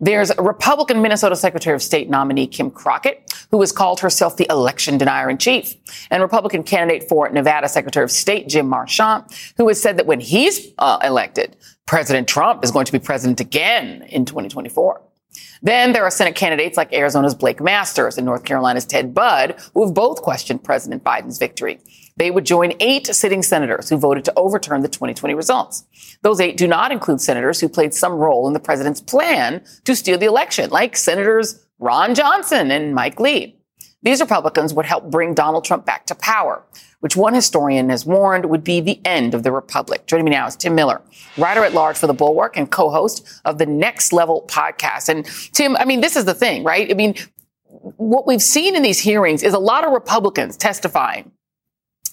There's 0.00 0.36
Republican 0.36 1.00
Minnesota 1.00 1.36
Secretary 1.36 1.74
of 1.74 1.82
State 1.82 2.10
nominee 2.10 2.46
Kim 2.46 2.70
Crockett, 2.70 3.32
who 3.50 3.60
has 3.60 3.72
called 3.72 4.00
herself 4.00 4.36
the 4.36 4.46
election 4.50 4.98
denier 4.98 5.28
in 5.28 5.38
chief, 5.38 5.74
and 6.10 6.22
Republican 6.22 6.62
candidate 6.62 7.08
for 7.08 7.28
Nevada 7.30 7.68
Secretary 7.68 8.04
of 8.04 8.10
State 8.10 8.48
Jim 8.48 8.68
Marchant, 8.68 9.24
who 9.56 9.68
has 9.68 9.80
said 9.80 9.96
that 9.98 10.06
when 10.06 10.20
he's 10.20 10.72
uh, 10.78 10.98
elected, 11.02 11.56
President 11.86 12.28
Trump 12.28 12.64
is 12.64 12.70
going 12.70 12.86
to 12.86 12.92
be 12.92 12.98
president 12.98 13.40
again 13.40 14.02
in 14.02 14.24
2024. 14.24 15.02
Then 15.62 15.92
there 15.92 16.04
are 16.04 16.10
Senate 16.10 16.34
candidates 16.34 16.76
like 16.76 16.92
Arizona's 16.92 17.34
Blake 17.34 17.60
Masters 17.60 18.16
and 18.16 18.24
North 18.24 18.44
Carolina's 18.44 18.84
Ted 18.86 19.14
Budd, 19.14 19.60
who 19.74 19.84
have 19.84 19.94
both 19.94 20.22
questioned 20.22 20.64
President 20.64 21.04
Biden's 21.04 21.38
victory. 21.38 21.78
They 22.16 22.30
would 22.30 22.44
join 22.44 22.74
eight 22.80 23.06
sitting 23.06 23.42
senators 23.42 23.88
who 23.88 23.96
voted 23.96 24.24
to 24.26 24.32
overturn 24.36 24.82
the 24.82 24.88
2020 24.88 25.34
results. 25.34 25.84
Those 26.22 26.40
eight 26.40 26.56
do 26.56 26.66
not 26.66 26.92
include 26.92 27.20
senators 27.20 27.60
who 27.60 27.68
played 27.68 27.94
some 27.94 28.12
role 28.12 28.46
in 28.46 28.52
the 28.52 28.60
president's 28.60 29.00
plan 29.00 29.62
to 29.84 29.96
steal 29.96 30.18
the 30.18 30.26
election, 30.26 30.70
like 30.70 30.96
Senators 30.96 31.64
Ron 31.80 32.14
Johnson 32.14 32.70
and 32.70 32.94
Mike 32.94 33.18
Lee. 33.18 33.56
These 34.02 34.20
Republicans 34.20 34.72
would 34.74 34.86
help 34.86 35.10
bring 35.10 35.34
Donald 35.34 35.64
Trump 35.64 35.86
back 35.86 36.06
to 36.06 36.14
power, 36.14 36.62
which 37.00 37.16
one 37.16 37.34
historian 37.34 37.88
has 37.88 38.04
warned 38.04 38.46
would 38.46 38.62
be 38.62 38.80
the 38.80 39.00
end 39.04 39.34
of 39.34 39.42
the 39.42 39.52
republic. 39.52 40.06
Joining 40.06 40.26
me 40.26 40.30
now 40.30 40.46
is 40.46 40.56
Tim 40.56 40.74
Miller, 40.74 41.00
writer 41.38 41.64
at 41.64 41.72
large 41.72 41.96
for 41.96 42.06
The 42.06 42.14
Bulwark 42.14 42.56
and 42.56 42.70
co-host 42.70 43.40
of 43.44 43.58
the 43.58 43.66
Next 43.66 44.12
Level 44.12 44.44
podcast. 44.46 45.08
And 45.08 45.24
Tim, 45.52 45.74
I 45.76 45.86
mean, 45.86 46.02
this 46.02 46.16
is 46.16 46.26
the 46.26 46.34
thing, 46.34 46.64
right? 46.64 46.90
I 46.90 46.94
mean, 46.94 47.14
what 47.64 48.26
we've 48.26 48.42
seen 48.42 48.76
in 48.76 48.82
these 48.82 48.98
hearings 48.98 49.42
is 49.42 49.54
a 49.54 49.58
lot 49.58 49.84
of 49.84 49.92
Republicans 49.92 50.56
testifying 50.56 51.32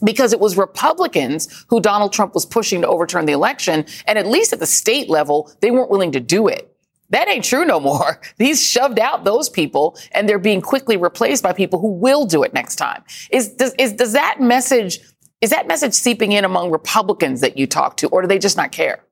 because 0.03 0.31
it 0.31 0.39
was 0.39 0.57
Republicans 0.57 1.65
who 1.69 1.81
Donald 1.81 2.13
Trump 2.13 2.33
was 2.33 2.45
pushing 2.45 2.81
to 2.81 2.87
overturn 2.87 3.25
the 3.25 3.33
election. 3.33 3.85
And 4.05 4.17
at 4.17 4.27
least 4.27 4.53
at 4.53 4.59
the 4.59 4.65
state 4.65 5.09
level, 5.09 5.51
they 5.61 5.71
weren't 5.71 5.89
willing 5.89 6.11
to 6.13 6.19
do 6.19 6.47
it. 6.47 6.73
That 7.09 7.27
ain't 7.27 7.45
true 7.45 7.65
no 7.65 7.79
more. 7.79 8.19
He's 8.37 8.63
shoved 8.63 8.99
out 8.99 9.23
those 9.23 9.49
people 9.49 9.97
and 10.11 10.27
they're 10.27 10.39
being 10.39 10.61
quickly 10.61 10.97
replaced 10.97 11.43
by 11.43 11.53
people 11.53 11.79
who 11.79 11.93
will 11.93 12.25
do 12.25 12.43
it 12.43 12.53
next 12.53 12.75
time. 12.75 13.03
Is, 13.31 13.49
does, 13.49 13.73
is, 13.79 13.93
does 13.93 14.13
that 14.13 14.39
message, 14.41 14.99
is 15.41 15.51
that 15.51 15.67
message 15.67 15.93
seeping 15.93 16.31
in 16.31 16.43
among 16.43 16.71
Republicans 16.71 17.41
that 17.41 17.57
you 17.57 17.67
talk 17.67 17.97
to 17.97 18.07
or 18.09 18.21
do 18.21 18.27
they 18.27 18.39
just 18.39 18.57
not 18.57 18.71
care? 18.71 19.03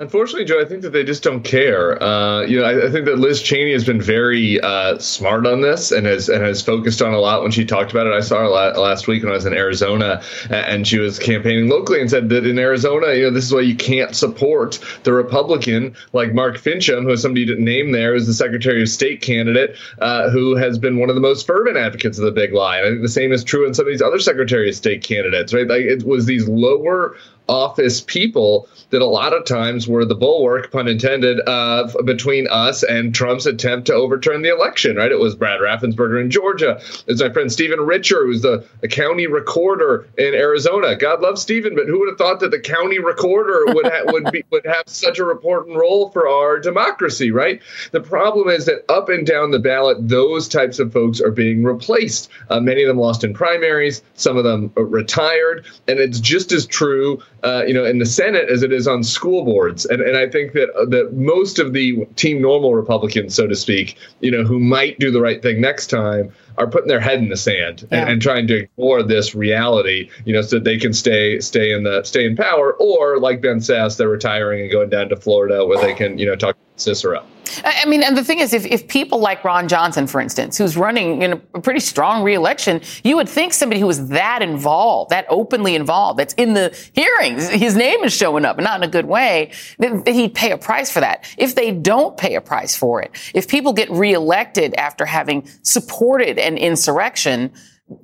Unfortunately, 0.00 0.44
Joe, 0.44 0.60
I 0.60 0.64
think 0.64 0.82
that 0.82 0.90
they 0.90 1.04
just 1.04 1.22
don't 1.22 1.44
care. 1.44 2.02
Uh, 2.02 2.40
you 2.40 2.58
know, 2.58 2.64
I, 2.64 2.88
I, 2.88 2.90
think 2.90 3.04
that 3.04 3.20
Liz 3.20 3.40
Cheney 3.40 3.72
has 3.74 3.84
been 3.84 4.00
very 4.00 4.60
uh, 4.60 4.98
smart 4.98 5.46
on 5.46 5.60
this 5.60 5.92
and 5.92 6.04
has 6.04 6.28
and 6.28 6.42
has 6.42 6.60
focused 6.60 7.00
on 7.00 7.14
a 7.14 7.20
lot 7.20 7.42
when 7.42 7.52
she 7.52 7.64
talked 7.64 7.92
about 7.92 8.08
it. 8.08 8.12
I 8.12 8.18
saw 8.18 8.40
her 8.40 8.48
la- 8.48 8.70
last 8.70 9.06
week 9.06 9.22
when 9.22 9.30
I 9.30 9.36
was 9.36 9.46
in 9.46 9.52
Arizona, 9.52 10.20
and 10.50 10.84
she 10.84 10.98
was 10.98 11.20
campaigning 11.20 11.68
locally 11.68 12.00
and 12.00 12.10
said 12.10 12.28
that 12.30 12.44
in 12.44 12.58
Arizona, 12.58 13.14
you 13.14 13.22
know, 13.22 13.30
this 13.30 13.44
is 13.44 13.54
why 13.54 13.60
you 13.60 13.76
can't 13.76 14.16
support 14.16 14.80
the 15.04 15.12
Republican 15.12 15.94
like 16.12 16.34
Mark 16.34 16.56
Finchem, 16.56 17.04
who 17.04 17.10
is 17.10 17.22
somebody 17.22 17.42
you 17.42 17.46
didn't 17.46 17.64
name 17.64 17.92
there, 17.92 18.14
who's 18.14 18.26
the 18.26 18.34
Secretary 18.34 18.82
of 18.82 18.88
State 18.88 19.20
candidate, 19.20 19.76
uh, 20.00 20.28
who 20.28 20.56
has 20.56 20.76
been 20.76 20.98
one 20.98 21.08
of 21.08 21.14
the 21.14 21.20
most 21.20 21.46
fervent 21.46 21.76
advocates 21.76 22.18
of 22.18 22.24
the 22.24 22.32
big 22.32 22.52
lie. 22.52 22.78
And 22.78 22.86
I 22.88 22.90
think 22.90 23.02
the 23.02 23.08
same 23.08 23.30
is 23.30 23.44
true 23.44 23.64
in 23.64 23.74
some 23.74 23.86
of 23.86 23.92
these 23.92 24.02
other 24.02 24.18
Secretary 24.18 24.68
of 24.68 24.74
State 24.74 25.04
candidates, 25.04 25.54
right? 25.54 25.68
Like 25.68 25.82
it 25.82 26.02
was 26.02 26.26
these 26.26 26.48
lower 26.48 27.14
office 27.48 28.00
people 28.00 28.68
that 28.90 29.02
a 29.02 29.06
lot 29.06 29.32
of 29.32 29.44
times 29.44 29.88
were 29.88 30.04
the 30.04 30.14
bulwark, 30.14 30.70
pun 30.70 30.88
intended, 30.88 31.40
of 31.40 31.96
between 32.04 32.46
us 32.48 32.82
and 32.82 33.14
Trump's 33.14 33.44
attempt 33.46 33.86
to 33.88 33.94
overturn 33.94 34.42
the 34.42 34.50
election. 34.50 34.96
Right? 34.96 35.10
It 35.10 35.18
was 35.18 35.34
Brad 35.34 35.60
Raffensperger 35.60 36.20
in 36.20 36.30
Georgia. 36.30 36.80
It's 37.06 37.20
my 37.20 37.30
friend 37.30 37.50
Stephen 37.50 37.80
Richer, 37.80 38.24
who's 38.24 38.42
the, 38.42 38.64
county 38.88 39.26
recorder 39.26 40.06
in 40.18 40.34
Arizona. 40.34 40.94
God 40.94 41.20
love 41.20 41.38
Stephen, 41.38 41.74
but 41.74 41.86
who 41.86 41.98
would 41.98 42.08
have 42.10 42.18
thought 42.18 42.38
that 42.40 42.50
the 42.50 42.60
county 42.60 42.98
recorder 42.98 43.64
would 43.74 43.86
ha- 43.86 44.02
would 44.06 44.30
be 44.30 44.44
would 44.50 44.64
have 44.66 44.84
such 44.86 45.18
a 45.18 45.30
important 45.30 45.76
role 45.76 46.10
for 46.10 46.28
our 46.28 46.60
democracy? 46.60 47.30
Right? 47.30 47.60
The 47.90 48.00
problem 48.00 48.48
is 48.48 48.66
that 48.66 48.84
up 48.88 49.08
and 49.08 49.26
down 49.26 49.50
the 49.50 49.58
ballot, 49.58 50.08
those 50.08 50.48
types 50.48 50.78
of 50.78 50.92
folks 50.92 51.20
are 51.20 51.32
being 51.32 51.64
replaced. 51.64 52.30
Uh, 52.50 52.60
many 52.60 52.82
of 52.82 52.88
them 52.88 52.98
lost 52.98 53.24
in 53.24 53.34
primaries. 53.34 54.02
Some 54.14 54.36
of 54.36 54.44
them 54.44 54.70
retired, 54.76 55.66
and 55.88 55.98
it's 55.98 56.20
just 56.20 56.52
as 56.52 56.66
true 56.66 57.20
uh, 57.44 57.62
you 57.66 57.74
know, 57.74 57.84
in 57.84 57.98
the 57.98 58.06
Senate 58.06 58.48
as 58.48 58.62
it 58.62 58.72
is 58.72 58.88
on 58.88 59.04
school 59.04 59.44
boards. 59.44 59.84
And, 59.84 60.00
and 60.00 60.16
I 60.16 60.28
think 60.28 60.52
that 60.52 60.70
uh, 60.74 60.86
that 60.86 61.12
most 61.12 61.58
of 61.58 61.74
the 61.74 62.06
team 62.16 62.40
normal 62.40 62.74
Republicans, 62.74 63.34
so 63.34 63.46
to 63.46 63.54
speak, 63.54 63.96
you 64.20 64.30
know, 64.30 64.44
who 64.44 64.58
might 64.58 64.98
do 64.98 65.10
the 65.10 65.20
right 65.20 65.42
thing 65.42 65.60
next 65.60 65.88
time, 65.88 66.32
are 66.56 66.66
putting 66.66 66.88
their 66.88 67.00
head 67.00 67.18
in 67.18 67.28
the 67.28 67.36
sand 67.36 67.86
yeah. 67.90 68.00
and, 68.00 68.10
and, 68.10 68.22
trying 68.22 68.46
to 68.46 68.60
ignore 68.60 69.02
this 69.02 69.34
reality, 69.34 70.08
you 70.24 70.32
know, 70.32 70.40
so 70.40 70.56
that 70.56 70.64
they 70.64 70.78
can 70.78 70.94
stay 70.94 71.38
stay 71.40 71.72
in 71.72 71.82
the 71.82 72.02
stay 72.04 72.24
in 72.24 72.34
power, 72.34 72.72
or 72.74 73.18
like 73.18 73.42
Ben 73.42 73.58
Sasse, 73.58 73.98
they're 73.98 74.08
retiring 74.08 74.62
and 74.62 74.70
going 74.70 74.88
down 74.88 75.08
to 75.10 75.16
Florida 75.16 75.66
where 75.66 75.78
they 75.78 75.94
can, 75.94 76.18
you 76.18 76.26
know, 76.26 76.36
talk 76.36 76.56
to 76.56 76.82
Cicero. 76.82 77.24
I 77.64 77.84
mean, 77.86 78.02
and 78.02 78.16
the 78.16 78.24
thing 78.24 78.38
is, 78.38 78.52
if, 78.52 78.66
if 78.66 78.88
people 78.88 79.18
like 79.18 79.44
Ron 79.44 79.68
Johnson, 79.68 80.06
for 80.06 80.20
instance, 80.20 80.58
who's 80.58 80.76
running 80.76 81.22
in 81.22 81.32
a 81.32 81.60
pretty 81.60 81.80
strong 81.80 82.22
reelection, 82.22 82.80
you 83.02 83.16
would 83.16 83.28
think 83.28 83.52
somebody 83.52 83.80
who 83.80 83.86
was 83.86 84.08
that 84.08 84.42
involved, 84.42 85.10
that 85.10 85.26
openly 85.28 85.74
involved, 85.74 86.18
that's 86.18 86.34
in 86.34 86.54
the 86.54 86.76
hearings, 86.92 87.48
his 87.48 87.76
name 87.76 88.02
is 88.04 88.12
showing 88.12 88.44
up, 88.44 88.58
not 88.58 88.82
in 88.82 88.88
a 88.88 88.90
good 88.90 89.06
way, 89.06 89.52
that, 89.78 90.04
that 90.04 90.12
he'd 90.12 90.34
pay 90.34 90.50
a 90.52 90.58
price 90.58 90.90
for 90.90 91.00
that. 91.00 91.24
If 91.38 91.54
they 91.54 91.70
don't 91.70 92.16
pay 92.16 92.34
a 92.34 92.40
price 92.40 92.76
for 92.76 93.02
it, 93.02 93.10
if 93.34 93.48
people 93.48 93.72
get 93.72 93.90
reelected 93.90 94.74
after 94.74 95.04
having 95.04 95.48
supported 95.62 96.38
an 96.38 96.56
insurrection, 96.56 97.52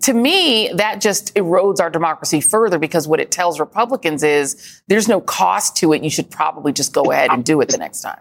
to 0.02 0.12
me, 0.12 0.70
that 0.74 1.00
just 1.00 1.34
erodes 1.34 1.80
our 1.80 1.90
democracy 1.90 2.40
further 2.40 2.78
because 2.78 3.08
what 3.08 3.20
it 3.20 3.30
tells 3.30 3.58
Republicans 3.58 4.22
is 4.22 4.82
there's 4.88 5.08
no 5.08 5.20
cost 5.20 5.76
to 5.76 5.92
it. 5.92 6.04
You 6.04 6.10
should 6.10 6.30
probably 6.30 6.72
just 6.72 6.92
go 6.92 7.10
ahead 7.10 7.30
and 7.30 7.44
do 7.44 7.60
it 7.60 7.70
the 7.70 7.78
next 7.78 8.02
time. 8.02 8.20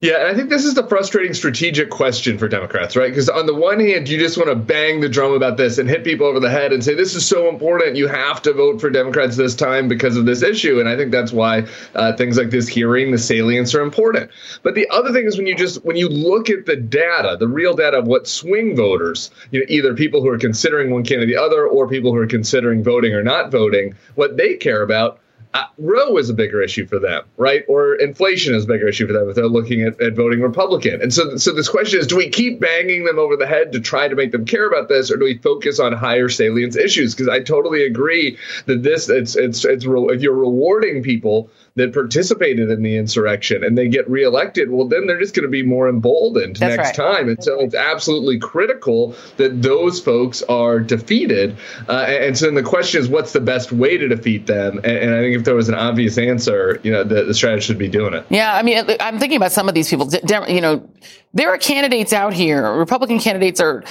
Yeah, 0.00 0.20
and 0.20 0.28
I 0.28 0.34
think 0.34 0.48
this 0.48 0.64
is 0.64 0.74
the 0.74 0.86
frustrating 0.86 1.34
strategic 1.34 1.90
question 1.90 2.38
for 2.38 2.46
Democrats, 2.46 2.94
right? 2.94 3.10
Because 3.10 3.28
on 3.28 3.46
the 3.46 3.54
one 3.54 3.80
hand, 3.80 4.08
you 4.08 4.16
just 4.16 4.36
want 4.36 4.48
to 4.48 4.54
bang 4.54 5.00
the 5.00 5.08
drum 5.08 5.32
about 5.32 5.56
this 5.56 5.76
and 5.76 5.88
hit 5.88 6.04
people 6.04 6.24
over 6.24 6.38
the 6.38 6.48
head 6.48 6.72
and 6.72 6.84
say, 6.84 6.94
this 6.94 7.16
is 7.16 7.26
so 7.26 7.48
important. 7.48 7.96
You 7.96 8.06
have 8.06 8.40
to 8.42 8.52
vote 8.52 8.80
for 8.80 8.90
Democrats 8.90 9.36
this 9.36 9.56
time 9.56 9.88
because 9.88 10.16
of 10.16 10.24
this 10.24 10.40
issue. 10.40 10.78
And 10.78 10.88
I 10.88 10.96
think 10.96 11.10
that's 11.10 11.32
why 11.32 11.66
uh, 11.96 12.12
things 12.12 12.38
like 12.38 12.50
this 12.50 12.68
hearing, 12.68 13.10
the 13.10 13.18
salience 13.18 13.74
are 13.74 13.80
important. 13.80 14.30
But 14.62 14.76
the 14.76 14.88
other 14.90 15.12
thing 15.12 15.26
is 15.26 15.36
when 15.36 15.48
you 15.48 15.56
just, 15.56 15.84
when 15.84 15.96
you 15.96 16.08
look 16.08 16.48
at 16.48 16.66
the 16.66 16.76
data, 16.76 17.36
the 17.36 17.48
real 17.48 17.74
data 17.74 17.98
of 17.98 18.06
what 18.06 18.28
swing 18.28 18.76
voters, 18.76 19.32
you 19.50 19.58
know, 19.58 19.66
either 19.68 19.94
people 19.94 20.22
who 20.22 20.28
are 20.28 20.38
considering 20.38 20.92
one 20.92 21.02
candidate 21.02 21.34
or 21.34 21.40
the 21.40 21.44
other 21.44 21.66
or 21.66 21.88
people 21.88 22.12
who 22.12 22.18
are 22.18 22.26
considering 22.28 22.84
voting 22.84 23.14
or 23.14 23.24
not 23.24 23.50
voting, 23.50 23.96
what 24.14 24.36
they 24.36 24.54
care 24.54 24.82
about 24.82 25.18
uh, 25.54 25.64
Roe 25.78 26.16
is 26.18 26.28
a 26.28 26.34
bigger 26.34 26.60
issue 26.60 26.86
for 26.86 26.98
them, 26.98 27.24
right? 27.38 27.64
Or 27.68 27.94
inflation 27.94 28.54
is 28.54 28.64
a 28.64 28.66
bigger 28.66 28.88
issue 28.88 29.06
for 29.06 29.14
them 29.14 29.28
if 29.30 29.34
they're 29.34 29.46
looking 29.46 29.82
at, 29.82 30.00
at, 30.00 30.14
voting 30.14 30.42
Republican. 30.42 31.00
And 31.00 31.12
so, 31.12 31.36
so 31.36 31.52
this 31.52 31.68
question 31.68 32.00
is: 32.00 32.06
Do 32.06 32.16
we 32.16 32.28
keep 32.28 32.60
banging 32.60 33.04
them 33.04 33.18
over 33.18 33.36
the 33.36 33.46
head 33.46 33.72
to 33.72 33.80
try 33.80 34.08
to 34.08 34.14
make 34.14 34.32
them 34.32 34.44
care 34.44 34.68
about 34.68 34.88
this, 34.88 35.10
or 35.10 35.16
do 35.16 35.24
we 35.24 35.38
focus 35.38 35.80
on 35.80 35.92
higher 35.92 36.28
salience 36.28 36.76
issues? 36.76 37.14
Because 37.14 37.28
I 37.28 37.40
totally 37.40 37.84
agree 37.84 38.36
that 38.66 38.82
this 38.82 39.08
it's 39.08 39.36
it's 39.36 39.64
it's 39.64 39.84
if 39.86 40.20
you're 40.20 40.34
rewarding 40.34 41.02
people 41.02 41.50
that 41.78 41.92
participated 41.94 42.70
in 42.70 42.82
the 42.82 42.96
insurrection 42.96 43.64
and 43.64 43.78
they 43.78 43.88
get 43.88 44.08
reelected, 44.08 44.70
well, 44.70 44.86
then 44.86 45.06
they're 45.06 45.18
just 45.18 45.34
going 45.34 45.44
to 45.44 45.50
be 45.50 45.62
more 45.62 45.88
emboldened 45.88 46.56
That's 46.56 46.76
next 46.76 46.98
right. 46.98 47.16
time. 47.16 47.28
And 47.28 47.42
so 47.42 47.60
it's 47.60 47.74
absolutely 47.74 48.38
critical 48.38 49.14
that 49.38 49.62
those 49.62 50.00
folks 50.00 50.42
are 50.42 50.78
defeated. 50.78 51.56
Uh, 51.88 52.04
and 52.08 52.36
so 52.36 52.46
then 52.46 52.54
the 52.54 52.62
question 52.62 53.00
is, 53.00 53.08
what's 53.08 53.32
the 53.32 53.40
best 53.40 53.72
way 53.72 53.96
to 53.96 54.06
defeat 54.06 54.46
them? 54.46 54.78
And, 54.78 54.86
and 54.86 55.14
I 55.14 55.20
think 55.22 55.36
if 55.36 55.44
there 55.44 55.54
was 55.54 55.68
an 55.68 55.74
obvious 55.74 56.18
answer, 56.18 56.80
you 56.82 56.92
know, 56.92 57.02
the, 57.04 57.24
the 57.24 57.34
strategy 57.34 57.64
should 57.64 57.78
be 57.78 57.88
doing 57.88 58.14
it. 58.14 58.26
Yeah, 58.28 58.54
I 58.54 58.62
mean, 58.62 58.84
I'm 59.00 59.18
thinking 59.18 59.36
about 59.36 59.52
some 59.52 59.68
of 59.68 59.74
these 59.74 59.88
people. 59.88 60.10
You 60.48 60.60
know, 60.60 60.88
there 61.32 61.50
are 61.50 61.58
candidates 61.58 62.12
out 62.12 62.32
here. 62.32 62.72
Republican 62.72 63.18
candidates 63.18 63.60
are 63.60 63.84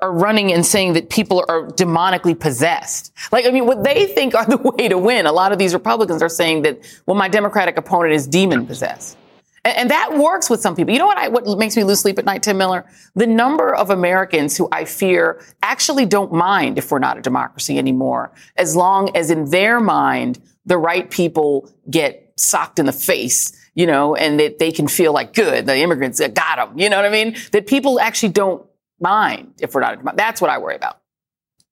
are, 0.00 0.12
running 0.12 0.52
and 0.52 0.64
saying 0.64 0.94
that 0.94 1.10
people 1.10 1.44
are 1.48 1.66
demonically 1.68 2.38
possessed. 2.38 3.12
Like, 3.32 3.46
I 3.46 3.50
mean, 3.50 3.66
what 3.66 3.84
they 3.84 4.06
think 4.06 4.34
are 4.34 4.44
the 4.44 4.56
way 4.76 4.88
to 4.88 4.98
win. 4.98 5.26
A 5.26 5.32
lot 5.32 5.52
of 5.52 5.58
these 5.58 5.74
Republicans 5.74 6.22
are 6.22 6.28
saying 6.28 6.62
that, 6.62 6.78
well, 7.06 7.16
my 7.16 7.28
Democratic 7.28 7.76
opponent 7.76 8.14
is 8.14 8.26
demon 8.26 8.66
possessed. 8.66 9.16
And, 9.64 9.76
and 9.76 9.90
that 9.90 10.16
works 10.16 10.50
with 10.50 10.60
some 10.60 10.74
people. 10.74 10.92
You 10.92 10.98
know 10.98 11.06
what 11.06 11.18
I, 11.18 11.28
what 11.28 11.46
makes 11.58 11.76
me 11.76 11.84
lose 11.84 12.00
sleep 12.00 12.18
at 12.18 12.24
night, 12.24 12.42
Tim 12.42 12.58
Miller? 12.58 12.84
The 13.14 13.26
number 13.26 13.74
of 13.74 13.90
Americans 13.90 14.56
who 14.56 14.68
I 14.72 14.84
fear 14.84 15.42
actually 15.62 16.06
don't 16.06 16.32
mind 16.32 16.78
if 16.78 16.90
we're 16.90 16.98
not 16.98 17.18
a 17.18 17.22
democracy 17.22 17.78
anymore, 17.78 18.32
as 18.56 18.76
long 18.76 19.16
as 19.16 19.30
in 19.30 19.50
their 19.50 19.80
mind, 19.80 20.40
the 20.66 20.78
right 20.78 21.10
people 21.10 21.72
get 21.88 22.32
socked 22.36 22.78
in 22.78 22.86
the 22.86 22.92
face 22.92 23.56
you 23.74 23.86
know, 23.86 24.16
and 24.16 24.40
that 24.40 24.58
they 24.58 24.72
can 24.72 24.88
feel 24.88 25.12
like 25.12 25.32
good, 25.32 25.66
the 25.66 25.76
immigrants 25.76 26.20
got 26.20 26.56
them, 26.56 26.78
you 26.78 26.90
know 26.90 26.96
what 26.96 27.06
I 27.06 27.10
mean? 27.10 27.36
That 27.52 27.66
people 27.66 28.00
actually 28.00 28.30
don't 28.30 28.64
mind 29.00 29.54
if 29.60 29.74
we're 29.74 29.80
not. 29.80 30.16
That's 30.16 30.40
what 30.40 30.50
I 30.50 30.58
worry 30.58 30.76
about. 30.76 31.00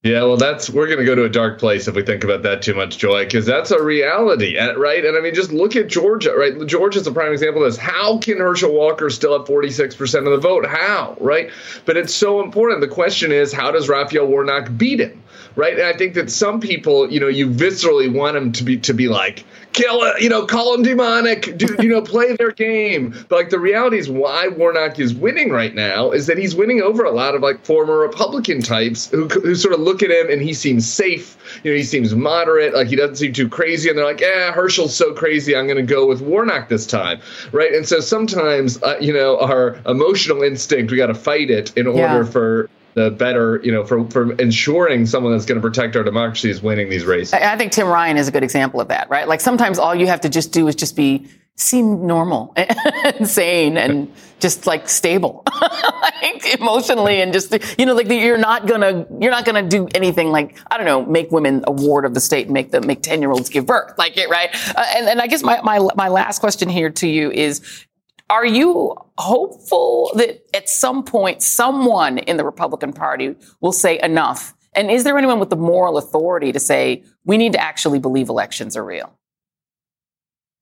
Yeah, 0.04 0.22
well, 0.22 0.36
that's 0.36 0.70
we're 0.70 0.86
going 0.86 1.00
to 1.00 1.04
go 1.04 1.16
to 1.16 1.24
a 1.24 1.28
dark 1.28 1.58
place 1.58 1.88
if 1.88 1.96
we 1.96 2.02
think 2.04 2.22
about 2.22 2.44
that 2.44 2.62
too 2.62 2.72
much, 2.72 2.98
Joy, 2.98 3.24
because 3.24 3.44
that's 3.44 3.72
a 3.72 3.82
reality, 3.82 4.56
eh, 4.56 4.72
right? 4.74 5.04
And 5.04 5.16
I 5.16 5.20
mean, 5.20 5.34
just 5.34 5.50
look 5.50 5.74
at 5.74 5.88
Georgia, 5.88 6.34
right? 6.36 6.64
Georgia's 6.66 7.04
a 7.08 7.12
prime 7.12 7.32
example 7.32 7.64
of 7.64 7.72
this. 7.72 7.76
How 7.76 8.18
can 8.18 8.38
Herschel 8.38 8.72
Walker 8.72 9.10
still 9.10 9.36
have 9.36 9.48
46% 9.48 10.18
of 10.18 10.24
the 10.26 10.38
vote? 10.38 10.66
How, 10.66 11.16
right? 11.18 11.50
But 11.84 11.96
it's 11.96 12.14
so 12.14 12.40
important. 12.40 12.80
The 12.80 12.86
question 12.86 13.32
is, 13.32 13.52
how 13.52 13.72
does 13.72 13.88
Raphael 13.88 14.26
Warnock 14.26 14.70
beat 14.76 15.00
him, 15.00 15.20
right? 15.56 15.74
And 15.74 15.86
I 15.86 15.92
think 15.92 16.14
that 16.14 16.30
some 16.30 16.60
people, 16.60 17.10
you 17.10 17.20
know, 17.20 17.28
you 17.28 17.48
viscerally 17.48 18.12
want 18.12 18.34
them 18.34 18.52
to 18.52 18.64
be 18.64 18.78
to 18.78 18.94
be 18.94 19.08
like, 19.08 19.44
kill 19.72 20.02
it, 20.02 20.20
you 20.20 20.28
know, 20.28 20.44
call 20.44 20.72
them 20.72 20.82
demonic, 20.82 21.56
do, 21.56 21.76
you 21.80 21.88
know, 21.88 22.02
play 22.02 22.34
their 22.34 22.50
game. 22.50 23.14
But 23.28 23.36
like 23.36 23.50
the 23.50 23.58
reality 23.58 23.98
is 23.98 24.10
why 24.10 24.48
Warnock 24.48 24.98
is 24.98 25.14
winning 25.14 25.50
right 25.50 25.74
now 25.74 26.10
is 26.10 26.26
that 26.26 26.38
he's 26.38 26.54
winning 26.54 26.82
over 26.82 27.04
a 27.04 27.10
lot 27.10 27.34
of 27.34 27.42
like 27.42 27.64
former 27.64 27.98
Republican 27.98 28.60
types 28.60 29.10
who, 29.10 29.28
who 29.28 29.54
sort 29.54 29.74
of 29.74 29.80
look 29.80 30.02
at 30.02 30.10
him 30.10 30.30
and 30.30 30.42
he 30.42 30.54
seems 30.54 30.90
safe. 30.90 31.36
You 31.62 31.72
know, 31.72 31.76
he 31.76 31.84
seems 31.84 32.14
moderate, 32.14 32.74
like 32.74 32.88
he 32.88 32.96
doesn't 32.96 33.16
seem 33.16 33.32
too 33.32 33.48
crazy. 33.48 33.88
And 33.88 33.96
they're 33.96 34.04
like, 34.04 34.20
yeah, 34.20 34.52
Herschel's 34.52 34.94
so 34.94 35.14
crazy. 35.14 35.54
I'm 35.56 35.66
going 35.66 35.76
to 35.76 35.82
go 35.82 36.06
with 36.06 36.20
Warnock 36.20 36.68
this 36.68 36.86
time. 36.86 37.20
Right. 37.52 37.72
And 37.72 37.86
so 37.86 38.00
sometimes, 38.00 38.82
uh, 38.82 38.98
you 39.00 39.12
know, 39.12 39.38
our 39.38 39.80
emotional 39.86 40.42
instinct, 40.42 40.90
we 40.90 40.96
got 40.96 41.06
to 41.06 41.14
fight 41.14 41.50
it 41.50 41.76
in 41.76 41.86
order 41.86 42.00
yeah. 42.00 42.24
for 42.24 42.70
the 42.98 43.10
better, 43.12 43.60
you 43.62 43.70
know, 43.70 43.84
for, 43.84 44.04
for 44.10 44.32
ensuring 44.32 45.06
someone 45.06 45.32
that's 45.32 45.46
going 45.46 45.60
to 45.60 45.66
protect 45.66 45.94
our 45.94 46.02
democracy 46.02 46.50
is 46.50 46.60
winning 46.60 46.88
these 46.88 47.04
races. 47.04 47.32
I 47.32 47.56
think 47.56 47.70
Tim 47.70 47.86
Ryan 47.86 48.16
is 48.16 48.26
a 48.26 48.32
good 48.32 48.42
example 48.42 48.80
of 48.80 48.88
that, 48.88 49.08
right? 49.08 49.28
Like 49.28 49.40
sometimes 49.40 49.78
all 49.78 49.94
you 49.94 50.08
have 50.08 50.20
to 50.22 50.28
just 50.28 50.52
do 50.52 50.66
is 50.66 50.74
just 50.74 50.96
be 50.96 51.28
seem 51.54 52.06
normal 52.06 52.52
and 52.56 53.28
sane 53.28 53.76
and 53.76 54.12
just 54.38 54.64
like 54.64 54.88
stable 54.88 55.42
like 55.60 56.54
emotionally 56.60 57.20
and 57.20 57.32
just 57.32 57.52
you 57.76 57.84
know 57.84 57.94
like 57.94 58.08
you're 58.08 58.38
not 58.38 58.68
gonna 58.68 59.04
you're 59.20 59.32
not 59.32 59.44
gonna 59.44 59.68
do 59.68 59.88
anything 59.92 60.30
like 60.30 60.56
i 60.70 60.76
don't 60.76 60.86
know 60.86 61.04
make 61.04 61.32
women 61.32 61.64
a 61.66 61.72
ward 61.72 62.04
of 62.04 62.14
the 62.14 62.20
state 62.20 62.46
and 62.46 62.54
make 62.54 62.70
them 62.70 62.86
make 62.86 63.02
10 63.02 63.20
year 63.20 63.32
olds 63.32 63.48
give 63.48 63.66
birth 63.66 63.92
like 63.98 64.16
it 64.16 64.28
right 64.28 64.50
uh, 64.76 64.84
and, 64.96 65.08
and 65.08 65.20
i 65.20 65.26
guess 65.26 65.42
my, 65.42 65.60
my 65.62 65.80
my 65.96 66.06
last 66.06 66.38
question 66.38 66.68
here 66.68 66.90
to 66.90 67.08
you 67.08 67.28
is 67.32 67.60
are 68.30 68.46
you 68.46 68.94
hopeful 69.16 70.10
that 70.16 70.44
at 70.54 70.68
some 70.68 71.02
point 71.02 71.42
someone 71.42 72.18
in 72.18 72.36
the 72.36 72.44
Republican 72.44 72.92
Party 72.92 73.34
will 73.60 73.72
say 73.72 73.98
enough? 74.00 74.54
And 74.74 74.90
is 74.90 75.04
there 75.04 75.16
anyone 75.16 75.40
with 75.40 75.50
the 75.50 75.56
moral 75.56 75.96
authority 75.96 76.52
to 76.52 76.60
say 76.60 77.04
we 77.24 77.38
need 77.38 77.52
to 77.52 77.60
actually 77.60 77.98
believe 77.98 78.28
elections 78.28 78.76
are 78.76 78.84
real? 78.84 79.18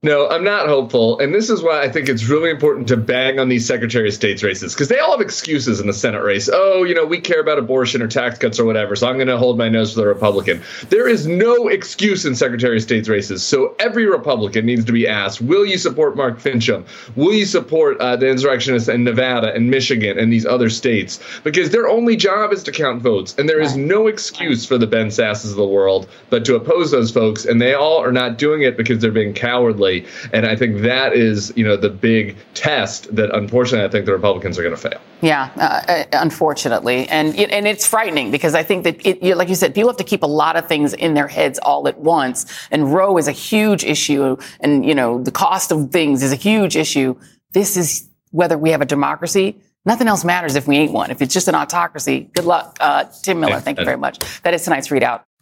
No, 0.06 0.28
I'm 0.28 0.44
not 0.44 0.68
hopeful. 0.68 1.18
And 1.18 1.34
this 1.34 1.50
is 1.50 1.64
why 1.64 1.82
I 1.82 1.88
think 1.88 2.08
it's 2.08 2.28
really 2.28 2.48
important 2.48 2.86
to 2.88 2.96
bang 2.96 3.40
on 3.40 3.48
these 3.48 3.66
Secretary 3.66 4.06
of 4.06 4.14
State's 4.14 4.44
races 4.44 4.72
because 4.72 4.86
they 4.86 5.00
all 5.00 5.10
have 5.10 5.20
excuses 5.20 5.80
in 5.80 5.88
the 5.88 5.92
Senate 5.92 6.22
race. 6.22 6.48
Oh, 6.52 6.84
you 6.84 6.94
know, 6.94 7.04
we 7.04 7.20
care 7.20 7.40
about 7.40 7.58
abortion 7.58 8.00
or 8.00 8.06
tax 8.06 8.38
cuts 8.38 8.60
or 8.60 8.64
whatever, 8.64 8.94
so 8.94 9.08
I'm 9.08 9.16
going 9.16 9.26
to 9.26 9.36
hold 9.36 9.58
my 9.58 9.68
nose 9.68 9.94
for 9.94 10.00
the 10.02 10.06
Republican. 10.06 10.62
There 10.90 11.08
is 11.08 11.26
no 11.26 11.66
excuse 11.66 12.24
in 12.24 12.36
Secretary 12.36 12.76
of 12.76 12.84
State's 12.84 13.08
races. 13.08 13.42
So 13.42 13.74
every 13.80 14.06
Republican 14.06 14.64
needs 14.64 14.84
to 14.84 14.92
be 14.92 15.08
asked 15.08 15.40
Will 15.40 15.66
you 15.66 15.76
support 15.76 16.16
Mark 16.16 16.38
Finchem? 16.38 16.84
Will 17.16 17.34
you 17.34 17.44
support 17.44 17.98
uh, 17.98 18.14
the 18.14 18.28
insurrectionists 18.28 18.88
in 18.88 19.02
Nevada 19.02 19.52
and 19.52 19.72
Michigan 19.72 20.20
and 20.20 20.32
these 20.32 20.46
other 20.46 20.70
states? 20.70 21.18
Because 21.42 21.70
their 21.70 21.88
only 21.88 22.14
job 22.14 22.52
is 22.52 22.62
to 22.62 22.70
count 22.70 23.02
votes. 23.02 23.34
And 23.38 23.48
there 23.48 23.60
is 23.60 23.76
no 23.76 24.06
excuse 24.06 24.64
for 24.64 24.78
the 24.78 24.86
Ben 24.86 25.08
Sasses 25.08 25.50
of 25.50 25.56
the 25.56 25.66
world 25.66 26.08
but 26.30 26.44
to 26.44 26.54
oppose 26.54 26.92
those 26.92 27.10
folks. 27.10 27.44
And 27.44 27.60
they 27.60 27.74
all 27.74 27.98
are 27.98 28.12
not 28.12 28.38
doing 28.38 28.62
it 28.62 28.76
because 28.76 29.00
they're 29.00 29.10
being 29.10 29.34
cowardly 29.34 29.95
and 30.32 30.46
I 30.46 30.56
think 30.56 30.82
that 30.82 31.12
is, 31.12 31.52
you 31.56 31.64
know, 31.64 31.76
the 31.76 31.88
big 31.88 32.36
test 32.54 33.14
that 33.14 33.34
unfortunately 33.34 33.86
I 33.86 33.90
think 33.90 34.06
the 34.06 34.12
Republicans 34.12 34.58
are 34.58 34.62
going 34.62 34.74
to 34.74 34.80
fail. 34.80 35.00
Yeah, 35.22 35.50
uh, 35.56 35.92
uh, 35.92 36.04
unfortunately, 36.12 37.08
and 37.08 37.34
and 37.38 37.66
it's 37.66 37.86
frightening 37.86 38.30
because 38.30 38.54
I 38.54 38.62
think 38.62 38.84
that, 38.84 39.06
it, 39.06 39.36
like 39.36 39.48
you 39.48 39.54
said, 39.54 39.74
people 39.74 39.88
have 39.88 39.96
to 39.96 40.04
keep 40.04 40.22
a 40.22 40.32
lot 40.42 40.56
of 40.56 40.68
things 40.68 40.92
in 40.92 41.14
their 41.14 41.28
heads 41.28 41.58
all 41.60 41.88
at 41.88 41.98
once. 41.98 42.46
And 42.70 42.92
Roe 42.92 43.16
is 43.16 43.28
a 43.28 43.32
huge 43.32 43.84
issue, 43.84 44.36
and 44.60 44.84
you 44.84 44.94
know, 44.94 45.22
the 45.22 45.30
cost 45.30 45.72
of 45.72 45.90
things 45.90 46.22
is 46.22 46.32
a 46.32 46.36
huge 46.36 46.76
issue. 46.76 47.16
This 47.52 47.76
is 47.76 48.08
whether 48.30 48.58
we 48.58 48.70
have 48.70 48.82
a 48.82 48.86
democracy. 48.86 49.56
Nothing 49.86 50.08
else 50.08 50.24
matters 50.24 50.56
if 50.56 50.66
we 50.66 50.76
ain't 50.78 50.92
one. 50.92 51.12
If 51.12 51.22
it's 51.22 51.32
just 51.32 51.46
an 51.46 51.54
autocracy, 51.54 52.28
good 52.34 52.44
luck. 52.44 52.76
Uh, 52.80 53.04
Tim 53.22 53.38
Miller, 53.38 53.60
thank 53.60 53.78
you 53.78 53.84
very 53.84 53.96
much. 53.96 54.18
That 54.42 54.52
is 54.52 54.64
tonight's 54.64 54.88
ReidOut. 54.88 55.22